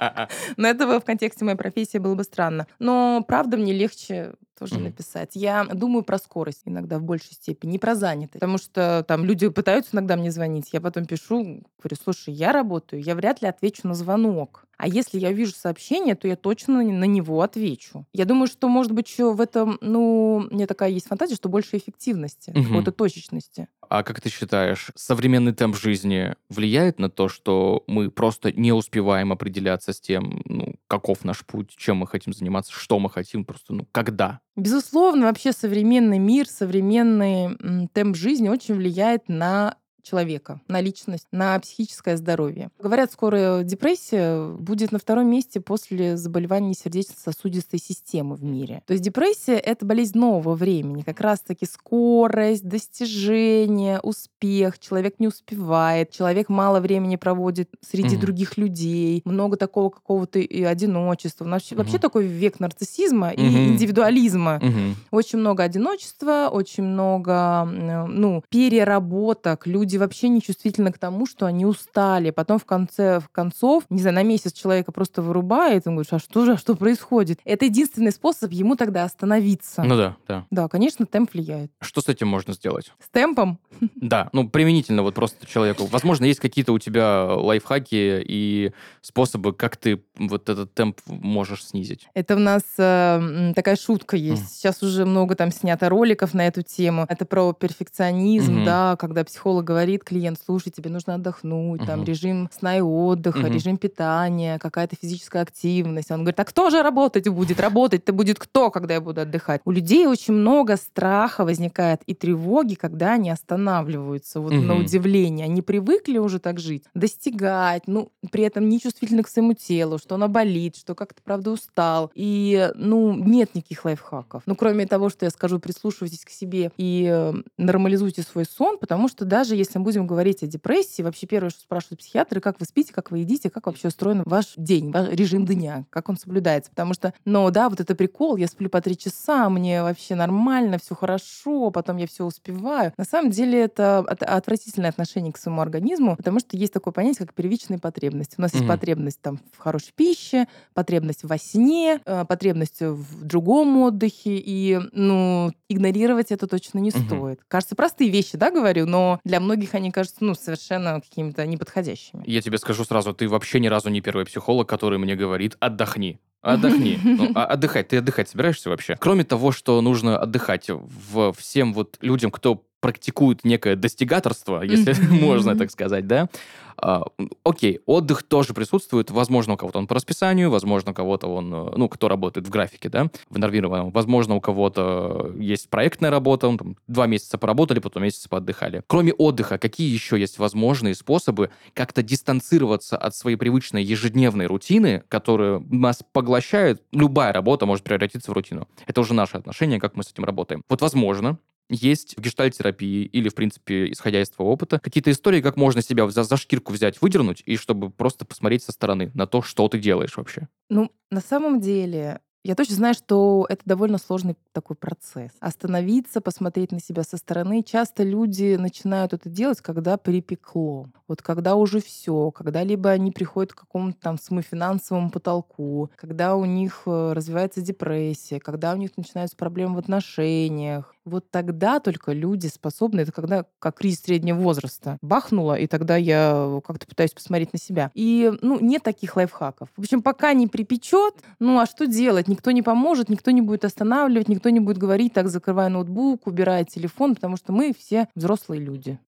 Но 0.56 0.68
это 0.68 1.00
в 1.00 1.04
контексте 1.04 1.44
моей 1.44 1.56
профессии 1.56 1.98
было 1.98 2.14
бы 2.14 2.24
странно. 2.24 2.66
Но 2.78 3.24
правда 3.26 3.56
мне 3.56 3.72
легче 3.72 4.34
тоже 4.58 4.76
mm-hmm. 4.76 4.82
написать. 4.82 5.30
Я 5.34 5.64
думаю 5.64 6.02
про 6.02 6.18
скорость 6.18 6.62
иногда 6.64 6.98
в 6.98 7.02
большей 7.02 7.32
степени, 7.32 7.72
не 7.72 7.78
про 7.78 7.94
занятость. 7.94 8.34
Потому 8.34 8.58
что 8.58 9.04
там 9.06 9.24
люди 9.24 9.48
пытаются 9.48 9.90
иногда 9.94 10.16
мне 10.16 10.30
звонить, 10.30 10.70
я 10.72 10.80
потом 10.80 11.06
пишу, 11.06 11.62
говорю, 11.78 11.96
слушай, 12.02 12.32
я 12.32 12.52
работаю, 12.52 13.02
я 13.02 13.14
вряд 13.14 13.42
ли 13.42 13.48
отвечу 13.48 13.88
на 13.88 13.94
звонок. 13.94 14.66
А 14.78 14.88
если 14.88 15.18
я 15.18 15.32
вижу 15.32 15.52
сообщение, 15.52 16.16
то 16.16 16.26
я 16.26 16.34
точно 16.34 16.82
на 16.82 17.04
него 17.04 17.40
отвечу. 17.42 18.04
Я 18.12 18.24
думаю, 18.24 18.48
что, 18.48 18.68
может 18.68 18.92
быть, 18.92 19.08
еще 19.08 19.32
в 19.32 19.40
этом, 19.40 19.78
ну, 19.80 20.48
у 20.50 20.54
меня 20.54 20.66
такая 20.66 20.90
есть 20.90 21.06
фантазия, 21.06 21.36
что 21.36 21.48
больше 21.48 21.76
эффективности, 21.76 22.50
угу. 22.50 22.64
какой-то 22.64 22.90
точечности. 22.90 23.68
А 23.94 24.02
как 24.04 24.22
ты 24.22 24.30
считаешь, 24.30 24.90
современный 24.94 25.52
темп 25.52 25.76
жизни 25.76 26.34
влияет 26.48 26.98
на 26.98 27.10
то, 27.10 27.28
что 27.28 27.84
мы 27.86 28.10
просто 28.10 28.50
не 28.50 28.72
успеваем 28.72 29.32
определяться 29.32 29.92
с 29.92 30.00
тем, 30.00 30.40
ну, 30.46 30.76
каков 30.86 31.24
наш 31.24 31.44
путь, 31.44 31.74
чем 31.76 31.98
мы 31.98 32.06
хотим 32.06 32.32
заниматься, 32.32 32.72
что 32.72 32.98
мы 32.98 33.10
хотим, 33.10 33.44
просто, 33.44 33.74
ну, 33.74 33.86
когда? 33.92 34.40
Безусловно, 34.56 35.26
вообще 35.26 35.52
современный 35.52 36.18
мир, 36.18 36.48
современный 36.48 37.88
темп 37.92 38.16
жизни 38.16 38.48
очень 38.48 38.76
влияет 38.76 39.28
на 39.28 39.76
человека, 40.02 40.60
на 40.68 40.80
личность, 40.80 41.26
на 41.32 41.58
психическое 41.60 42.16
здоровье. 42.16 42.70
Говорят, 42.78 43.12
скоро 43.12 43.62
депрессия 43.62 44.48
будет 44.48 44.92
на 44.92 44.98
втором 44.98 45.28
месте 45.28 45.60
после 45.60 46.16
заболеваний 46.16 46.74
сердечно-сосудистой 46.74 47.78
системы 47.78 48.34
в 48.36 48.44
мире. 48.44 48.82
То 48.86 48.92
есть 48.92 49.04
депрессия— 49.04 49.56
это 49.58 49.86
болезнь 49.86 50.18
нового 50.18 50.54
времени. 50.54 51.02
Как 51.02 51.20
раз-таки 51.20 51.66
скорость, 51.66 52.66
достижение, 52.66 54.00
успех. 54.00 54.78
Человек 54.78 55.16
не 55.18 55.28
успевает, 55.28 56.10
человек 56.10 56.48
мало 56.48 56.80
времени 56.80 57.16
проводит 57.16 57.70
среди 57.80 58.16
mm-hmm. 58.16 58.20
других 58.20 58.56
людей, 58.56 59.22
много 59.24 59.56
такого 59.56 59.90
какого-то 59.90 60.38
и 60.38 60.62
одиночества. 60.62 61.44
Вообще, 61.44 61.74
mm-hmm. 61.74 61.78
вообще 61.78 61.98
такой 61.98 62.26
век 62.26 62.60
нарциссизма 62.60 63.32
mm-hmm. 63.32 63.36
и 63.36 63.68
индивидуализма. 63.68 64.60
Mm-hmm. 64.62 64.94
Очень 65.10 65.38
много 65.38 65.62
одиночества, 65.62 66.48
очень 66.52 66.84
много 66.84 67.64
ну, 67.64 68.42
переработок. 68.48 69.66
Люди 69.66 69.91
люди 69.92 69.98
вообще 69.98 70.28
не 70.28 70.40
чувствительны 70.40 70.90
к 70.90 70.98
тому, 70.98 71.26
что 71.26 71.44
они 71.46 71.66
устали. 71.66 72.30
Потом 72.30 72.58
в 72.58 72.64
конце 72.64 73.20
в 73.20 73.28
концов, 73.28 73.84
не 73.90 74.00
знаю, 74.00 74.14
на 74.16 74.22
месяц 74.22 74.52
человека 74.54 74.90
просто 74.90 75.20
вырубает, 75.20 75.86
он 75.86 75.94
говорит, 75.94 76.12
а 76.12 76.18
что 76.18 76.46
же, 76.46 76.52
а 76.52 76.56
что 76.56 76.74
происходит? 76.74 77.40
Это 77.44 77.66
единственный 77.66 78.12
способ 78.12 78.52
ему 78.52 78.74
тогда 78.76 79.04
остановиться. 79.04 79.82
Ну 79.82 79.96
да, 79.96 80.16
да. 80.26 80.46
Да, 80.50 80.68
конечно, 80.68 81.04
темп 81.04 81.34
влияет. 81.34 81.70
Что 81.80 82.00
с 82.00 82.08
этим 82.08 82.28
можно 82.28 82.54
сделать? 82.54 82.92
С 83.04 83.10
темпом? 83.10 83.58
Да, 84.02 84.28
ну 84.32 84.48
применительно 84.48 85.02
вот 85.02 85.14
просто 85.14 85.46
человеку. 85.46 85.86
Возможно, 85.86 86.24
есть 86.24 86.40
какие-то 86.40 86.72
у 86.72 86.78
тебя 86.78 87.24
лайфхаки 87.24 88.22
и 88.26 88.72
способы, 89.00 89.52
как 89.52 89.76
ты 89.76 90.02
вот 90.16 90.48
этот 90.48 90.74
темп 90.74 90.98
можешь 91.06 91.64
снизить. 91.64 92.08
Это 92.14 92.34
у 92.34 92.38
нас 92.38 92.62
э, 92.78 93.52
такая 93.54 93.76
шутка 93.76 94.16
есть. 94.16 94.42
Mm. 94.42 94.48
Сейчас 94.50 94.82
уже 94.82 95.04
много 95.04 95.34
там 95.36 95.52
снято 95.52 95.88
роликов 95.88 96.34
на 96.34 96.46
эту 96.46 96.62
тему. 96.62 97.06
Это 97.08 97.24
про 97.24 97.52
перфекционизм, 97.52 98.58
mm-hmm. 98.58 98.64
да, 98.64 98.96
когда 98.98 99.24
психолог 99.24 99.64
говорит, 99.64 99.81
говорит 99.82 100.04
клиент, 100.04 100.38
слушай, 100.44 100.70
тебе 100.70 100.90
нужно 100.90 101.14
отдохнуть, 101.14 101.80
угу. 101.80 101.86
там 101.86 102.04
режим 102.04 102.48
сна 102.56 102.78
и 102.78 102.80
отдыха, 102.80 103.38
угу. 103.38 103.48
режим 103.48 103.76
питания, 103.76 104.58
какая-то 104.58 104.96
физическая 105.00 105.42
активность. 105.42 106.10
Он 106.10 106.20
говорит, 106.20 106.38
а 106.38 106.44
кто 106.44 106.70
же 106.70 106.82
работать 106.82 107.28
будет? 107.28 107.58
Работать-то 107.58 108.12
будет 108.12 108.38
кто, 108.38 108.70
когда 108.70 108.94
я 108.94 109.00
буду 109.00 109.22
отдыхать? 109.22 109.60
У 109.64 109.72
людей 109.72 110.06
очень 110.06 110.34
много 110.34 110.76
страха 110.76 111.44
возникает 111.44 112.02
и 112.06 112.14
тревоги, 112.14 112.74
когда 112.74 113.14
они 113.14 113.30
останавливаются. 113.30 114.40
Вот 114.40 114.52
угу. 114.52 114.62
на 114.62 114.76
удивление. 114.76 115.46
Они 115.46 115.62
привыкли 115.62 116.18
уже 116.18 116.38
так 116.38 116.60
жить, 116.60 116.84
достигать, 116.94 117.82
ну, 117.86 118.12
при 118.30 118.44
этом 118.44 118.68
не 118.68 118.80
чувствительны 118.80 119.24
к 119.24 119.28
своему 119.28 119.54
телу, 119.54 119.98
что 119.98 120.14
оно 120.14 120.28
болит, 120.28 120.76
что 120.76 120.94
как-то, 120.94 121.20
правда, 121.24 121.50
устал. 121.50 122.12
И, 122.14 122.70
ну, 122.76 123.14
нет 123.14 123.54
никаких 123.54 123.84
лайфхаков. 123.84 124.42
Ну, 124.46 124.54
кроме 124.54 124.86
того, 124.86 125.08
что 125.08 125.24
я 125.24 125.30
скажу, 125.30 125.58
прислушивайтесь 125.58 126.24
к 126.24 126.30
себе 126.30 126.70
и 126.76 127.08
э, 127.10 127.32
нормализуйте 127.58 128.22
свой 128.22 128.44
сон, 128.44 128.78
потому 128.78 129.08
что 129.08 129.24
даже 129.24 129.56
если 129.56 129.71
мы 129.78 129.84
будем 129.84 130.06
говорить 130.06 130.42
о 130.42 130.46
депрессии, 130.46 131.02
вообще 131.02 131.26
первое, 131.26 131.50
что 131.50 131.60
спрашивают 131.60 132.00
психиатры, 132.00 132.40
как 132.40 132.60
вы 132.60 132.66
спите, 132.66 132.92
как 132.92 133.10
вы 133.10 133.18
едите, 133.18 133.50
как 133.50 133.66
вообще 133.66 133.88
устроен 133.88 134.22
ваш 134.24 134.54
день, 134.56 134.90
ваш 134.90 135.08
режим 135.10 135.46
дня, 135.46 135.84
как 135.90 136.08
он 136.08 136.16
соблюдается. 136.16 136.70
Потому 136.70 136.94
что, 136.94 137.14
ну 137.24 137.50
да, 137.50 137.68
вот 137.68 137.80
это 137.80 137.94
прикол, 137.94 138.36
я 138.36 138.46
сплю 138.46 138.68
по 138.68 138.80
три 138.80 138.96
часа, 138.96 139.48
мне 139.48 139.82
вообще 139.82 140.14
нормально, 140.14 140.78
все 140.78 140.94
хорошо, 140.94 141.70
потом 141.70 141.96
я 141.96 142.06
все 142.06 142.24
успеваю. 142.24 142.92
На 142.96 143.04
самом 143.04 143.30
деле 143.30 143.60
это 143.60 143.98
отвратительное 143.98 144.90
отношение 144.90 145.32
к 145.32 145.38
своему 145.38 145.60
организму, 145.60 146.16
потому 146.16 146.40
что 146.40 146.56
есть 146.56 146.72
такое 146.72 146.92
понятие, 146.92 147.26
как 147.26 147.34
первичные 147.34 147.78
потребности. 147.78 148.34
У 148.38 148.42
нас 148.42 148.52
mm-hmm. 148.52 148.56
есть 148.56 148.68
потребность 148.68 149.20
там 149.20 149.40
в 149.52 149.58
хорошей 149.58 149.92
пище, 149.94 150.46
потребность 150.74 151.24
во 151.24 151.38
сне, 151.38 152.00
э, 152.04 152.24
потребность 152.24 152.80
в 152.80 153.24
другом 153.24 153.76
отдыхе, 153.82 154.36
и, 154.36 154.80
ну, 154.92 155.52
игнорировать 155.68 156.32
это 156.32 156.46
точно 156.46 156.78
не 156.78 156.90
mm-hmm. 156.90 157.06
стоит. 157.06 157.40
Кажется, 157.48 157.74
простые 157.74 158.10
вещи, 158.10 158.36
да, 158.36 158.50
говорю, 158.50 158.86
но 158.86 159.20
для 159.24 159.40
многих 159.40 159.61
многих 159.62 159.74
они 159.74 159.90
кажутся, 159.90 160.24
ну, 160.24 160.34
совершенно 160.34 161.00
какими-то 161.00 161.46
неподходящими. 161.46 162.22
Я 162.26 162.40
тебе 162.40 162.58
скажу 162.58 162.84
сразу, 162.84 163.14
ты 163.14 163.28
вообще 163.28 163.60
ни 163.60 163.68
разу 163.68 163.90
не 163.90 164.00
первый 164.00 164.24
психолог, 164.24 164.68
который 164.68 164.98
мне 164.98 165.14
говорит, 165.14 165.56
отдохни. 165.60 166.18
Отдохни. 166.40 166.98
Ну, 167.04 167.30
а 167.34 167.44
отдыхать. 167.44 167.88
Ты 167.88 167.98
отдыхать 167.98 168.28
собираешься 168.28 168.68
вообще? 168.68 168.96
Кроме 168.98 169.22
того, 169.22 169.52
что 169.52 169.80
нужно 169.80 170.18
отдыхать 170.18 170.68
в 170.68 171.32
всем 171.32 171.72
вот 171.72 171.98
людям, 172.00 172.32
кто 172.32 172.64
практикует 172.82 173.44
некое 173.44 173.76
достигаторство, 173.76 174.62
если 174.62 174.94
можно 175.08 175.56
так 175.56 175.70
сказать, 175.70 176.06
да, 176.06 176.28
а, 176.76 177.04
окей, 177.44 177.80
отдых 177.86 178.24
тоже 178.24 178.54
присутствует. 178.54 179.10
Возможно, 179.10 179.54
у 179.54 179.56
кого-то 179.56 179.78
он 179.78 179.86
по 179.86 179.94
расписанию, 179.94 180.50
возможно, 180.50 180.90
у 180.90 180.94
кого-то 180.94 181.28
он, 181.28 181.54
э, 181.54 181.72
ну, 181.76 181.88
кто 181.88 182.08
работает 182.08 182.46
в 182.48 182.50
графике, 182.50 182.88
да, 182.88 183.08
в 183.30 183.38
нормированном. 183.38 183.92
Возможно, 183.92 184.34
у 184.34 184.40
кого-то 184.40 185.32
есть 185.38 185.68
проектная 185.68 186.10
работа, 186.10 186.48
он, 186.48 186.58
там, 186.58 186.76
два 186.88 187.06
месяца 187.06 187.38
поработали, 187.38 187.78
потом 187.78 188.02
месяц 188.02 188.26
поотдыхали. 188.26 188.82
Кроме 188.88 189.12
отдыха, 189.12 189.58
какие 189.58 189.92
еще 189.92 190.18
есть 190.18 190.38
возможные 190.38 190.96
способы 190.96 191.50
как-то 191.72 192.02
дистанцироваться 192.02 192.96
от 192.96 193.14
своей 193.14 193.36
привычной 193.36 193.84
ежедневной 193.84 194.46
рутины, 194.46 195.04
которая 195.08 195.62
нас 195.70 196.02
поглощает? 196.12 196.82
Любая 196.90 197.32
работа 197.32 197.64
может 197.64 197.84
превратиться 197.84 198.32
в 198.32 198.34
рутину. 198.34 198.66
Это 198.88 199.00
уже 199.00 199.14
наше 199.14 199.36
отношение, 199.36 199.78
как 199.78 199.94
мы 199.94 200.02
с 200.02 200.10
этим 200.10 200.24
работаем. 200.24 200.64
Вот, 200.68 200.80
возможно, 200.80 201.38
есть 201.72 202.16
в 202.16 202.20
гештальтерапии 202.20 203.04
или, 203.04 203.28
в 203.28 203.34
принципе, 203.34 203.90
исходя 203.90 204.20
из 204.20 204.30
твоего 204.30 204.52
опыта, 204.52 204.78
какие-то 204.78 205.10
истории, 205.10 205.40
как 205.40 205.56
можно 205.56 205.82
себя 205.82 206.08
за, 206.08 206.22
за 206.22 206.36
шкирку 206.36 206.72
взять, 206.72 207.00
выдернуть, 207.00 207.42
и 207.46 207.56
чтобы 207.56 207.90
просто 207.90 208.24
посмотреть 208.24 208.62
со 208.62 208.72
стороны 208.72 209.10
на 209.14 209.26
то, 209.26 209.42
что 209.42 209.68
ты 209.68 209.78
делаешь 209.78 210.16
вообще? 210.16 210.48
Ну, 210.68 210.90
на 211.10 211.20
самом 211.20 211.60
деле, 211.60 212.20
я 212.44 212.54
точно 212.56 212.74
знаю, 212.74 212.94
что 212.94 213.46
это 213.48 213.62
довольно 213.64 213.98
сложный 213.98 214.36
такой 214.52 214.74
процесс. 214.74 215.30
Остановиться, 215.40 216.20
посмотреть 216.20 216.72
на 216.72 216.80
себя 216.80 217.04
со 217.04 217.16
стороны. 217.16 217.62
Часто 217.62 218.02
люди 218.02 218.56
начинают 218.56 219.12
это 219.12 219.28
делать, 219.28 219.60
когда 219.60 219.96
припекло. 219.96 220.88
Вот 221.06 221.22
когда 221.22 221.54
уже 221.54 221.80
все, 221.80 222.30
когда 222.30 222.64
либо 222.64 222.90
они 222.90 223.12
приходят 223.12 223.52
к 223.52 223.60
какому-то 223.60 223.98
там 224.00 224.18
своему 224.18 224.42
финансовому 224.42 225.10
потолку, 225.10 225.90
когда 225.96 226.36
у 226.36 226.44
них 226.44 226.82
э, 226.86 227.12
развивается 227.12 227.60
депрессия, 227.60 228.40
когда 228.40 228.72
у 228.72 228.76
них 228.76 228.96
начинаются 228.96 229.36
проблемы 229.36 229.76
в 229.76 229.78
отношениях. 229.78 230.94
Вот 231.04 231.30
тогда 231.30 231.80
только 231.80 232.12
люди 232.12 232.46
способны, 232.46 233.00
это 233.00 233.12
когда 233.12 233.44
как 233.58 233.78
кризис 233.78 234.02
среднего 234.02 234.38
возраста 234.38 234.98
бахнуло, 235.02 235.54
и 235.54 235.66
тогда 235.66 235.96
я 235.96 236.60
как-то 236.64 236.86
пытаюсь 236.86 237.12
посмотреть 237.12 237.52
на 237.52 237.58
себя. 237.58 237.90
И, 237.94 238.32
ну, 238.40 238.58
нет 238.60 238.82
таких 238.82 239.16
лайфхаков. 239.16 239.68
В 239.76 239.80
общем, 239.80 240.02
пока 240.02 240.32
не 240.32 240.46
припечет, 240.46 241.14
ну, 241.40 241.58
а 241.58 241.66
что 241.66 241.86
делать? 241.86 242.28
Никто 242.32 242.50
не 242.50 242.62
поможет, 242.62 243.08
никто 243.10 243.30
не 243.30 243.42
будет 243.42 243.64
останавливать, 243.64 244.28
никто 244.28 244.48
не 244.48 244.60
будет 244.60 244.78
говорить, 244.78 245.12
так, 245.12 245.28
закрывай 245.28 245.68
ноутбук, 245.68 246.26
убирай 246.26 246.64
телефон, 246.64 247.14
потому 247.14 247.36
что 247.36 247.52
мы 247.52 247.74
все 247.78 248.08
взрослые 248.14 248.60
люди. 248.60 248.98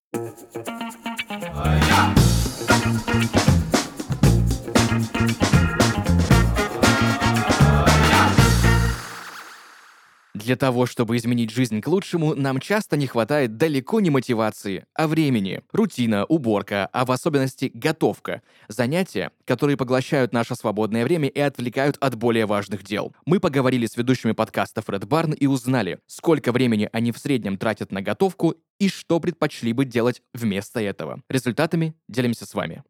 Для 10.44 10.56
того, 10.56 10.84
чтобы 10.84 11.16
изменить 11.16 11.50
жизнь 11.50 11.80
к 11.80 11.88
лучшему, 11.88 12.34
нам 12.34 12.60
часто 12.60 12.98
не 12.98 13.06
хватает 13.06 13.56
далеко 13.56 14.00
не 14.00 14.10
мотивации, 14.10 14.84
а 14.94 15.08
времени. 15.08 15.62
Рутина, 15.72 16.26
уборка, 16.26 16.86
а 16.92 17.06
в 17.06 17.12
особенности 17.12 17.70
готовка. 17.72 18.42
Занятия, 18.68 19.30
которые 19.46 19.78
поглощают 19.78 20.34
наше 20.34 20.54
свободное 20.54 21.04
время 21.04 21.28
и 21.28 21.40
отвлекают 21.40 21.96
от 21.98 22.16
более 22.16 22.44
важных 22.44 22.82
дел. 22.82 23.14
Мы 23.24 23.40
поговорили 23.40 23.86
с 23.86 23.96
ведущими 23.96 24.32
подкастов 24.32 24.84
Red 24.90 25.06
Barn 25.06 25.34
и 25.34 25.46
узнали, 25.46 26.00
сколько 26.06 26.52
времени 26.52 26.90
они 26.92 27.10
в 27.10 27.16
среднем 27.16 27.56
тратят 27.56 27.90
на 27.90 28.02
готовку 28.02 28.54
и 28.78 28.90
что 28.90 29.20
предпочли 29.20 29.72
бы 29.72 29.86
делать 29.86 30.20
вместо 30.34 30.78
этого. 30.78 31.22
Результатами 31.30 31.94
делимся 32.06 32.44
с 32.44 32.52
вами. 32.52 32.82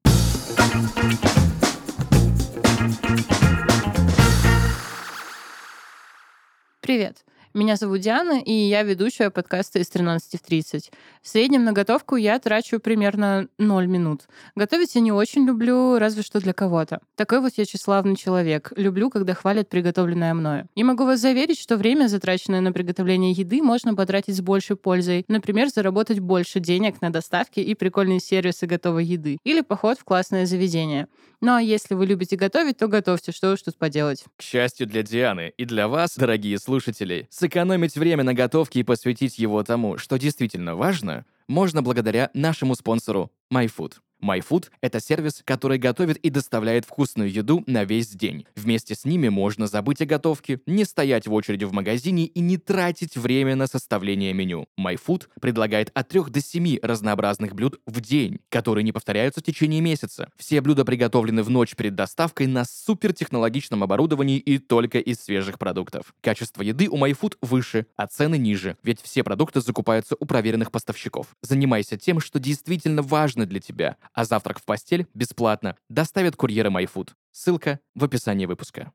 Привет! 6.81 7.25
Меня 7.57 7.77
зовут 7.77 8.01
Диана, 8.01 8.41
и 8.41 8.53
я 8.53 8.83
ведущая 8.83 9.31
подкаста 9.31 9.79
из 9.79 9.89
13 9.89 10.41
в 10.41 10.45
30. 10.45 10.91
В 11.23 11.29
среднем 11.29 11.63
на 11.63 11.73
готовку 11.73 12.17
я 12.17 12.41
трачу 12.41 12.81
примерно 12.81 13.47
0 13.59 13.87
минут. 13.87 14.23
Готовить 14.57 14.97
я 14.97 15.01
не 15.01 15.13
очень 15.13 15.47
люблю, 15.47 15.99
разве 16.01 16.25
что 16.25 16.41
для 16.41 16.53
кого-то. 16.53 16.99
Такой 17.15 17.39
вот 17.39 17.53
я 17.55 17.65
тщеславный 17.65 18.17
человек. 18.17 18.73
Люблю, 18.75 19.09
когда 19.09 19.35
хвалят 19.35 19.69
приготовленное 19.69 20.35
мною. 20.35 20.69
И 20.75 20.83
могу 20.83 21.05
вас 21.05 21.21
заверить, 21.21 21.61
что 21.61 21.77
время, 21.77 22.09
затраченное 22.09 22.61
на 22.61 22.73
приготовление 22.73 23.31
еды, 23.31 23.63
можно 23.63 23.95
потратить 23.95 24.35
с 24.35 24.41
большей 24.41 24.75
пользой. 24.75 25.25
Например, 25.29 25.69
заработать 25.69 26.19
больше 26.19 26.59
денег 26.59 27.01
на 27.03 27.13
доставки 27.13 27.61
и 27.61 27.77
прикольные 27.77 28.19
сервисы 28.19 28.67
готовой 28.67 29.05
еды. 29.05 29.39
Или 29.45 29.61
поход 29.61 30.01
в 30.01 30.03
классное 30.03 30.45
заведение. 30.45 31.07
Ну 31.41 31.53
а 31.53 31.63
если 31.63 31.95
вы 31.95 32.07
любите 32.07 32.37
готовить, 32.37 32.79
то 32.79 32.89
готовьте, 32.89 33.31
что 33.31 33.53
уж 33.53 33.63
тут 33.63 33.77
поделать. 33.77 34.25
К 34.39 34.43
счастью 34.43 34.87
для 34.89 35.03
Дианы 35.03 35.53
и 35.57 35.65
для 35.67 35.87
вас, 35.87 36.17
дорогие 36.17 36.59
слушатели, 36.59 37.29
сэкономить 37.45 37.95
время 37.97 38.25
на 38.25 38.33
готовке 38.33 38.81
и 38.81 38.85
посвятить 38.85 39.39
его 39.39 39.63
тому, 39.63 39.99
что 39.99 40.17
действительно 40.19 40.77
важно, 40.77 41.27
можно 41.47 41.83
благодаря 41.83 42.31
нашему 42.33 42.75
спонсору 42.75 43.31
MyFood. 43.53 43.97
MyFood— 44.23 44.71
это 44.81 45.01
сервис, 45.01 45.43
который 45.45 45.79
готовит 45.79 46.17
и 46.19 46.31
доставляет 46.31 46.85
вкусную 46.85 47.31
еду 47.31 47.63
на 47.67 47.85
весь 47.85 48.09
день. 48.09 48.47
Вместе 48.57 48.95
с 48.95 49.05
ними 49.05 49.29
можно 49.29 49.67
забыть 49.67 50.01
о 50.01 50.07
готовке, 50.07 50.61
не 50.67 50.85
стоять 50.85 51.27
в 51.27 51.33
очереди 51.33 51.65
в 51.65 51.73
магазине 51.73 52.25
и 52.25 52.41
не 52.41 52.57
тратить 52.57 53.17
время 53.17 53.57
на 53.57 53.67
составление 53.67 54.33
меню. 54.33 54.67
MyFood 54.81 55.29
предлагает 55.41 55.91
от 55.95 56.09
3 56.09 56.25
до 56.29 56.41
7 56.41 56.79
разнообразных 56.83 57.55
блюд 57.55 57.81
в 57.87 58.01
день, 58.01 58.41
которые 58.49 58.85
не 58.85 58.93
повторяются 58.93 59.41
в 59.41 59.45
течение 59.45 59.81
месяца. 59.81 60.31
Все 60.37 60.61
блюда 60.61 60.85
приготовлены 60.85 61.43
в 61.43 61.51
ночь 61.51 61.75
перед 61.77 61.95
доставкой 61.95 62.47
на 62.47 62.65
супертехнологичном 62.65 63.83
оборудовании 63.83 64.39
и 64.39 64.59
только 64.59 64.99
из 64.99 65.21
свежих 65.21 65.59
продуктов. 65.59 66.15
Качество 66.21 66.63
еды 66.63 66.89
у 66.89 66.97
MyFood 66.97 67.37
выше, 67.43 67.87
а 67.97 68.07
цены 68.07 68.39
ниже, 68.39 68.77
ведь 68.83 69.01
все 69.03 69.23
продукты 69.23 69.61
закупаются 69.61 70.17
у 70.19 70.25
проверенных 70.25 70.71
поставщиков. 70.71 71.37
Занимайся 71.43 71.97
тем, 71.97 72.21
что 72.21 72.39
действительно 72.39 73.03
важно 73.03 73.47
для 73.47 73.61
тебя, 73.61 73.97
а 74.13 74.25
завтрак 74.25 74.59
в 74.59 74.65
постель 74.65 75.07
бесплатно 75.15 75.77
доставят 75.89 76.37
курьеры 76.37 76.71
MyFood. 76.71 77.11
Ссылка 77.33 77.81
в 77.95 78.05
описании 78.05 78.47
выпуска. 78.47 78.93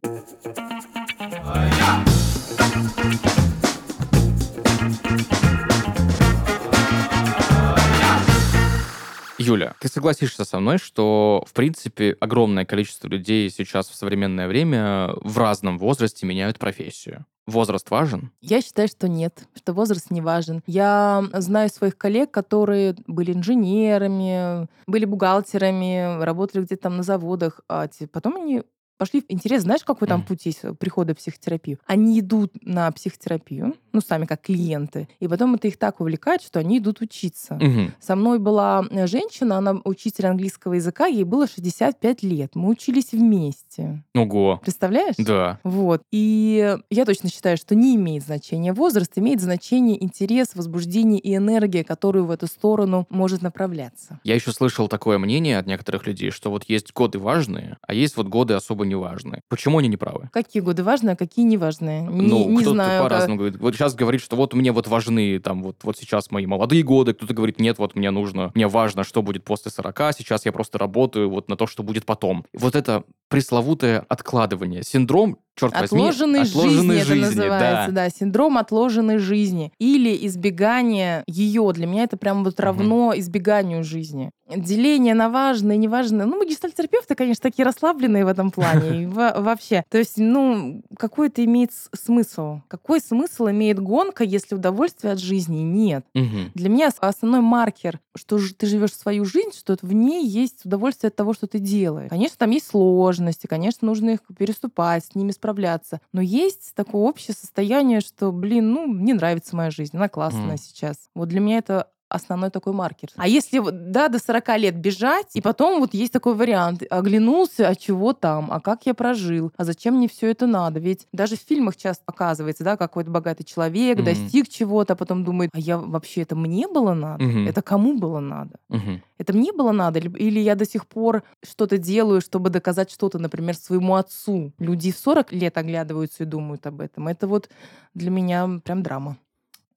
Юля, 9.50 9.74
ты 9.80 9.88
согласишься 9.88 10.46
со 10.46 10.60
мной, 10.60 10.78
что, 10.78 11.44
в 11.48 11.54
принципе, 11.54 12.16
огромное 12.20 12.66
количество 12.66 13.08
людей 13.08 13.50
сейчас 13.50 13.90
в 13.90 13.96
современное 13.96 14.48
время 14.48 15.16
в 15.22 15.40
разном 15.40 15.80
возрасте 15.80 16.28
меняют 16.28 16.60
профессию? 16.60 17.26
Возраст 17.48 17.90
важен? 17.90 18.32
Я 18.42 18.62
считаю, 18.62 18.88
что 18.88 19.08
нет, 19.08 19.48
что 19.56 19.74
возраст 19.74 20.12
не 20.12 20.22
важен. 20.22 20.62
Я 20.68 21.24
знаю 21.34 21.70
своих 21.70 21.98
коллег, 21.98 22.30
которые 22.30 22.96
были 23.08 23.34
инженерами, 23.34 24.68
были 24.86 25.06
бухгалтерами, 25.06 26.24
работали 26.24 26.64
где-то 26.64 26.84
там 26.84 26.98
на 26.98 27.04
заводах, 27.04 27.62
а 27.68 27.88
потом 28.12 28.36
они 28.36 28.62
пошли. 29.00 29.24
Интерес, 29.30 29.64
знаешь, 29.64 29.84
какой 29.84 30.08
там 30.08 30.24
путь 30.24 30.46
есть 30.46 30.62
прихода 30.78 31.14
в 31.14 31.18
психотерапию? 31.18 31.80
Они 31.88 32.20
идут 32.20 32.52
на 32.62 32.92
психотерапию, 32.92 33.76
ну, 33.94 34.02
сами 34.02 34.26
как 34.26 34.42
клиенты, 34.42 35.08
и 35.20 35.28
потом 35.28 35.56
это 35.56 35.68
их 35.68 35.78
так 35.78 36.02
увлекает, 36.02 36.44
что 36.44 36.60
они 36.60 36.78
идут 36.78 37.02
учиться. 37.02 37.56
Угу. 37.56 37.92
Со 38.00 38.16
мной 38.16 38.40
была 38.40 38.86
э, 38.92 39.08
женщина, 39.08 39.58
она 39.58 39.80
учитель 39.86 40.28
английского 40.28 40.74
языка, 40.74 41.08
ей 41.08 41.24
было 41.24 41.48
65 41.48 42.24
лет. 42.24 42.52
Мы 42.56 42.70
учились 42.70 43.14
вместе. 43.14 44.04
Ого. 44.14 44.60
Представляешь? 44.62 45.16
Да. 45.18 45.60
Вот. 45.64 46.02
И 46.12 46.78
я 46.90 47.06
точно 47.06 47.30
считаю, 47.30 47.58
что 47.58 47.76
не 47.76 47.96
имеет 47.96 48.24
значения 48.24 48.74
возраст, 48.74 49.12
имеет 49.16 49.42
значение 49.42 50.04
интерес, 50.04 50.50
возбуждение 50.56 51.20
и 51.20 51.36
энергия, 51.36 51.84
которую 51.84 52.26
в 52.26 52.32
эту 52.32 52.48
сторону 52.48 53.08
может 53.10 53.42
направляться. 53.42 54.20
Я 54.26 54.36
еще 54.36 54.52
слышал 54.52 54.90
такое 54.90 55.18
мнение 55.18 55.58
от 55.58 55.68
некоторых 55.68 56.06
людей, 56.06 56.32
что 56.32 56.52
вот 56.52 56.66
есть 56.68 56.94
годы 56.94 57.18
важные, 57.18 57.78
а 57.88 57.94
есть 57.94 58.18
вот 58.18 58.28
годы 58.28 58.56
особо 58.56 58.86
неважные. 58.90 59.42
Почему 59.48 59.80
они 59.80 59.88
не 59.88 59.98
правы? 59.98 60.30
Какие 60.34 60.62
годы 60.62 60.84
важные, 60.84 61.14
а 61.14 61.16
какие 61.16 61.46
неважные? 61.46 62.02
Не, 62.02 62.28
ну, 62.28 62.50
не 62.50 62.58
кто-то 62.58 62.72
знаю. 62.72 63.04
по-разному 63.04 63.38
говорит. 63.38 63.60
Вот 63.60 63.76
сейчас 63.76 63.96
говорит, 63.96 64.22
что 64.22 64.36
вот 64.36 64.54
мне 64.54 64.72
вот 64.72 64.88
важны, 64.88 65.40
там, 65.40 65.64
вот, 65.64 65.78
вот 65.84 65.98
сейчас 65.98 66.32
мои 66.32 66.46
молодые 66.46 66.84
годы, 66.84 67.14
кто-то 67.14 67.34
говорит, 67.34 67.60
нет, 67.60 67.78
вот 67.78 67.96
мне 67.96 68.12
нужно, 68.12 68.52
мне 68.56 68.68
важно, 68.68 69.04
что 69.04 69.22
будет 69.22 69.46
после 69.46 69.72
40, 69.72 70.16
сейчас 70.18 70.46
я 70.46 70.52
просто 70.52 70.78
работаю 70.78 71.30
вот 71.30 71.48
на 71.50 71.56
то, 71.56 71.68
что 71.68 71.84
будет 71.84 72.06
потом. 72.06 72.46
Вот 72.54 72.76
это 72.76 73.04
пресловутое 73.30 74.06
откладывание. 74.10 74.84
Синдром 74.84 75.38
черт 75.60 75.74
отложенной 75.74 76.40
возьми, 76.40 76.60
отложенной 76.60 76.98
жизни, 76.98 77.14
жизни, 77.14 77.22
это 77.22 77.36
называется, 77.36 77.92
да. 77.92 78.04
да, 78.06 78.10
синдром 78.10 78.58
отложенной 78.58 79.18
жизни 79.18 79.72
или 79.78 80.26
избегание 80.26 81.24
ее. 81.28 81.72
Для 81.74 81.86
меня 81.86 82.04
это 82.04 82.18
прям 82.18 82.44
вот 82.44 82.60
равно 82.60 83.10
угу. 83.10 83.20
избеганию 83.20 83.84
жизни. 83.84 84.32
Деление 84.50 85.14
на 85.14 85.30
важное, 85.30 85.78
неважное. 85.78 86.26
Ну, 86.26 86.38
мы 86.38 86.48
гештальтерапевты, 86.48 87.16
конечно, 87.16 87.44
такие 87.44 87.66
расслабленные 87.66 88.26
в 88.26 88.28
этом 88.28 88.52
плане 88.52 89.08
вообще. 89.08 89.84
То 89.90 89.98
есть, 89.98 90.18
ну, 90.18 90.82
какой 90.98 91.28
это 91.28 91.44
имеет 91.46 91.72
смысл? 91.94 92.62
Какой 92.68 93.00
смысл 93.00 93.50
имеет 93.50 93.80
гонка, 93.80 94.24
если 94.24 94.56
удовольствия 94.56 95.12
от 95.12 95.20
жизни 95.20 95.60
нет? 95.60 96.06
Для 96.14 96.70
меня 96.70 96.90
основной 97.00 97.42
маркер, 97.42 98.00
что 98.16 98.40
ты 98.58 98.66
живешь 98.66 98.94
свою 98.94 99.26
жизнь, 99.26 99.52
что 99.58 99.78
в 99.82 99.94
ней 99.94 100.26
есть 100.26 100.66
удовольствие 100.66 101.10
от 101.10 101.16
того, 101.16 101.34
что 101.34 101.48
ты 101.48 101.60
делаешь. 101.60 102.10
Конечно, 102.10 102.38
там 102.38 102.50
есть 102.50 102.68
сложности, 102.68 103.48
конечно, 103.48 103.88
нужно 103.88 104.12
их 104.12 104.20
переступать, 104.38 105.06
с 105.06 105.16
ними 105.16 105.32
справляться. 105.32 106.02
Но 106.12 106.22
есть 106.22 106.74
такое 106.76 107.02
общее 107.02 107.36
состояние, 107.36 108.02
что, 108.02 108.32
блин, 108.32 108.72
ну, 108.72 108.88
мне 108.88 109.14
нравится 109.14 109.56
моя 109.56 109.72
жизнь, 109.72 109.96
она 109.96 110.10
классная 110.10 110.56
mm. 110.56 110.62
сейчас. 110.62 111.10
Вот 111.14 111.30
для 111.30 111.40
меня 111.40 111.60
это 111.60 111.88
основной 112.10 112.50
такой 112.50 112.74
маркер. 112.74 113.10
А 113.16 113.28
если, 113.28 113.62
да, 113.72 114.08
до 114.08 114.20
40 114.20 114.58
лет 114.58 114.76
бежать, 114.78 115.28
и 115.34 115.42
потом 115.42 115.80
вот 115.80 115.94
есть 115.94 116.12
такой 116.12 116.34
вариант, 116.36 116.84
оглянулся, 116.90 117.68
а 117.68 117.76
чего 117.76 118.14
там, 118.14 118.52
а 118.52 118.60
как 118.60 118.86
я 118.86 118.94
прожил, 118.94 119.52
а 119.56 119.64
зачем 119.64 119.96
мне 119.96 120.08
все 120.08 120.30
это 120.32 120.48
надо? 120.48 120.80
Ведь 120.80 121.08
даже 121.14 121.38
в 121.38 121.40
фильмах 121.40 121.78
часто 121.78 122.04
показывается, 122.06 122.64
да, 122.64 122.78
какой-то 122.78 123.12
богатый 123.12 123.44
человек 123.44 124.00
mm-hmm. 124.00 124.04
достиг 124.04 124.50
чего-то, 124.50 124.94
а 124.94 124.96
потом 124.96 125.24
думает, 125.24 125.52
а 125.54 125.60
я 125.60 125.78
вообще 125.78 126.22
это 126.22 126.36
мне 126.36 126.68
было 126.68 126.94
надо? 126.94 127.24
Mm-hmm. 127.24 127.50
Это 127.50 127.62
кому 127.62 127.98
было 127.98 128.20
надо? 128.20 128.60
Mm-hmm. 128.72 129.02
Это 129.20 129.34
мне 129.34 129.52
было 129.52 129.72
надо? 129.72 130.00
Или 130.00 130.40
я 130.40 130.56
до 130.56 130.66
сих 130.66 130.88
пор 130.88 131.24
что-то 131.44 131.78
делаю, 131.78 132.22
чтобы 132.22 132.50
доказать 132.50 132.90
что-то, 132.90 133.20
например, 133.20 133.56
своему 133.56 133.96
отцу? 133.96 134.54
Люди 134.58 134.92
в 134.92 134.98
40 134.98 135.32
лет 135.34 135.58
оглядываются 135.58 136.24
и 136.24 136.26
думают 136.26 136.66
об 136.66 136.82
этом. 136.82 137.08
Это 137.08 137.28
вот 137.28 137.50
для 137.94 138.10
меня 138.10 138.50
прям 138.64 138.82
драма. 138.82 139.18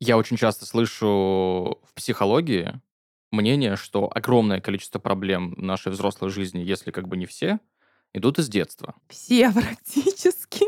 Я 0.05 0.17
очень 0.17 0.37
часто 0.37 0.67
слышу 0.67 1.07
в 1.07 1.95
психологии 1.95 2.81
мнение, 3.31 3.77
что 3.77 4.11
огромное 4.13 4.61
количество 4.61 4.99
проблем 4.99 5.55
в 5.55 5.63
нашей 5.63 5.93
взрослой 5.93 6.29
жизни, 6.31 6.59
если 6.59 6.91
как 6.91 7.07
бы 7.07 7.17
не 7.17 7.27
все, 7.27 7.61
идут 8.13 8.41
из 8.41 8.49
детства. 8.49 8.97
Все 9.09 9.53
практически. 9.53 10.67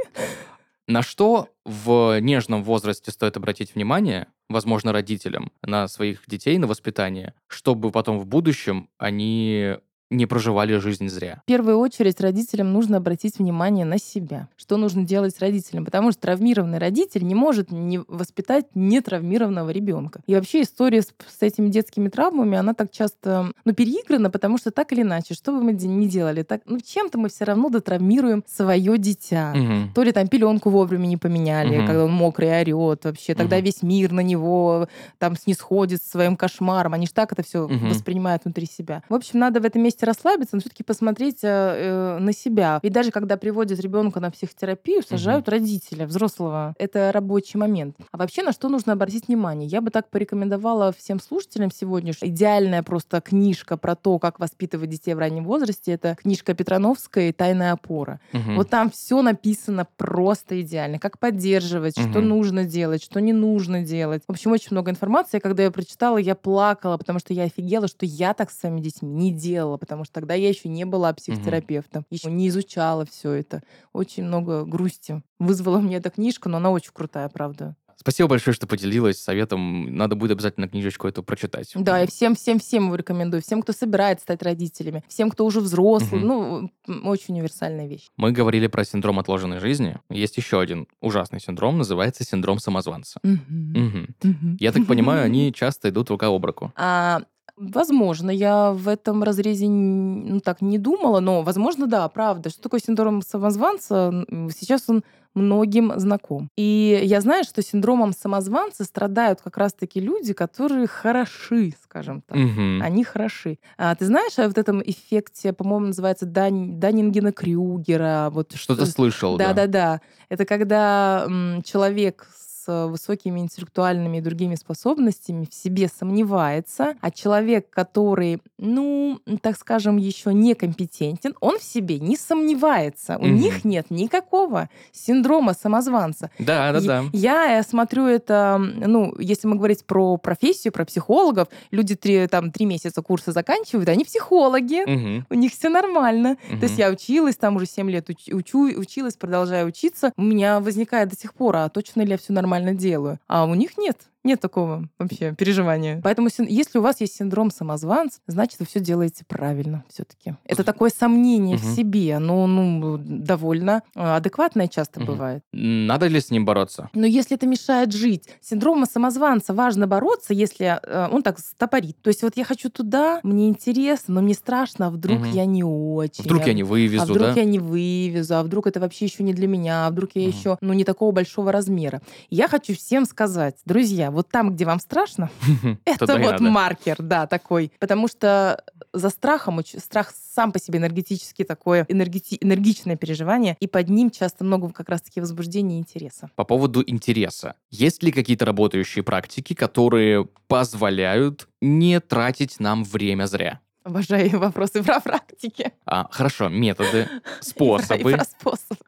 На 0.87 1.03
что 1.03 1.49
в 1.65 2.21
нежном 2.21 2.63
возрасте 2.63 3.11
стоит 3.11 3.37
обратить 3.37 3.75
внимание, 3.75 4.29
возможно, 4.49 4.93
родителям, 4.93 5.51
на 5.63 5.89
своих 5.89 6.23
детей, 6.29 6.57
на 6.59 6.69
воспитание, 6.69 7.35
чтобы 7.49 7.91
потом 7.91 8.21
в 8.21 8.27
будущем 8.27 8.89
они 8.99 9.79
не 10.11 10.27
проживали 10.27 10.77
жизнь 10.79 11.09
зря. 11.09 11.41
В 11.43 11.47
первую 11.47 11.79
очередь 11.79 12.21
родителям 12.21 12.73
нужно 12.73 12.99
обратить 12.99 13.39
внимание 13.39 13.85
на 13.85 13.99
себя. 13.99 14.49
Что 14.57 14.77
нужно 14.77 15.05
делать 15.05 15.35
с 15.35 15.41
родителем? 15.41 15.85
Потому 15.85 16.13
что 16.13 16.21
травмированный 16.23 16.79
родитель 16.79 17.25
не 17.27 17.35
может 17.35 17.71
не 17.73 17.99
воспитать 18.07 18.67
нетравмированного 18.75 19.71
ребенка. 19.71 20.21
И 20.27 20.35
вообще 20.35 20.63
история 20.63 21.03
с, 21.03 21.07
с 21.29 21.41
этими 21.43 21.69
детскими 21.69 22.09
травмами, 22.09 22.57
она 22.57 22.75
так 22.75 22.91
часто 22.91 23.53
ну, 23.65 23.73
переиграна, 23.75 24.31
потому 24.31 24.59
что 24.59 24.71
так 24.71 24.93
или 24.93 25.03
иначе, 25.03 25.35
что 25.35 25.53
бы 25.53 25.63
мы 25.63 25.73
ни 25.73 26.07
делали, 26.07 26.43
так, 26.43 26.63
ну, 26.67 26.79
чем-то 26.81 27.19
мы 27.19 27.29
все 27.29 27.45
равно 27.45 27.69
дотравмируем 27.69 28.45
свое 28.47 28.99
дитя. 28.99 29.53
Мгм. 29.55 29.93
То 29.95 30.03
ли 30.03 30.13
там 30.13 30.29
пеленку 30.29 30.71
вовремя 30.71 31.07
не 31.07 31.17
поменяли, 31.17 31.79
Мгм. 31.79 31.87
когда 31.87 32.05
он 32.05 32.13
мокрый 32.13 32.51
орет 32.61 33.05
вообще, 33.05 33.35
тогда 33.35 33.57
Мгм. 33.57 33.65
весь 33.65 33.83
мир 33.83 34.13
на 34.13 34.21
него 34.21 34.89
там 35.19 35.37
снисходит 35.37 36.03
своим 36.03 36.37
кошмаром. 36.37 36.95
Они 36.95 37.07
же 37.07 37.13
так 37.13 37.33
это 37.33 37.43
все 37.43 37.67
Мгм. 37.67 37.89
воспринимают 37.89 38.45
внутри 38.45 38.67
себя. 38.67 39.03
В 39.09 39.15
общем, 39.15 39.39
надо 39.39 39.61
в 39.61 39.65
этом 39.65 39.83
месте 39.83 39.94
расслабиться, 40.03 40.57
но 40.57 40.61
все-таки 40.61 40.83
посмотреть 40.83 41.45
э, 41.45 41.49
э, 41.49 42.19
на 42.19 42.33
себя. 42.33 42.81
Ведь 42.83 42.93
даже 42.93 43.11
когда 43.11 43.37
приводят 43.37 43.79
ребенка 43.81 44.21
на 44.21 44.31
психотерапию, 44.31 45.03
сажают 45.03 45.49
родителя, 45.49 46.07
взрослого. 46.07 46.75
Это 46.79 47.11
рабочий 47.13 47.59
момент. 47.59 47.97
А 48.11 48.17
вообще 48.17 48.43
на 48.43 48.53
что 48.53 48.69
нужно 48.69 48.93
обратить 48.95 49.29
внимание? 49.29 49.69
Я 49.69 49.81
бы 49.81 49.91
так 49.91 50.09
порекомендовала 50.11 50.93
всем 50.93 51.21
слушателям 51.21 51.71
сегодня, 51.71 52.13
что 52.13 52.27
идеальная 52.27 52.83
просто 52.83 53.21
книжка 53.21 53.77
про 53.77 53.95
то, 53.95 54.19
как 54.19 54.41
воспитывать 54.41 54.91
детей 54.91 55.15
в 55.15 55.19
раннем 55.19 55.45
возрасте, 55.45 55.93
это 55.93 56.17
книжка 56.17 56.55
Петрановской 56.55 57.33
«Тайная 57.33 57.73
опора». 57.73 58.21
Мгм. 58.33 58.57
Вот 58.57 58.71
там 58.71 58.91
все 58.91 59.23
написано 59.23 59.87
просто 59.97 60.61
идеально. 60.61 60.99
Как 60.99 61.19
поддерживать, 61.19 61.99
что 61.99 62.19
Мгм. 62.21 62.29
нужно 62.29 62.65
делать, 62.65 63.03
что 63.03 63.21
не 63.21 63.33
нужно 63.33 63.83
делать. 63.83 64.23
В 64.27 64.33
общем, 64.33 64.53
очень 64.53 64.69
много 64.71 64.91
информации. 64.91 65.39
Когда 65.39 65.63
я 65.63 65.71
прочитала, 65.71 66.19
я 66.19 66.35
плакала, 66.35 66.97
потому 66.97 67.19
что 67.19 67.33
я 67.35 67.45
офигела, 67.45 67.89
что 67.89 68.07
я 68.07 68.35
так 68.35 68.51
с 68.51 68.59
своими 68.59 68.81
детьми 68.81 69.11
не 69.11 69.33
делала, 69.33 69.77
потому 69.85 70.05
что 70.05 70.15
тогда 70.15 70.33
я 70.33 70.49
еще 70.49 70.71
не 70.71 70.87
была 70.87 71.13
психотерапевтом, 71.13 72.07
еще 72.09 72.31
не 72.31 72.49
изучала 72.49 73.05
все 73.05 73.33
это. 73.33 73.63
Очень 73.93 74.25
много 74.25 74.65
грусти 74.65 75.23
вызвала 75.39 75.79
мне 75.79 75.97
эта 75.97 76.09
книжка, 76.09 76.49
но 76.49 76.57
она 76.57 76.71
очень 76.71 76.93
крутая, 76.95 77.29
правда. 77.29 77.77
Спасибо 77.97 78.29
большое, 78.29 78.55
что 78.55 78.67
поделилась 78.67 79.21
советом. 79.21 79.97
Надо 79.97 80.17
будет 80.17 80.33
обязательно 80.33 80.69
книжечку 80.69 81.07
эту 81.07 81.23
прочитать. 81.23 81.71
Да, 81.75 82.03
и 82.03 82.07
всем, 82.07 82.35
всем, 82.35 82.59
всем 82.59 82.87
его 82.87 82.97
рекомендую. 82.97 83.43
Всем, 83.43 83.63
кто 83.63 83.73
собирается 83.73 84.25
стать 84.25 84.43
родителями, 84.43 85.05
всем, 85.09 85.31
кто 85.31 85.47
уже 85.47 85.61
взрослый. 85.61 86.21
Мгм. 86.21 86.71
Ну, 86.87 87.11
очень 87.11 87.35
универсальная 87.35 87.87
вещь. 87.87 88.09
Мы 88.17 88.33
говорили 88.33 88.67
про 88.67 88.85
синдром 88.85 89.19
отложенной 89.19 89.61
жизни. 89.61 89.97
Есть 90.11 90.37
еще 90.37 90.61
один 90.61 90.87
ужасный 91.01 91.41
синдром, 91.41 91.79
называется 91.79 92.25
синдром 92.25 92.59
самозванца. 92.59 93.21
Мгм. 93.23 94.15
Мгм. 94.23 94.57
Я 94.61 94.73
так 94.73 94.87
понимаю, 94.87 95.25
они 95.25 95.53
часто 95.53 95.89
идут 95.89 96.11
рука 96.11 96.27
об 96.27 96.45
руку. 96.45 96.73
А, 96.77 97.23
возможно, 97.57 98.31
я 98.31 98.73
в 98.73 98.89
этом 98.89 99.23
разрезе 99.23 99.69
ну, 99.69 100.41
так 100.41 100.61
не 100.61 100.79
думала, 100.79 101.21
но, 101.21 101.43
возможно, 101.43 101.87
да, 101.87 102.09
правда. 102.09 102.51
Что 102.51 102.63
такое 102.63 102.81
синдром 102.81 103.23
самозванца? 103.23 104.25
Сейчас 104.59 104.85
он 104.89 105.05
многим 105.35 105.93
знаком. 105.97 106.49
И 106.57 107.01
я 107.05 107.21
знаю, 107.21 107.43
что 107.43 107.61
синдромом 107.61 108.13
самозванца 108.13 108.85
страдают 108.85 109.41
как 109.43 109.57
раз-таки 109.57 109.99
люди, 110.01 110.33
которые 110.33 110.87
хороши, 110.87 111.75
скажем 111.83 112.23
так. 112.23 112.37
Мгм. 112.39 112.81
Они 112.83 113.03
хороши. 113.03 113.59
А, 113.77 113.95
ты 113.97 114.07
знаешь 114.07 114.39
о 114.39 114.47
вот 114.47 114.59
этом 114.59 114.81
эффекте, 114.81 115.53
по-моему, 115.53 115.87
называется 115.87 116.25
Дан... 116.27 116.79
Даннингена 116.79 117.33
Крюгера? 117.33 118.29
Вот 118.33 118.53
Что-то 118.55 118.85
что- 118.85 118.93
слышал, 118.93 119.37
да. 119.37 119.49
да-да-да. 119.49 120.01
Это 120.29 120.45
когда 120.45 121.25
м, 121.29 121.63
человек 121.65 122.29
с 122.37 122.54
высокими 122.67 123.41
интеллектуальными 123.41 124.19
и 124.19 124.21
другими 124.21 124.55
способностями 124.55 125.47
в 125.51 125.55
себе 125.55 125.89
сомневается, 125.89 126.95
а 127.01 127.11
человек, 127.11 127.69
который, 127.71 128.41
ну, 128.59 129.19
так 129.43 129.57
скажем, 129.59 129.97
еще 129.97 130.33
некомпетентен, 130.33 131.35
он 131.41 131.59
в 131.59 131.63
себе 131.63 131.99
не 132.01 132.17
сомневается. 132.17 133.17
У 133.19 133.27
Мгм. 133.27 133.37
них 133.37 133.65
нет 133.65 133.91
никакого 133.91 134.69
синдрома 134.93 135.55
самозванца. 135.55 136.31
Да, 136.39 136.73
да, 136.73 136.81
да. 136.81 137.05
Я 137.13 137.59
э, 137.59 137.63
смотрю 137.63 138.07
это, 138.07 138.59
ну, 138.59 139.15
если 139.19 139.47
мы 139.49 139.57
говорить 139.57 139.85
про 139.85 140.17
профессию, 140.17 140.73
про 140.73 140.85
психологов, 140.85 141.49
люди 141.71 141.95
три, 141.95 142.27
там, 142.29 142.51
три 142.51 142.67
месяца 142.67 143.03
курса 143.03 143.33
заканчивают, 143.33 143.89
они 143.89 144.05
психологи, 144.05 144.85
Мгм. 144.89 145.27
у 145.31 145.35
них 145.35 145.53
все 145.53 145.69
нормально. 145.69 146.37
То 146.61 146.67
есть 146.67 146.79
я 146.79 146.91
училась, 146.91 147.37
там 147.37 147.57
уже 147.57 147.67
7 147.67 147.91
лет 147.91 148.09
уч- 148.09 148.33
учу, 148.35 148.65
училась, 148.79 149.17
продолжаю 149.17 149.67
учиться. 149.69 150.13
У 150.17 150.23
меня 150.23 150.61
возникает 150.61 151.09
до 151.09 151.17
сих 151.17 151.35
пор, 151.35 151.57
а 151.57 151.69
точно 151.69 152.03
ли 152.03 152.11
я 152.13 152.19
все 152.19 152.33
нормально 152.33 152.54
делаю? 152.75 153.19
А 153.27 153.45
у 153.45 153.55
них 153.55 153.77
нет. 153.79 153.99
Нет 154.25 154.41
такого 154.41 154.89
вообще 154.99 155.35
переживания. 155.35 156.01
Поэтому 156.03 156.29
если 156.39 156.79
у 156.79 156.83
вас 156.83 157.01
есть 157.03 157.17
синдром 157.17 157.51
самозванца, 157.51 158.21
значит, 158.27 158.59
вы 158.59 158.65
все 158.67 158.81
делаете 158.81 159.25
правильно 159.29 159.85
все-таки. 159.93 160.37
Это 160.47 160.65
такое 160.65 160.91
сомнение 160.91 161.59
в 161.59 161.63
Мгм. 161.65 161.75
себе. 161.75 162.15
Оно 162.17 162.47
ну, 162.47 162.97
довольно 162.99 163.83
э, 163.95 164.01
адекватное 164.01 164.67
часто 164.69 165.01
Мгм. 165.01 165.07
бывает. 165.07 165.43
Надо 165.53 166.07
ли 166.07 166.21
с 166.21 166.31
ним 166.31 166.47
бороться? 166.47 166.89
Но 166.95 167.07
если 167.07 167.37
это 167.37 167.47
мешает 167.47 167.93
жить, 167.93 168.25
синдрома 168.41 168.87
самозванца 168.87 169.53
важно 169.53 169.87
бороться, 169.87 170.33
если 170.33 170.79
э, 170.83 171.09
он 171.13 171.23
так 171.23 171.39
стопорит. 171.39 172.01
То 172.01 172.09
есть 172.09 172.23
вот 172.23 172.33
я 172.37 172.45
хочу 172.45 172.71
туда, 172.71 173.21
мне 173.23 173.49
интересно, 173.49 174.15
но 174.15 174.23
мне 174.23 174.33
страшно, 174.35 174.87
а 174.87 174.91
вдруг 174.91 175.21
Мгм. 175.21 175.31
я 175.33 175.45
не 175.45 175.65
очень. 175.65 176.25
Вдруг 176.25 176.45
а 176.45 176.47
я 176.47 176.55
не 176.55 176.63
вывезу, 176.63 177.03
а 177.03 177.07
вдруг 177.07 177.29
да? 177.29 177.33
я 177.35 177.45
не 177.45 177.59
вывезу, 177.59 178.37
а 178.37 178.43
вдруг 178.43 178.67
это 178.67 178.81
вообще 178.81 179.05
еще 179.05 179.23
не 179.23 179.35
для 179.35 179.47
меня, 179.49 179.87
а 179.87 179.91
вдруг 179.91 180.13
я 180.15 180.23
Мгм. 180.23 180.31
еще, 180.31 180.57
ну, 180.63 180.73
не 180.73 180.85
такого 180.85 181.13
большого 181.13 181.53
размера. 181.53 182.01
Я 182.31 182.49
хочу 182.49 182.75
всем 182.75 183.05
сказать, 183.05 183.57
друзья, 183.67 184.11
вот 184.15 184.29
там, 184.29 184.55
где 184.55 184.65
вам 184.65 184.81
страшно, 184.81 185.31
это 185.85 186.19
вот 186.19 186.41
маркер, 186.41 186.97
да, 186.99 187.27
такой. 187.27 187.73
Потому 187.79 188.09
что 188.09 188.63
за 188.93 189.11
страхом, 189.11 189.61
страх 189.65 190.13
сам 190.35 190.53
по 190.53 190.59
себе 190.59 190.79
энергетически 190.79 191.45
такое 191.45 191.85
энергети- 191.89 192.39
энергичное 192.41 192.97
переживание, 192.97 193.57
и 193.61 193.67
под 193.67 193.89
ним 193.89 194.11
часто 194.11 194.45
много 194.45 194.71
как 194.71 194.89
раз-таки 194.89 195.21
возбуждения 195.21 195.77
и 195.77 195.81
интереса. 195.81 196.31
По 196.37 196.45
поводу 196.45 196.83
интереса. 196.87 197.55
Есть 197.71 198.03
ли 198.03 198.13
какие-то 198.13 198.45
работающие 198.45 199.03
практики, 199.03 199.55
которые 199.55 200.29
позволяют 200.47 201.49
не 201.61 202.01
тратить 202.01 202.61
нам 202.61 202.85
время 202.85 203.27
зря? 203.27 203.61
Обожаю 203.85 204.31
вопросы 204.39 204.83
про 204.83 204.99
практики. 204.99 205.71
А, 205.85 206.09
хорошо, 206.11 206.49
методы, 206.49 207.07
И 207.41 207.45
способы. 207.45 208.13
про 208.13 208.25
способ. 208.25 208.79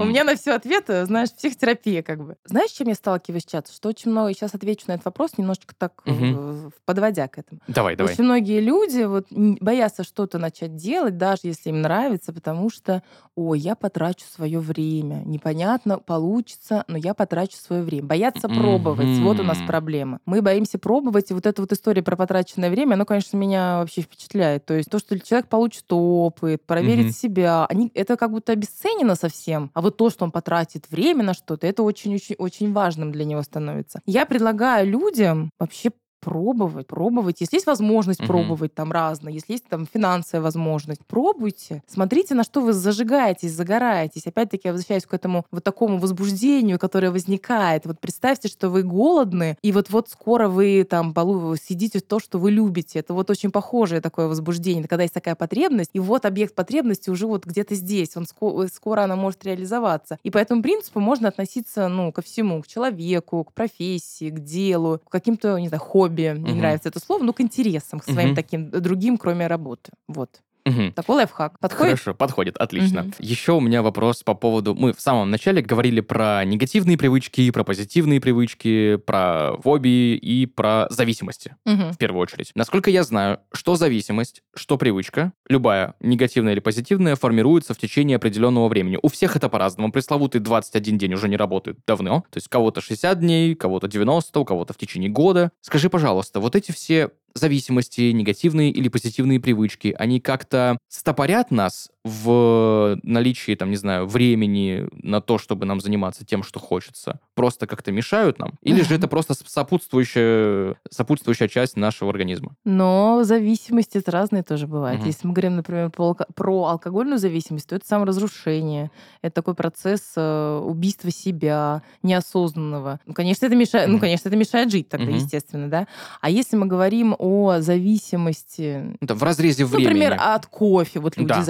У 0.00 0.04
меня 0.04 0.24
на 0.24 0.36
все 0.36 0.54
ответы, 0.54 1.04
знаешь, 1.04 1.30
психотерапия 1.32 2.02
как 2.02 2.24
бы. 2.24 2.36
Знаешь, 2.46 2.70
чем 2.70 2.88
я 2.88 2.94
сталкиваюсь 2.94 3.44
часто? 3.44 3.72
Что 3.74 3.90
очень 3.90 4.10
много, 4.10 4.32
сейчас 4.32 4.54
отвечу 4.54 4.84
на 4.88 4.92
этот 4.92 5.04
вопрос, 5.04 5.32
немножечко 5.36 5.74
так 5.76 6.00
э, 6.06 6.70
подводя 6.86 7.28
к 7.28 7.36
этому. 7.36 7.60
Давай, 7.68 7.94
давай. 7.94 8.14
Очень 8.14 8.24
многие 8.24 8.60
люди 8.60 9.02
вот 9.02 9.26
боятся 9.30 10.02
что-то 10.02 10.38
начать 10.38 10.76
делать, 10.76 11.18
даже 11.18 11.42
если 11.42 11.68
им 11.68 11.82
нравится, 11.82 12.32
потому 12.32 12.70
что, 12.70 13.02
ой, 13.34 13.58
я 13.58 13.74
потрачу 13.74 14.24
свое 14.24 14.60
время. 14.60 15.22
Непонятно, 15.26 15.98
получится, 15.98 16.84
но 16.88 16.96
я 16.96 17.12
потрачу 17.12 17.56
свое 17.58 17.82
время. 17.82 18.06
Боятся 18.06 18.48
пробовать. 18.48 19.18
Вот 19.18 19.40
у 19.40 19.42
нас 19.42 19.58
проблема. 19.66 20.20
Мы 20.24 20.40
боимся 20.40 20.78
пробовать, 20.78 21.30
и 21.30 21.34
вот 21.34 21.44
эта 21.44 21.60
вот 21.60 21.70
история 21.72 22.02
про 22.02 22.16
потраченное 22.16 22.70
время, 22.70 22.94
она, 22.94 23.04
конечно, 23.04 23.36
меня 23.36 23.80
вообще 23.80 24.00
впечатляет. 24.00 24.37
То 24.64 24.74
есть 24.74 24.90
то, 24.90 24.98
что 24.98 25.18
человек 25.18 25.48
получит 25.48 25.84
опыт, 25.90 26.64
проверит 26.66 27.06
Мгм. 27.06 27.12
себя, 27.12 27.66
они, 27.66 27.90
это 27.94 28.16
как 28.16 28.30
будто 28.30 28.52
обесценено 28.52 29.14
совсем. 29.14 29.70
А 29.74 29.80
вот 29.80 29.96
то, 29.96 30.10
что 30.10 30.24
он 30.24 30.30
потратит 30.30 30.90
время 30.90 31.24
на 31.24 31.34
что-то, 31.34 31.66
это 31.66 31.82
очень-очень 31.82 32.36
очень 32.38 32.72
важным 32.72 33.12
для 33.12 33.24
него 33.24 33.42
становится. 33.42 34.00
Я 34.06 34.26
предлагаю 34.26 34.86
людям 34.88 35.50
вообще 35.58 35.90
пробовать, 36.20 36.86
пробовать. 36.86 37.40
Если 37.40 37.56
есть 37.56 37.66
возможность 37.66 38.20
Мгм. 38.20 38.26
пробовать 38.28 38.74
там 38.74 38.92
разное, 38.92 39.32
если 39.32 39.52
есть 39.52 39.64
там 39.68 39.86
финансовая 39.92 40.42
возможность, 40.42 41.00
пробуйте. 41.06 41.82
Смотрите, 41.86 42.34
на 42.34 42.44
что 42.44 42.60
вы 42.60 42.72
зажигаетесь, 42.72 43.52
загораетесь. 43.52 44.26
Опять-таки, 44.26 44.62
я 44.68 44.72
возвращаюсь 44.72 45.06
к 45.06 45.14
этому 45.14 45.44
вот 45.50 45.64
такому 45.64 45.98
возбуждению, 45.98 46.78
которое 46.78 47.10
возникает. 47.10 47.86
Вот 47.86 48.00
представьте, 48.00 48.48
что 48.48 48.70
вы 48.70 48.82
голодны, 48.82 49.56
и 49.62 49.72
вот-вот 49.72 50.08
скоро 50.08 50.48
вы 50.48 50.84
там 50.88 51.12
полу- 51.12 51.56
съедите 51.56 52.00
то, 52.00 52.18
что 52.18 52.38
вы 52.38 52.50
любите. 52.50 52.98
Это 52.98 53.14
вот 53.14 53.30
очень 53.30 53.50
похожее 53.50 54.00
такое 54.00 54.26
возбуждение, 54.26 54.86
когда 54.88 55.02
есть 55.02 55.14
такая 55.14 55.34
потребность, 55.34 55.90
и 55.92 56.00
вот 56.00 56.24
объект 56.24 56.54
потребности 56.54 57.10
уже 57.10 57.26
вот 57.26 57.46
где-то 57.46 57.74
здесь, 57.74 58.16
он 58.16 58.24
ско- 58.24 58.68
скоро 58.72 59.02
она 59.02 59.16
может 59.16 59.44
реализоваться. 59.44 60.18
И 60.22 60.30
по 60.30 60.38
этому 60.38 60.62
принципу 60.62 61.00
можно 61.00 61.28
относиться, 61.28 61.88
ну, 61.88 62.12
ко 62.12 62.22
всему, 62.22 62.62
к 62.62 62.66
человеку, 62.66 63.44
к 63.44 63.52
профессии, 63.52 64.30
к 64.30 64.40
делу, 64.40 65.00
к 65.04 65.10
каким-то, 65.10 65.58
не 65.58 65.68
знаю, 65.68 65.80
хобби, 65.80 66.07
не 66.34 66.50
Мгм. 66.52 66.58
нравится 66.60 66.88
это 66.88 67.00
слово, 67.00 67.22
но 67.22 67.32
к 67.32 67.40
интересам, 67.40 68.00
к 68.00 68.04
своим 68.04 68.28
Мгм. 68.28 68.36
таким 68.36 68.70
другим, 68.70 69.18
кроме 69.18 69.46
работы. 69.46 69.92
Вот. 70.08 70.42
Мгм. 70.68 70.92
Такой 70.92 71.16
лайфхак. 71.16 71.58
Подходит? 71.58 71.98
Хорошо, 71.98 72.14
подходит, 72.14 72.56
отлично. 72.56 73.02
Мгм. 73.02 73.14
Еще 73.18 73.52
у 73.52 73.60
меня 73.60 73.82
вопрос 73.82 74.22
по 74.22 74.34
поводу... 74.34 74.74
Мы 74.74 74.92
в 74.92 75.00
самом 75.00 75.30
начале 75.30 75.62
говорили 75.62 76.00
про 76.00 76.44
негативные 76.44 76.96
привычки, 76.98 77.50
про 77.50 77.64
позитивные 77.64 78.20
привычки, 78.20 78.96
про 78.96 79.56
фобии 79.62 80.16
и 80.16 80.46
про 80.46 80.86
зависимости. 80.90 81.56
Мгм. 81.64 81.92
в 81.92 81.98
первую 81.98 82.22
очередь. 82.22 82.52
Насколько 82.54 82.90
я 82.90 83.02
знаю, 83.02 83.40
что 83.52 83.76
зависимость, 83.76 84.42
что 84.54 84.76
привычка, 84.78 85.32
любая, 85.48 85.94
негативная 86.00 86.52
или 86.52 86.60
позитивная, 86.60 87.16
формируется 87.16 87.74
в 87.74 87.78
течение 87.78 88.16
определенного 88.16 88.68
времени. 88.68 88.98
У 89.02 89.08
всех 89.08 89.36
это 89.36 89.48
по-разному. 89.48 89.92
Пресловутый 89.92 90.40
21 90.40 90.98
день 90.98 91.14
уже 91.14 91.28
не 91.28 91.36
работает 91.36 91.78
давно. 91.86 92.24
То 92.30 92.36
есть 92.36 92.48
кого-то 92.48 92.80
60 92.80 93.20
дней, 93.20 93.54
кого-то 93.54 93.88
90, 93.88 94.40
у 94.40 94.44
кого-то 94.44 94.72
в 94.72 94.76
течение 94.76 95.10
года. 95.10 95.50
Скажи, 95.60 95.90
пожалуйста, 95.90 96.40
вот 96.40 96.56
эти 96.56 96.72
все 96.72 97.10
зависимости, 97.34 98.10
негативные 98.12 98.70
или 98.70 98.88
позитивные 98.88 99.40
привычки, 99.40 99.94
они 99.98 100.20
как-то 100.20 100.78
стопорят 100.88 101.50
нас 101.50 101.90
в 102.08 102.98
наличии, 103.02 103.54
там, 103.54 103.70
не 103.70 103.76
знаю, 103.76 104.06
времени 104.06 104.88
на 104.92 105.20
то, 105.20 105.38
чтобы 105.38 105.66
нам 105.66 105.80
заниматься 105.80 106.24
тем, 106.24 106.42
что 106.42 106.58
хочется? 106.58 107.20
Просто 107.34 107.66
как-то 107.66 107.92
мешают 107.92 108.38
нам? 108.38 108.54
Или 108.62 108.82
же 108.82 108.94
это 108.96 109.08
просто 109.08 109.34
сопутствующая, 109.34 110.76
сопутствующая 110.90 111.48
часть 111.48 111.76
нашего 111.76 112.10
организма? 112.10 112.54
Но 112.64 113.20
зависимости 113.24 113.98
это 113.98 114.10
разные 114.10 114.42
тоже 114.42 114.66
бывают. 114.66 115.00
Мгм. 115.00 115.08
Если 115.08 115.26
мы 115.26 115.32
говорим, 115.34 115.56
например, 115.56 115.90
про, 115.90 116.10
алко- 116.10 116.26
про 116.34 116.64
алкогольную 116.64 117.18
зависимость, 117.18 117.68
то 117.68 117.76
это 117.76 117.86
саморазрушение. 117.86 118.90
Это 119.22 119.34
такой 119.36 119.54
процесс 119.54 120.12
э, 120.16 120.60
убийства 120.64 121.10
себя, 121.10 121.82
неосознанного. 122.02 123.00
Ну, 123.06 123.14
конечно, 123.14 123.46
это 123.46 123.54
мешает, 123.56 123.88
ну, 123.88 123.94
Мгм. 123.94 124.00
конечно, 124.02 124.28
это 124.28 124.36
мешает 124.36 124.70
жить 124.70 124.88
тогда, 124.88 125.06
Мгм. 125.06 125.14
естественно, 125.16 125.68
да. 125.68 125.86
А 126.20 126.30
если 126.30 126.56
мы 126.56 126.66
говорим 126.66 127.14
о 127.18 127.60
зависимости, 127.60 128.96
Это 129.00 129.14
в 129.14 129.22
разрезе 129.22 129.64
ну, 129.64 129.70
времени. 129.70 129.86
например, 129.86 130.16
от 130.18 130.46
кофе, 130.46 131.00
вот 131.00 131.16
люди 131.16 131.28
Да. 131.28 131.42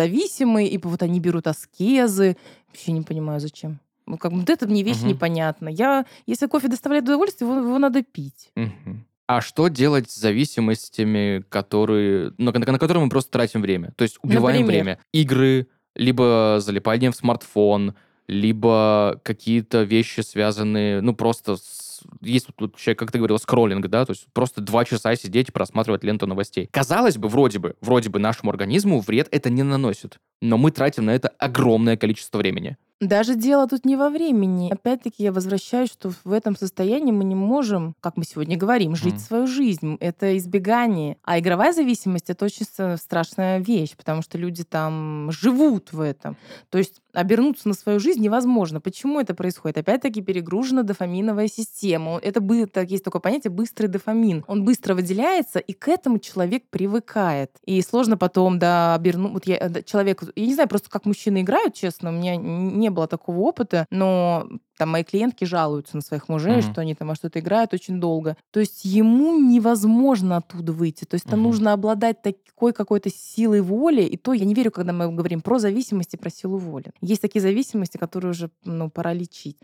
Зависимые, 0.49 0.69
и 0.69 0.79
вот 0.79 1.03
они 1.03 1.21
берут 1.21 1.47
аскезы, 1.47 2.37
вообще 2.69 2.93
не 2.93 3.03
понимаю, 3.03 3.41
зачем. 3.41 3.79
Ну, 4.07 4.17
как 4.17 4.33
бы 4.33 4.41
вот 4.41 4.51
это 4.51 4.67
мне 4.67 4.83
вещь 4.83 5.01
Мгм. 5.01 5.09
непонятна. 5.09 5.69
Я, 5.69 6.07
если 6.27 6.47
кофе 6.47 6.69
доставляет 6.69 7.05
удовольствие, 7.05 7.51
его, 7.51 7.61
его 7.61 7.79
надо 7.79 8.03
пить. 8.03 8.51
Мгм. 8.57 9.05
А 9.27 9.43
что 9.43 9.69
делать 9.69 10.11
с 10.11 10.17
зависимостями, 10.19 11.45
которые, 11.51 12.33
ну, 12.39 12.51
на, 12.53 12.59
на 12.59 12.79
которые 12.79 13.05
мы 13.05 13.11
просто 13.11 13.31
тратим 13.31 13.61
время? 13.61 13.93
То 13.97 14.05
есть 14.05 14.19
убиваем 14.23 14.63
Например? 14.63 14.85
время. 14.85 14.99
Игры, 15.13 15.67
либо 15.95 16.57
залипание 16.61 17.11
в 17.11 17.17
смартфон, 17.17 17.95
либо 18.27 19.21
какие-то 19.23 19.83
вещи, 19.83 20.21
связанные, 20.23 21.03
ну, 21.03 21.15
просто 21.15 21.57
с... 21.57 21.88
Есть 22.21 22.49
тут 22.57 22.77
человек, 22.77 22.99
как 22.99 23.13
ты 23.13 23.19
говорил, 23.19 23.39
скроллинг, 23.39 23.87
да, 23.89 24.05
то 24.05 24.13
есть 24.13 24.27
просто 24.33 24.61
два 24.61 24.85
часа 24.85 25.15
сидеть 25.17 25.49
и 25.49 25.53
просматривать 25.53 26.05
ленту 26.05 26.27
новостей. 26.27 26.69
Казалось 26.71 27.19
бы, 27.19 27.29
вроде 27.29 27.59
бы, 27.59 27.77
вроде 27.81 28.09
бы 28.11 28.19
нашему 28.19 28.51
организму 28.51 29.01
вред 29.01 29.29
это 29.31 29.51
не 29.51 29.63
наносит, 29.63 30.19
но 30.41 30.59
мы 30.59 30.71
тратим 30.71 31.07
на 31.07 31.15
это 31.15 31.29
огромное 31.29 31.97
количество 31.97 32.39
времени. 32.39 32.77
Даже 33.01 33.37
дело 33.37 33.69
тут 33.69 33.85
не 33.85 33.95
во 33.95 34.11
времени. 34.11 34.73
Опять-таки 34.73 35.23
я 35.23 35.33
возвращаюсь, 35.33 35.91
что 35.91 36.11
в 36.25 36.33
этом 36.33 36.57
состоянии 36.57 37.13
мы 37.13 37.23
не 37.23 37.37
можем, 37.37 37.95
как 38.01 38.17
мы 38.17 38.25
сегодня 38.25 38.57
говорим, 38.57 38.97
жить 38.97 39.15
Мгм. 39.15 39.21
свою 39.21 39.47
жизнь. 39.47 39.97
Это 40.01 40.37
избегание. 40.37 41.17
А 41.23 41.39
игровая 41.39 41.73
зависимость— 41.73 42.25
это 42.31 42.45
очень 42.45 42.67
страшная 42.97 43.61
вещь, 43.61 43.95
потому 43.97 44.23
что 44.23 44.37
люди 44.37 44.65
там 44.65 45.31
живут 45.31 45.93
в 45.93 46.01
этом. 46.01 46.37
То 46.71 46.79
есть 46.79 47.01
обернуться 47.13 47.69
на 47.69 47.75
свою 47.75 48.01
жизнь 48.01 48.21
невозможно. 48.21 48.81
Почему 48.81 49.21
это 49.21 49.35
происходит? 49.35 49.79
Опять-таки 49.79 50.21
перегружена 50.21 50.83
дофаминовая 50.83 51.49
система. 51.49 52.19
Это 52.19 52.41
так, 52.67 52.91
есть 52.91 53.05
такое 53.05 53.21
понятие 53.21 53.51
быстрый 53.51 53.87
дофамин. 53.87 54.45
Он 54.47 54.65
быстро 54.65 54.95
выделяется, 54.95 55.59
и 55.59 55.73
к 55.73 55.89
этому 55.89 56.19
человек 56.19 56.65
привыкает. 56.71 57.53
И 57.65 57.81
сложно 57.83 58.17
потом, 58.17 58.59
да, 58.59 58.95
обернуть... 58.95 59.33
Вот 59.33 59.47
я, 59.47 59.57
э, 59.57 59.83
человек... 59.83 60.23
Я 60.35 60.47
не 60.47 60.55
знаю 60.55 60.69
просто, 60.69 60.91
как 60.91 61.07
мужчины 61.07 61.43
играют, 61.43 61.75
честно. 61.75 62.11
У 62.11 62.13
меня 62.13 62.37
не 62.37 62.88
было 62.91 63.07
такого 63.09 63.39
опыта, 63.41 63.87
но 63.91 64.47
там 64.79 64.91
мои 64.91 65.05
клиентки 65.05 65.45
жалуются 65.45 65.97
на 65.97 66.03
своих 66.03 66.29
мужей, 66.29 66.63
Мгм. 66.63 66.73
что 66.73 66.81
они 66.81 66.95
там 66.95 67.09
во 67.09 67.15
что-то 67.15 67.41
играют 67.41 67.75
очень 67.75 68.01
долго. 68.01 68.37
То 68.53 68.61
есть 68.61 68.85
ему 68.85 69.39
невозможно 69.39 70.37
оттуда 70.39 70.73
выйти. 70.73 71.05
То 71.05 71.15
есть 71.15 71.27
там 71.27 71.41
Мгм. 71.41 71.49
нужно 71.49 71.73
обладать 71.73 72.23
такой 72.23 72.73
какой-то 72.73 73.11
силой 73.11 73.61
воли. 73.61 74.03
И 74.03 74.17
то 74.17 74.33
я 74.33 74.45
не 74.45 74.55
верю, 74.55 74.71
когда 74.71 74.93
мы 74.93 75.13
говорим 75.13 75.41
про 75.41 75.59
зависимости, 75.59 76.17
про 76.17 76.31
силу 76.31 76.57
воли. 76.59 76.93
Есть 77.01 77.21
такие 77.23 77.41
зависимости, 77.43 77.97
которые 77.99 78.31
уже 78.31 78.51
ну, 78.65 78.89
пора 78.89 79.13
лечить. 79.13 79.57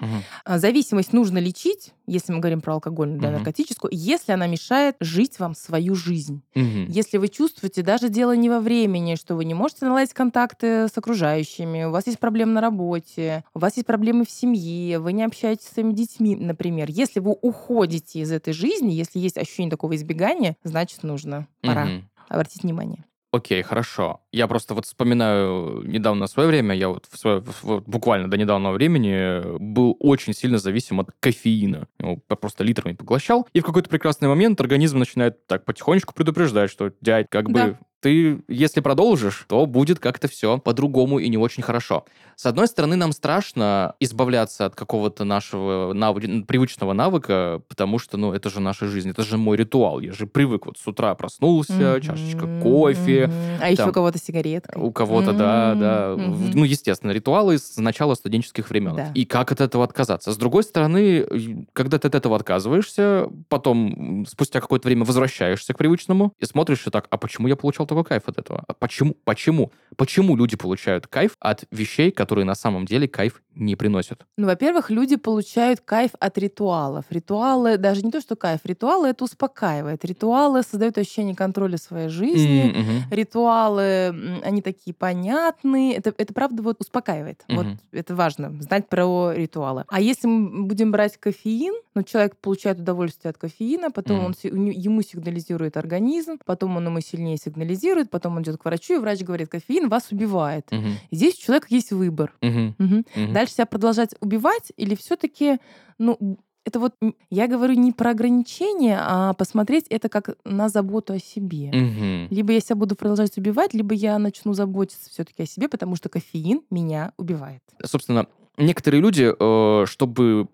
А, 0.44 0.58
Зависимость 0.58 1.12
нужно 1.12 1.38
лечить, 1.38 1.92
если 2.06 2.32
мы 2.32 2.40
говорим 2.40 2.60
про 2.60 2.74
алкогольную, 2.74 3.20
да, 3.20 3.28
Мгм. 3.28 3.36
наркотическую, 3.38 3.90
если 3.94 4.32
она 4.32 4.46
мешает 4.46 4.96
жить 5.00 5.38
вам 5.38 5.54
свою 5.54 5.94
жизнь. 5.94 6.42
Мгм. 6.54 6.86
Если 6.88 7.18
вы 7.18 7.28
чувствуете, 7.28 7.82
даже 7.82 8.08
дело 8.08 8.34
не 8.34 8.50
во 8.50 8.58
времени, 8.60 9.14
что 9.14 9.36
вы 9.36 9.44
не 9.44 9.54
можете 9.54 9.86
наладить 9.86 10.12
контакты 10.14 10.88
с 10.88 10.98
окружающими, 10.98 11.84
у 11.84 11.90
вас 11.90 12.06
есть 12.06 12.18
проблемы 12.18 12.52
на 12.52 12.60
работе, 12.60 13.44
у 13.54 13.58
вас 13.60 13.76
есть 13.76 13.86
проблемы 13.86 14.24
в 14.24 14.30
семье, 14.30 14.98
вы 15.04 15.12
не 15.12 15.22
общаетесь 15.22 15.66
с 15.66 15.72
своими 15.74 15.92
детьми, 15.92 16.34
например. 16.36 16.88
Если 16.90 17.20
вы 17.20 17.32
уходите 17.32 18.20
из 18.20 18.32
этой 18.32 18.52
жизни, 18.52 18.92
если 18.92 19.18
есть 19.20 19.38
ощущение 19.38 19.70
такого 19.70 19.94
избегания, 19.94 20.56
значит, 20.64 21.02
нужно, 21.04 21.46
пора 21.62 21.84
Мгм. 21.86 22.10
обратить 22.28 22.62
внимание. 22.64 23.04
Окей, 23.32 23.62
хорошо. 23.62 24.20
Я 24.30 24.46
просто 24.46 24.74
вот 24.74 24.86
вспоминаю 24.86 25.82
недавно 25.84 26.28
свое 26.28 26.48
время, 26.48 26.72
я 26.76 26.88
вот, 26.88 27.06
в 27.10 27.18
свое, 27.18 27.42
вот 27.62 27.82
буквально 27.84 28.30
до 28.30 28.36
недавнего 28.36 28.70
времени 28.70 29.58
был 29.58 29.96
очень 29.98 30.32
сильно 30.34 30.58
зависим 30.58 31.00
от 31.00 31.10
кофеина. 31.18 31.88
Его 31.98 32.16
просто 32.16 32.62
литрами 32.62 32.94
поглощал. 32.94 33.48
И 33.52 33.58
в 33.58 33.64
какой-то 33.64 33.88
прекрасный 33.90 34.28
момент 34.28 34.60
организм 34.60 34.98
начинает 35.00 35.46
так 35.48 35.64
потихонечку 35.64 36.14
предупреждать, 36.14 36.70
что, 36.70 36.92
дядь, 37.00 37.28
как 37.28 37.50
Да. 37.50 37.66
бы 37.66 37.78
ты, 38.04 38.42
если 38.48 38.80
продолжишь, 38.82 39.46
то 39.48 39.64
будет 39.64 39.98
как-то 39.98 40.28
все 40.28 40.58
по-другому 40.58 41.18
и 41.20 41.28
не 41.30 41.38
очень 41.38 41.62
хорошо. 41.62 42.04
С 42.36 42.44
одной 42.44 42.66
стороны, 42.66 42.96
нам 42.96 43.12
страшно 43.12 43.94
избавляться 43.98 44.66
от 44.66 44.74
какого-то 44.74 45.24
нашего 45.24 45.94
навы- 45.94 46.44
привычного 46.44 46.92
навыка, 46.92 47.62
потому 47.66 47.98
что, 47.98 48.18
ну, 48.18 48.34
это 48.34 48.50
же 48.50 48.60
наша 48.60 48.88
жизнь, 48.88 49.08
это 49.08 49.22
же 49.22 49.38
мой 49.38 49.56
ритуал. 49.56 50.00
Я 50.00 50.12
же 50.12 50.26
привык 50.26 50.66
вот 50.66 50.76
с 50.76 50.86
утра 50.86 51.14
проснулся, 51.14 51.98
чашечка 52.02 52.44
Мгм, 52.44 52.60
кофе, 52.60 53.30
мгм. 53.56 53.62
А 53.62 53.70
еще 53.70 53.88
у 53.88 53.92
кого-то 53.92 54.18
сигаретка. 54.18 54.78
у 54.78 54.92
кого-то, 54.92 55.32
да, 55.32 55.72
М, 55.72 55.78
да. 55.78 56.14
мгм. 56.18 56.32
В- 56.34 56.56
Ну, 56.56 56.64
естественно, 56.64 57.10
ритуалы 57.12 57.56
с 57.56 57.78
начала 57.78 58.14
студенческих 58.16 58.68
времен. 58.68 58.96
Да. 58.96 59.10
И 59.14 59.24
как 59.24 59.50
от 59.50 59.62
этого 59.62 59.82
отказаться? 59.84 60.30
С 60.30 60.36
другой 60.36 60.64
стороны, 60.64 61.26
когда 61.72 61.98
ты 61.98 62.08
от 62.08 62.14
этого 62.14 62.36
отказываешься, 62.36 63.28
потом 63.48 64.26
спустя 64.28 64.60
какое-то 64.60 64.88
время 64.88 65.04
возвращаешься 65.06 65.72
к 65.72 65.78
привычному 65.78 66.34
и 66.38 66.44
смотришь 66.44 66.86
и 66.86 66.90
так, 66.90 67.06
а 67.08 67.16
почему 67.16 67.48
я 67.48 67.56
получал 67.56 67.86
такой 67.94 68.04
кайф 68.04 68.28
от 68.28 68.38
этого? 68.38 68.64
А 68.66 68.74
почему? 68.74 69.16
Почему? 69.24 69.72
Почему 69.96 70.36
люди 70.36 70.56
получают 70.56 71.06
кайф 71.06 71.36
от 71.38 71.64
вещей, 71.70 72.10
которые 72.10 72.44
на 72.44 72.54
самом 72.54 72.84
деле 72.84 73.06
кайф 73.06 73.42
не 73.54 73.76
приносят? 73.76 74.26
Ну, 74.36 74.46
во-первых, 74.46 74.90
люди 74.90 75.16
получают 75.16 75.80
кайф 75.80 76.10
от 76.18 76.38
ритуалов. 76.38 77.04
Ритуалы, 77.10 77.78
даже 77.78 78.02
не 78.02 78.10
то, 78.10 78.20
что 78.20 78.34
кайф, 78.34 78.60
ритуалы 78.64 79.08
это 79.08 79.24
успокаивает. 79.24 80.04
Ритуалы 80.04 80.62
создают 80.62 80.98
ощущение 80.98 81.36
контроля 81.36 81.78
своей 81.78 82.08
жизни. 82.08 82.72
Мгм. 82.74 83.10
Ритуалы, 83.10 84.40
они 84.42 84.62
такие 84.62 84.94
понятные. 84.94 85.94
Это, 85.94 86.12
это 86.18 86.34
правда 86.34 86.62
вот 86.62 86.80
успокаивает. 86.80 87.44
Вот 87.48 87.66
Мгм. 87.66 87.78
это 87.92 88.16
важно, 88.16 88.60
знать 88.60 88.88
про 88.88 89.32
ритуалы. 89.32 89.84
А 89.88 90.00
если 90.00 90.26
мы 90.26 90.64
будем 90.64 90.90
брать 90.90 91.16
кофеин, 91.18 91.74
ну, 91.94 92.02
человек 92.02 92.36
получает 92.36 92.80
удовольствие 92.80 93.30
от 93.30 93.38
кофеина, 93.38 93.92
потом 93.92 94.16
Мгм. 94.18 94.34
он, 94.42 94.66
ему 94.66 95.02
сигнализирует 95.02 95.76
организм, 95.76 96.38
потом 96.44 96.76
он 96.76 96.86
ему 96.86 97.00
сильнее 97.00 97.36
сигнализирует, 97.36 97.73
потом 98.10 98.36
он 98.36 98.42
идет 98.42 98.58
к 98.58 98.64
врачу, 98.64 98.94
и 98.94 98.98
врач 98.98 99.20
говорит, 99.22 99.48
кофеин 99.48 99.88
вас 99.88 100.10
убивает. 100.10 100.68
И 101.10 101.16
здесь 101.16 101.34
у 101.34 101.42
человека 101.42 101.66
есть 101.70 101.92
выбор. 101.92 102.32
Мгм. 102.40 102.74
Мгм. 102.78 103.04
Мгм. 103.14 103.32
Дальше 103.32 103.54
себя 103.54 103.66
продолжать 103.66 104.14
убивать 104.20 104.72
или 104.76 104.94
все-таки, 104.94 105.58
ну, 105.98 106.38
это 106.64 106.80
вот 106.80 106.94
я 107.30 107.46
говорю 107.46 107.74
не 107.74 107.92
про 107.92 108.10
ограничения, 108.10 108.98
а 109.00 109.34
посмотреть 109.34 109.86
это 109.90 110.08
как 110.08 110.36
на 110.44 110.68
заботу 110.68 111.12
о 111.12 111.18
себе. 111.18 111.70
Мгм. 111.72 112.28
Либо 112.30 112.52
я 112.52 112.60
себя 112.60 112.76
буду 112.76 112.96
продолжать 112.96 113.36
убивать, 113.36 113.74
либо 113.74 113.94
я 113.94 114.18
начну 114.18 114.54
заботиться 114.54 115.10
все-таки 115.10 115.42
о 115.42 115.46
себе, 115.46 115.68
потому 115.68 115.96
что 115.96 116.08
кофеин 116.08 116.62
меня 116.70 117.12
убивает. 117.18 117.62
собственно, 117.84 118.26
некоторые 118.56 119.00
люди, 119.02 119.30
э, 119.38 119.86
чтобы 119.86 120.48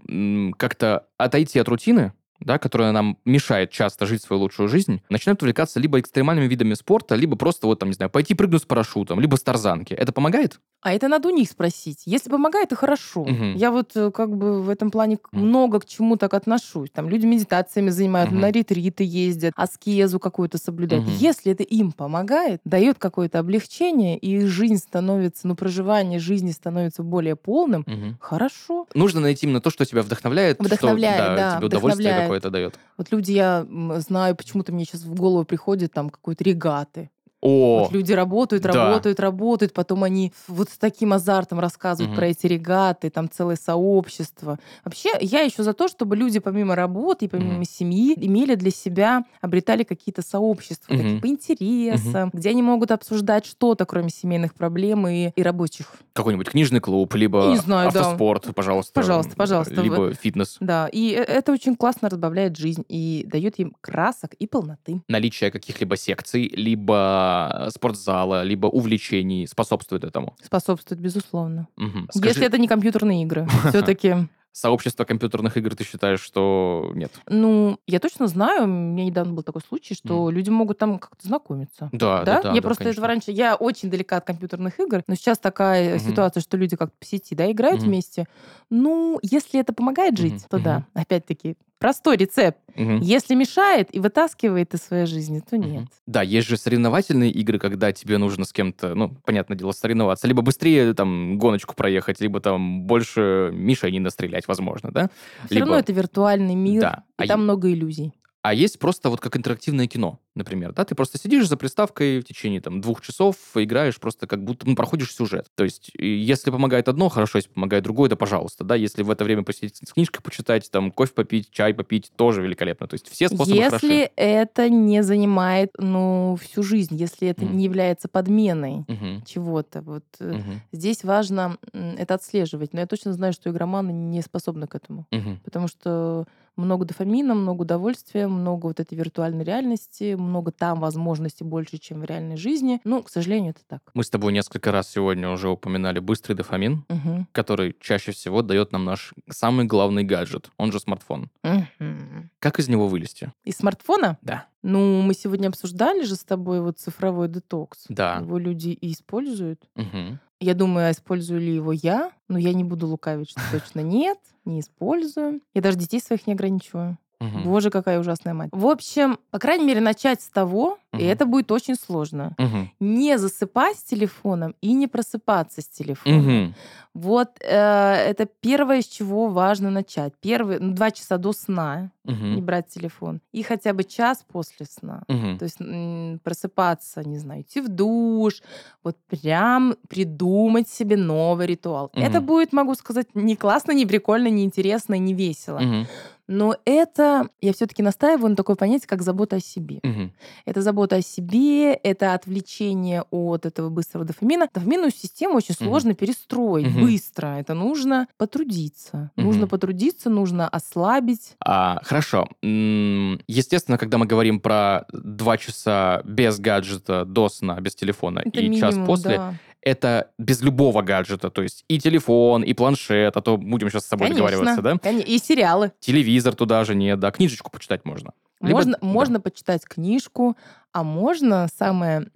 как-то 0.56 1.06
отойти 1.16 1.58
от 1.58 1.68
рутины, 1.68 2.12
да, 2.40 2.58
которая 2.58 2.92
нам 2.92 3.18
мешает 3.24 3.70
часто 3.70 4.06
жить 4.06 4.22
свою 4.22 4.42
лучшую 4.42 4.68
жизнь, 4.68 5.02
начинают 5.08 5.42
увлекаться 5.42 5.78
либо 5.80 6.00
экстремальными 6.00 6.46
видами 6.46 6.74
спорта, 6.74 7.14
либо 7.14 7.36
просто 7.36 7.66
вот 7.66 7.78
там, 7.78 7.88
не 7.90 7.94
знаю, 7.94 8.10
пойти 8.10 8.34
прыгнуть 8.34 8.62
с 8.62 8.66
парашютом, 8.66 9.20
либо 9.20 9.36
с 9.36 9.42
тарзанки. 9.42 9.94
Это 9.94 10.12
помогает? 10.12 10.60
А 10.82 10.94
это 10.94 11.08
надо 11.08 11.28
у 11.28 11.30
них 11.30 11.50
спросить. 11.50 12.02
Если 12.06 12.30
помогает, 12.30 12.70
то 12.70 12.76
хорошо. 12.76 13.24
Мгм. 13.24 13.54
Я 13.54 13.70
вот 13.70 13.94
э, 13.96 14.10
как 14.10 14.34
бы 14.34 14.62
в 14.62 14.70
этом 14.70 14.90
плане 14.90 15.18
Мгм. 15.30 15.46
много 15.46 15.80
к 15.80 15.84
чему 15.86 16.16
так 16.16 16.32
отношусь. 16.32 16.88
Там 16.90 17.08
люди 17.10 17.26
медитациями 17.26 17.90
занимают, 17.90 18.30
Мгм. 18.30 18.40
на 18.40 18.50
ретриты 18.50 19.04
ездят, 19.04 19.52
аскезу 19.56 20.18
какую-то 20.18 20.56
соблюдают. 20.56 21.06
Мгм. 21.06 21.16
Если 21.18 21.52
это 21.52 21.64
им 21.64 21.92
помогает, 21.92 22.62
дает 22.64 22.98
какое-то 22.98 23.38
облегчение, 23.40 24.16
и 24.16 24.38
их 24.38 24.46
жизнь 24.48 24.78
становится, 24.78 25.46
ну, 25.48 25.54
проживание 25.54 26.18
жизни 26.18 26.50
становится 26.50 27.02
более 27.02 27.36
полным, 27.36 27.84
Мгм. 27.86 28.16
хорошо. 28.18 28.86
Нужно 28.94 29.20
найти 29.20 29.44
именно 29.44 29.60
то, 29.60 29.68
что 29.68 29.84
тебя 29.84 30.00
вдохновляет, 30.02 30.60
Вдохновляет, 30.60 31.20
что 31.20 31.36
да, 31.36 31.56
тебе 31.56 31.66
удовольствие 31.66 32.14
вдохновляет. 32.30 32.40
какое-то 32.40 32.50
дает. 32.50 32.78
Вот 32.96 33.12
люди, 33.12 33.32
я 33.32 33.66
знаю, 34.00 34.36
почему-то 34.36 34.72
мне 34.72 34.84
сейчас 34.84 35.02
в 35.02 35.14
голову 35.14 35.44
приходит 35.44 35.92
там 35.92 36.10
какой-то 36.10 36.44
регаты. 36.44 37.10
О, 37.42 37.84
Вот 37.84 37.92
люди 37.92 38.12
работают, 38.12 38.62
да. 38.64 38.72
работают, 38.72 39.18
работают, 39.18 39.72
потом 39.72 40.04
они 40.04 40.32
вот 40.46 40.68
с 40.68 40.76
таким 40.76 41.12
азартом 41.14 41.58
рассказывают 41.58 42.10
Мгм. 42.10 42.16
про 42.18 42.26
эти 42.26 42.46
регаты, 42.46 43.08
там 43.08 43.30
целое 43.30 43.56
сообщество. 43.56 44.58
Вообще, 44.84 45.10
я 45.20 45.40
еще 45.40 45.62
за 45.62 45.72
то, 45.72 45.88
чтобы 45.88 46.16
люди 46.16 46.38
помимо 46.38 46.74
работы 46.76 47.24
и 47.24 47.28
помимо 47.28 47.54
Мгм. 47.54 47.64
семьи 47.64 48.14
имели 48.16 48.56
для 48.56 48.70
себя, 48.70 49.24
обретали 49.40 49.84
какие-то 49.84 50.20
сообщества, 50.22 50.92
Мгм. 50.92 51.02
такие 51.02 51.20
по 51.20 51.26
интересам, 51.28 52.30
где 52.34 52.50
они 52.50 52.62
могут 52.62 52.90
обсуждать 52.90 53.46
что-то, 53.46 53.86
кроме 53.86 54.10
семейных 54.10 54.54
проблем 54.54 55.08
и, 55.08 55.30
и 55.34 55.42
рабочих. 55.42 55.94
какой-нибудь 56.12 56.50
книжный 56.50 56.80
клуб, 56.80 57.14
либо 57.14 57.46
Не 57.48 57.56
знаю, 57.56 57.90
да. 57.92 58.00
автоспорт, 58.00 58.54
пожалуйста. 58.54 58.92
Пожалуйста, 58.92 59.34
пожалуйста. 59.36 59.80
Либо 59.80 60.12
фитнес. 60.12 60.58
Да, 60.60 60.88
и 60.92 61.12
э- 61.12 61.22
это 61.22 61.52
очень 61.52 61.74
классно 61.76 62.10
разбавляет 62.10 62.56
жизнь 62.58 62.84
и 62.88 63.24
дает 63.26 63.58
им 63.58 63.74
красок 63.80 64.34
и 64.34 64.46
полноты. 64.46 65.00
Наличие 65.08 65.50
каких-либо 65.50 65.96
секций, 65.96 66.48
либо 66.54 67.29
спортзала, 67.70 68.42
либо 68.42 68.66
увлечений 68.66 69.46
способствует 69.46 70.04
этому. 70.04 70.34
Способствует, 70.42 71.00
безусловно. 71.00 71.66
Мгм. 71.76 72.08
Скажи, 72.10 72.28
Если 72.28 72.46
это 72.46 72.58
не 72.58 72.68
компьютерные 72.68 73.22
игры, 73.22 73.46
все-таки. 73.68 74.16
сообщество 74.52 75.04
компьютерных 75.04 75.56
игр 75.56 75.74
ты 75.76 75.84
считаешь, 75.84 76.20
что 76.20 76.90
нет? 76.94 77.12
Ну, 77.28 77.78
я 77.86 78.00
точно 78.00 78.26
знаю, 78.26 78.64
у 78.64 78.66
меня 78.66 79.04
недавно 79.04 79.32
был 79.34 79.42
такой 79.44 79.62
случай, 79.66 79.94
что 79.94 80.28
люди 80.30 80.50
могут 80.50 80.78
там 80.78 80.98
как-то 80.98 81.26
знакомиться. 81.26 81.88
Да, 81.92 82.24
Да, 82.24 82.36
да, 82.36 82.42
да. 82.42 82.48
я 82.50 82.54
да, 82.56 82.62
просто 82.62 82.84
конечно. 82.84 82.98
этого 83.00 83.06
раньше, 83.06 83.30
я 83.30 83.54
очень 83.54 83.90
далека 83.90 84.16
от 84.16 84.24
компьютерных 84.26 84.80
игр, 84.80 85.02
но 85.06 85.14
сейчас 85.14 85.38
такая 85.38 85.96
Мгм. 85.98 86.00
ситуация, 86.08 86.40
что 86.40 86.56
люди 86.56 86.76
как-то 86.76 86.96
по 86.98 87.06
сети, 87.06 87.34
да, 87.34 87.50
играют 87.50 87.80
Мгм. 87.80 87.90
вместе. 87.90 88.26
Ну, 88.70 89.18
если 89.22 89.60
это 89.60 89.72
помогает 89.72 90.16
жить, 90.18 90.32
Мгм, 90.34 90.48
то 90.50 90.58
да, 90.58 90.76
мгм. 90.78 90.86
опять-таки 90.94 91.56
простой 91.80 92.16
рецепт. 92.16 92.58
Мгм. 92.76 93.00
Если 93.00 93.34
мешает 93.34 93.88
и 93.92 93.98
вытаскивает 93.98 94.72
из 94.74 94.82
своей 94.82 95.06
жизни, 95.06 95.40
то 95.40 95.58
нет. 95.58 95.86
Да, 96.06 96.22
есть 96.22 96.46
же 96.46 96.56
соревновательные 96.56 97.30
игры, 97.32 97.58
когда 97.58 97.90
тебе 97.90 98.18
нужно 98.18 98.44
с 98.44 98.52
кем-то, 98.52 98.94
ну, 98.94 99.08
понятное 99.24 99.56
дело, 99.56 99.72
соревноваться. 99.72 100.28
Либо 100.28 100.42
быстрее 100.42 100.94
там 100.94 101.38
гоночку 101.38 101.74
проехать, 101.74 102.20
либо 102.20 102.38
там 102.40 102.82
больше 102.82 103.50
мишеней 103.52 103.98
настрелять, 103.98 104.46
возможно, 104.46 104.92
да? 104.92 105.10
Все 105.46 105.56
Либо- 105.56 105.66
равно 105.66 105.80
это 105.80 105.92
виртуальный 105.92 106.54
мир, 106.54 106.82
Да. 106.82 107.02
и 107.18 107.24
А 107.24 107.26
там 107.26 107.40
е- 107.40 107.44
много 107.44 107.72
иллюзий. 107.72 108.12
А 108.42 108.54
есть 108.54 108.78
просто 108.78 109.10
вот 109.10 109.20
как 109.20 109.36
интерактивное 109.36 109.86
кино, 109.86 110.18
например, 110.34 110.72
да? 110.72 110.84
Ты 110.86 110.94
просто 110.94 111.18
сидишь 111.18 111.46
за 111.46 111.58
приставкой 111.58 112.20
в 112.20 112.24
течение 112.24 112.62
там 112.62 112.80
двух 112.80 113.02
часов, 113.02 113.36
играешь 113.54 114.00
просто 114.00 114.26
как 114.26 114.42
будто, 114.42 114.66
ну, 114.66 114.74
проходишь 114.74 115.14
сюжет. 115.14 115.48
То 115.56 115.64
есть, 115.64 115.90
если 115.94 116.50
помогает 116.50 116.88
одно, 116.88 117.10
хорошо, 117.10 117.36
если 117.36 117.50
помогает 117.50 117.84
другое, 117.84 118.08
да 118.08 118.16
пожалуйста, 118.16 118.64
да? 118.64 118.76
Если 118.76 119.02
в 119.02 119.10
это 119.10 119.24
время 119.24 119.42
посидеть 119.42 119.76
с 119.86 119.92
книжкой 119.92 120.22
почитать, 120.22 120.70
там, 120.70 120.90
кофе 120.90 121.12
попить, 121.12 121.50
чай 121.50 121.74
попить, 121.74 122.12
тоже 122.16 122.40
великолепно. 122.42 122.86
То 122.88 122.94
есть 122.94 123.08
все 123.10 123.28
способы 123.28 123.56
Если 123.56 123.88
хороши. 123.88 124.10
это 124.16 124.70
не 124.70 125.02
занимает, 125.02 125.72
ну, 125.76 126.38
всю 126.40 126.62
жизнь, 126.62 126.96
если 126.96 127.28
это 127.28 127.44
Мгм. 127.44 127.58
не 127.58 127.64
является 127.64 128.08
подменой 128.08 128.84
Мгм. 128.88 129.22
чего-то, 129.26 129.82
вот 129.82 130.04
Мгм. 130.18 130.62
здесь 130.72 131.04
важно 131.04 131.58
это 131.74 132.14
отслеживать. 132.14 132.72
Но 132.72 132.80
я 132.80 132.86
точно 132.86 133.12
знаю, 133.12 133.34
что 133.34 133.50
игроманы 133.50 133.90
не 133.92 134.22
способны 134.22 134.66
к 134.66 134.74
этому. 134.74 135.06
Мгм. 135.12 135.40
Потому 135.44 135.68
что 135.68 136.24
много 136.60 136.84
дофамина, 136.84 137.34
много 137.34 137.62
удовольствия, 137.62 138.26
много 138.28 138.66
вот 138.66 138.80
этой 138.80 138.94
виртуальной 138.96 139.44
реальности, 139.44 140.14
много 140.14 140.52
там 140.52 140.80
возможностей 140.80 141.44
больше, 141.44 141.78
чем 141.78 142.00
в 142.00 142.04
реальной 142.04 142.36
жизни. 142.36 142.80
Ну, 142.84 143.02
к 143.02 143.10
сожалению, 143.10 143.50
это 143.50 143.60
так. 143.66 143.80
Мы 143.94 144.04
с 144.04 144.10
тобой 144.10 144.32
несколько 144.32 144.70
раз 144.72 144.90
сегодня 144.90 145.30
уже 145.30 145.48
упоминали 145.48 145.98
быстрый 145.98 146.34
дофамин, 146.34 146.84
Мгм. 146.88 147.26
который 147.32 147.74
чаще 147.80 148.12
всего 148.12 148.42
дает 148.42 148.72
нам 148.72 148.84
наш 148.84 149.12
самый 149.28 149.64
главный 149.66 150.04
гаджет, 150.04 150.50
он 150.56 150.72
же 150.72 150.80
смартфон. 150.80 151.30
Мгм. 151.42 152.30
Как 152.38 152.58
из 152.58 152.68
него 152.68 152.88
вылезти? 152.88 153.32
Из 153.44 153.56
смартфона? 153.56 154.18
Да. 154.22 154.46
Ну, 154.62 155.00
мы 155.02 155.14
сегодня 155.14 155.48
обсуждали 155.48 156.02
же 156.04 156.16
с 156.16 156.24
тобой 156.24 156.60
вот 156.60 156.78
цифровой 156.78 157.28
детокс. 157.28 157.84
Да. 157.88 158.18
Его 158.18 158.38
люди 158.38 158.68
и 158.70 158.92
используют. 158.92 159.62
Мгм. 159.74 160.20
Я 160.40 160.54
думаю, 160.54 160.88
а 160.88 160.90
использую 160.92 161.40
ли 161.40 161.54
его 161.54 161.72
я? 161.72 162.12
Но 162.28 162.38
я 162.38 162.54
не 162.54 162.64
буду 162.64 162.86
лукавить, 162.86 163.30
что 163.30 163.40
точно 163.52 163.80
нет, 163.80 164.18
не 164.46 164.60
использую. 164.60 165.42
Я 165.52 165.60
даже 165.60 165.76
детей 165.76 166.00
своих 166.00 166.26
не 166.26 166.32
ограничиваю. 166.32 166.96
Мгм. 167.20 167.42
Боже, 167.44 167.70
какая 167.70 168.00
ужасная 168.00 168.32
мать. 168.34 168.48
В 168.52 168.66
общем, 168.66 169.18
по 169.30 169.38
крайней 169.38 169.66
мере, 169.66 169.80
начать 169.80 170.22
с 170.22 170.28
того, 170.28 170.78
и 170.94 170.96
Мгм. 170.96 171.06
это 171.06 171.26
будет 171.26 171.52
очень 171.52 171.74
сложно. 171.76 172.34
Мгм. 172.38 172.70
Не 172.80 173.18
засыпать 173.18 173.76
с 173.76 173.82
телефоном 173.82 174.54
и 174.62 174.72
не 174.72 174.86
просыпаться 174.88 175.60
с 175.60 175.68
телефоном. 175.68 176.20
Мгм. 176.24 176.54
Вот 176.94 177.28
э, 177.40 177.94
это 178.10 178.26
первое, 178.40 178.80
с 178.82 178.86
чего 178.86 179.28
важно 179.28 179.70
начать. 179.70 180.12
Первые 180.20 180.58
ну, 180.58 180.72
два 180.72 180.90
часа 180.90 181.18
до 181.18 181.32
сна 181.32 181.90
Мгм. 182.04 182.34
не 182.34 182.40
брать 182.42 182.66
телефон. 182.68 183.20
И 183.32 183.42
хотя 183.42 183.72
бы 183.74 183.84
час 183.84 184.24
после 184.32 184.66
сна. 184.66 185.02
Мгм. 185.08 185.38
То 185.38 185.44
есть 185.44 185.60
м, 185.60 186.18
просыпаться, 186.24 187.06
не 187.06 187.18
знаю, 187.18 187.42
идти 187.42 187.60
в 187.60 187.68
душ, 187.68 188.42
вот 188.82 188.96
прям 189.08 189.76
придумать 189.88 190.68
себе 190.68 190.96
новый 190.96 191.46
ритуал. 191.46 191.90
Это 191.94 192.18
Мгм. 192.18 192.26
будет, 192.26 192.52
могу 192.52 192.74
сказать, 192.74 193.06
не 193.14 193.36
классно, 193.36 193.72
не 193.72 193.86
прикольно, 193.86 194.28
не 194.28 194.42
интересно, 194.44 194.94
не 194.98 195.14
весело. 195.14 195.58
Мгм. 195.60 195.86
Но 196.32 196.56
это, 196.64 197.28
я 197.40 197.52
все-таки 197.52 197.82
настаиваю 197.82 198.30
на 198.30 198.36
такое 198.36 198.54
понятие, 198.54 198.86
как 198.86 199.02
забота 199.02 199.36
о 199.36 199.40
себе. 199.40 199.80
Мгм. 199.82 200.12
Это 200.44 200.62
забота 200.62 200.96
о 200.96 201.02
себе, 201.02 201.72
это 201.74 202.14
отвлечение 202.14 203.02
от 203.10 203.46
этого 203.46 203.68
быстрого 203.68 204.04
дофамина. 204.04 204.48
Дофаминную 204.54 204.92
систему 204.92 205.34
очень 205.34 205.56
Мгм. 205.58 205.66
сложно 205.66 205.94
перестроить 205.94 206.68
Мгм. 206.68 206.82
быстро. 206.82 207.26
Это 207.40 207.54
нужно 207.54 208.06
потрудиться. 208.16 209.10
Мгм. 209.16 209.26
Нужно 209.26 209.48
потрудиться, 209.48 210.08
нужно 210.08 210.48
ослабить. 210.48 211.34
А, 211.44 211.80
хорошо. 211.82 212.28
Естественно, 212.42 213.76
когда 213.76 213.98
мы 213.98 214.06
говорим 214.06 214.38
про 214.38 214.84
два 214.92 215.36
часа 215.36 216.00
без 216.04 216.38
гаджета 216.38 217.04
до 217.04 217.28
сна, 217.28 217.60
без 217.60 217.74
телефона, 217.74 218.22
Это 218.24 218.40
и 218.40 218.56
час 218.56 218.74
минимум, 218.74 218.86
после, 218.86 219.16
да. 219.16 219.34
Это 219.62 220.10
без 220.18 220.40
любого 220.42 220.82
гаджета, 220.82 221.30
то 221.30 221.42
есть 221.42 221.64
и 221.68 221.78
телефон, 221.78 222.42
и 222.42 222.52
планшет, 222.54 223.16
а 223.16 223.20
то 223.20 223.36
будем 223.36 223.68
сейчас 223.70 223.84
с 223.84 223.88
собой 223.88 224.08
договариваться, 224.10 224.62
да? 224.62 224.74
Коне- 224.76 225.02
И 225.04 225.18
сериалы. 225.18 225.72
Телевизор 225.80 226.34
туда 226.34 226.64
же 226.64 226.74
нет, 226.74 226.98
да, 226.98 227.10
книжечку 227.10 227.50
почитать 227.50 227.84
можно. 227.84 228.12
Либо- 228.40 228.56
можно, 228.56 228.72
да. 228.80 228.86
можно 228.86 229.20
почитать 229.20 229.64
книжку, 229.66 230.34
а 230.72 230.82
можно 230.82 231.46
самое, 231.58 232.06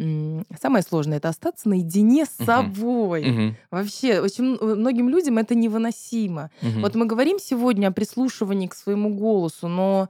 самое 0.59 0.83
сложное 0.83 1.19
это 1.19 1.29
остаться 1.29 1.69
наедине 1.69 2.25
с 2.25 2.39
Мгм. 2.39 2.47
собой. 2.47 3.25
Мгм. 3.31 3.57
Вообще, 3.71 4.21
очень 4.21 4.57
многим 4.59 5.11
людям 5.11 5.37
это 5.37 5.55
невыносимо. 5.55 6.51
Мгм. 6.63 6.81
Вот 6.81 6.95
мы 6.95 7.05
говорим 7.05 7.39
сегодня 7.39 7.89
о 7.89 7.93
прислушивании 7.93 8.69
к 8.69 8.75
своему 8.75 9.15
голосу, 9.15 9.69
но 9.69 10.09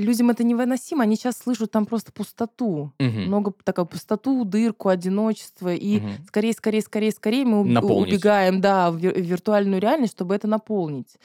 людям 0.00 0.30
это 0.30 0.42
невыносимо. 0.44 1.02
Они 1.02 1.16
сейчас 1.16 1.38
слышат 1.38 1.70
там 1.70 1.86
просто 1.86 2.12
пустоту. 2.12 2.92
Мгм. 2.98 3.26
Много 3.26 3.52
такую 3.64 3.86
пустоту, 3.86 4.44
дырку, 4.44 4.88
одиночество. 4.88 5.72
И 5.74 6.00
Мгм. 6.00 6.10
скорее, 6.26 6.52
скорее, 6.52 6.80
скорее, 6.82 7.10
скорее 7.12 7.44
мы 7.44 7.64
Наполнить. 7.64 8.14
убегаем 8.14 8.60
да, 8.60 8.90
в 8.90 8.96
вир- 8.96 9.14
в 9.14 9.20
виртуальную 9.20 9.80
реальность, 9.80 10.12
чтобы 10.14 10.34
это 10.34 10.48
наполнить. 10.48 11.16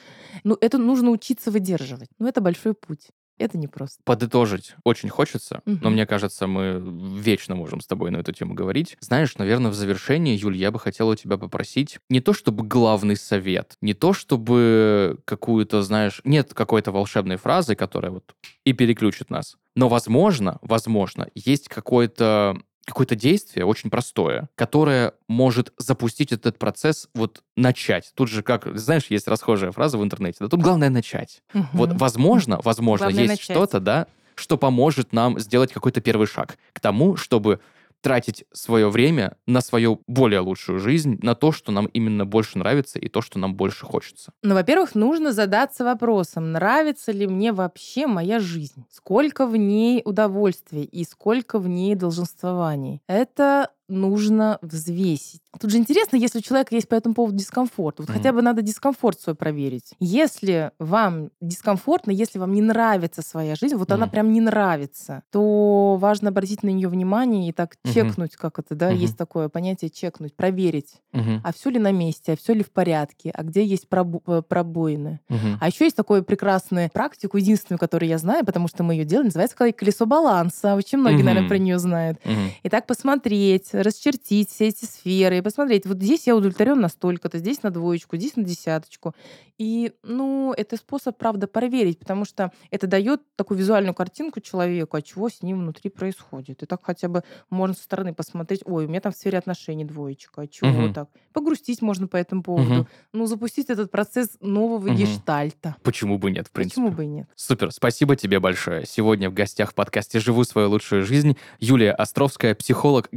Ну, 0.44 0.56
это 0.60 0.78
нужно 0.78 1.10
учиться 1.10 1.50
выдерживать. 1.50 2.08
Но 2.18 2.28
это 2.28 2.40
большой 2.40 2.74
путь. 2.74 3.08
Это 3.38 3.58
непросто. 3.58 4.00
Подытожить 4.04 4.74
очень 4.84 5.08
хочется, 5.10 5.60
но 5.66 5.72
Мгм. 5.72 5.92
мне 5.92 6.06
кажется, 6.06 6.46
мы 6.46 6.82
вечно 7.20 7.54
можем 7.54 7.80
с 7.80 7.86
тобой 7.86 8.10
на 8.10 8.18
эту 8.18 8.32
тему 8.32 8.54
говорить. 8.54 8.96
Знаешь, 9.00 9.36
наверное, 9.36 9.70
в 9.70 9.74
завершении, 9.74 10.36
Юль, 10.36 10.56
я 10.56 10.70
бы 10.70 10.78
хотела 10.78 11.12
у 11.12 11.14
тебя 11.14 11.36
попросить 11.36 11.98
не 12.08 12.20
то 12.20 12.32
чтобы 12.32 12.64
главный 12.66 13.16
совет, 13.16 13.76
не 13.82 13.92
то 13.94 14.12
чтобы 14.12 15.18
какую-то, 15.26 15.82
знаешь, 15.82 16.20
нет 16.24 16.54
какой-то 16.54 16.92
волшебной 16.92 17.36
фразы, 17.36 17.74
которая 17.74 18.10
вот 18.12 18.34
и 18.64 18.72
переключит 18.72 19.28
нас. 19.30 19.56
Но, 19.74 19.88
возможно, 19.90 20.58
возможно, 20.62 21.28
есть 21.34 21.68
какое-то 21.68 22.58
какое-то 22.86 23.16
действие 23.16 23.66
очень 23.66 23.90
простое, 23.90 24.48
которое 24.54 25.12
может 25.28 25.72
запустить 25.76 26.32
этот 26.32 26.58
процесс, 26.58 27.08
вот 27.14 27.42
начать. 27.56 28.12
Тут 28.14 28.30
же, 28.30 28.42
как, 28.42 28.78
знаешь, 28.78 29.06
есть 29.08 29.28
расхожая 29.28 29.72
фраза 29.72 29.98
в 29.98 30.04
интернете, 30.04 30.38
да 30.40 30.48
тут 30.48 30.60
главное 30.62 30.88
начать. 30.88 31.42
Вот, 31.52 31.90
Мгм. 31.90 31.98
возможно, 31.98 32.60
возможно, 32.62 33.06
Главное 33.06 33.24
есть 33.24 33.42
что-то, 33.42 33.80
да, 33.80 34.06
что 34.36 34.56
поможет 34.56 35.12
нам 35.12 35.38
сделать 35.40 35.72
какой-то 35.72 36.00
первый 36.00 36.26
шаг 36.26 36.58
к 36.72 36.80
тому, 36.80 37.16
чтобы 37.16 37.60
тратить 38.06 38.44
свое 38.52 38.88
время 38.88 39.36
на 39.46 39.60
свою 39.60 40.00
более 40.06 40.38
лучшую 40.38 40.78
жизнь, 40.78 41.18
на 41.22 41.34
то, 41.34 41.50
что 41.50 41.72
нам 41.72 41.86
именно 41.86 42.24
больше 42.24 42.56
нравится 42.56 43.00
и 43.00 43.08
то, 43.08 43.20
что 43.20 43.40
нам 43.40 43.56
больше 43.56 43.84
хочется. 43.84 44.32
Ну, 44.44 44.54
во-первых, 44.54 44.94
нужно 44.94 45.32
задаться 45.32 45.84
вопросом, 45.84 46.52
нравится 46.52 47.10
ли 47.10 47.26
мне 47.26 47.52
вообще 47.52 48.06
моя 48.06 48.38
жизнь? 48.38 48.84
Сколько 48.92 49.44
в 49.48 49.56
ней 49.56 50.02
удовольствия 50.04 50.84
и 50.84 51.02
сколько 51.02 51.58
в 51.58 51.66
ней 51.66 51.96
долженствований? 51.96 53.02
Это 53.08 53.70
нужно 53.88 54.58
взвесить. 54.62 55.40
Тут 55.60 55.70
же 55.70 55.78
интересно, 55.78 56.16
если 56.16 56.38
у 56.38 56.42
человека 56.42 56.74
есть 56.74 56.88
по 56.88 56.94
этому 56.94 57.14
поводу 57.14 57.36
дискомфорт. 57.36 57.98
Вот 57.98 58.08
Мгм. 58.08 58.18
хотя 58.18 58.32
бы 58.32 58.42
надо 58.42 58.60
дискомфорт 58.62 59.20
свой 59.20 59.34
проверить. 59.34 59.92
Если 60.00 60.70
вам 60.78 61.30
дискомфортно, 61.40 62.10
если 62.10 62.38
вам 62.38 62.52
не 62.52 62.62
нравится 62.62 63.22
своя 63.22 63.54
жизнь, 63.54 63.76
вот 63.76 63.90
она 63.92 64.06
Мгм. 64.06 64.10
прям 64.10 64.32
не 64.32 64.40
нравится, 64.40 65.22
то 65.30 65.96
важно 66.00 66.28
обратить 66.30 66.62
на 66.62 66.68
нее 66.68 66.88
внимание 66.88 67.48
и 67.48 67.52
так 67.52 67.76
Мгм. 67.84 67.94
чекнуть, 67.94 68.36
как 68.36 68.58
это, 68.58 68.74
да, 68.74 68.90
Мгм. 68.90 68.98
есть 68.98 69.16
такое 69.16 69.48
понятие 69.48 69.90
чекнуть, 69.90 70.34
проверить, 70.34 70.94
Мгм. 71.12 71.40
а 71.44 71.52
все 71.52 71.70
ли 71.70 71.78
на 71.78 71.92
месте, 71.92 72.32
а 72.32 72.36
все 72.36 72.52
ли 72.52 72.62
в 72.62 72.70
порядке, 72.70 73.30
а 73.32 73.42
где 73.44 73.64
есть 73.64 73.86
пробо- 73.88 74.22
э, 74.26 74.42
пробоины. 74.42 75.20
Мгм. 75.28 75.58
А 75.60 75.68
еще 75.68 75.84
есть 75.84 75.96
такую 75.96 76.22
прекрасную 76.24 76.90
практику, 76.90 77.36
единственную, 77.38 77.78
которую 77.78 78.08
я 78.08 78.18
знаю, 78.18 78.44
потому 78.44 78.68
что 78.68 78.82
мы 78.82 78.94
ее 78.94 79.04
делаем, 79.04 79.26
называется 79.28 79.56
колесо 79.56 80.06
баланса. 80.06 80.74
Очень 80.74 80.98
многие, 80.98 81.16
Мгм. 81.18 81.26
наверное, 81.26 81.48
про 81.48 81.58
нее 81.58 81.78
знают. 81.78 82.18
Мгм. 82.24 82.50
И 82.62 82.68
так 82.68 82.86
посмотреть, 82.86 83.68
расчертить 83.82 84.50
все 84.50 84.68
эти 84.68 84.84
сферы, 84.84 85.38
и 85.38 85.40
посмотреть, 85.40 85.86
вот 85.86 85.96
здесь 85.98 86.26
я 86.26 86.36
удовлетворен 86.36 86.80
на 86.80 86.88
столько-то, 86.88 87.38
здесь 87.38 87.62
на 87.62 87.70
двоечку, 87.70 88.16
здесь 88.16 88.36
на 88.36 88.44
десяточку. 88.44 89.14
И, 89.58 89.92
ну, 90.02 90.52
это 90.56 90.76
способ, 90.76 91.16
правда, 91.16 91.46
проверить, 91.46 91.98
потому 91.98 92.24
что 92.24 92.52
это 92.70 92.86
дает 92.86 93.22
такую 93.36 93.58
визуальную 93.58 93.94
картинку 93.94 94.40
человеку, 94.40 94.96
а 94.96 95.02
чего 95.02 95.28
с 95.28 95.42
ним 95.42 95.60
внутри 95.60 95.90
происходит. 95.90 96.62
И 96.62 96.66
так 96.66 96.80
хотя 96.82 97.08
бы 97.08 97.22
можно 97.48 97.74
со 97.74 97.82
стороны 97.82 98.12
посмотреть, 98.12 98.60
ой, 98.64 98.84
у 98.84 98.88
меня 98.88 99.00
там 99.00 99.12
в 99.12 99.16
сфере 99.16 99.38
отношений 99.38 99.84
двоечка, 99.84 100.42
а 100.42 100.46
чего 100.46 100.70
Мгм. 100.70 100.94
так? 100.94 101.08
Погрустить 101.32 101.80
можно 101.82 102.06
по 102.06 102.16
этому 102.16 102.42
поводу. 102.42 102.70
Мгм. 102.70 102.88
Ну, 103.12 103.26
запустить 103.26 103.70
этот 103.70 103.90
процесс 103.90 104.36
нового 104.40 104.86
Мгм. 104.88 104.96
гештальта. 104.96 105.76
Почему 105.82 106.18
бы 106.18 106.30
нет, 106.30 106.48
в 106.48 106.50
принципе? 106.50 106.80
Почему 106.82 106.90
бы 106.96 107.04
и 107.04 107.06
нет? 107.06 107.28
Супер, 107.34 107.72
спасибо 107.72 108.16
тебе 108.16 108.40
большое. 108.40 108.84
Сегодня 108.86 109.30
в 109.30 109.34
гостях 109.34 109.72
в 109.72 109.74
подкасте 109.74 110.20
«Живу 110.20 110.44
свою 110.44 110.68
лучшую 110.70 111.04
жизнь» 111.04 111.36
Юлия 111.60 111.92
Островская, 111.92 112.54
психолог, 112.54 113.08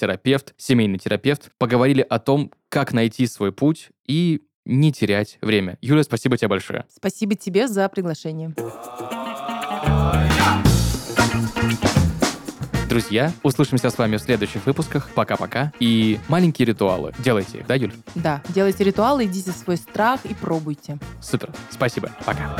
гештальт-терапевт, 0.00 0.54
семейный 0.56 0.98
терапевт. 0.98 1.50
Поговорили 1.58 2.04
о 2.08 2.18
том, 2.18 2.50
как 2.68 2.92
найти 2.92 3.26
свой 3.26 3.52
путь 3.52 3.90
и 4.06 4.42
не 4.64 4.92
терять 4.92 5.38
время. 5.40 5.78
Юлия, 5.80 6.04
спасибо 6.04 6.36
тебе 6.36 6.48
большое. 6.48 6.84
Спасибо 6.94 7.34
тебе 7.34 7.68
за 7.68 7.88
приглашение. 7.88 8.54
Друзья, 12.88 13.32
услышимся 13.44 13.88
с 13.88 13.98
вами 13.98 14.16
в 14.16 14.20
следующих 14.20 14.66
выпусках. 14.66 15.10
Пока-пока. 15.14 15.72
И 15.78 16.18
маленькие 16.28 16.66
ритуалы. 16.66 17.12
Делайте 17.20 17.58
их, 17.58 17.66
да, 17.66 17.76
Юль? 17.76 17.92
Да, 18.16 18.42
делайте 18.48 18.82
ритуалы, 18.82 19.26
идите 19.26 19.52
в 19.52 19.54
свой 19.54 19.76
страх 19.76 20.20
и 20.24 20.34
пробуйте. 20.34 20.98
Супер. 21.22 21.50
Спасибо. 21.70 22.10
Пока. 22.24 22.56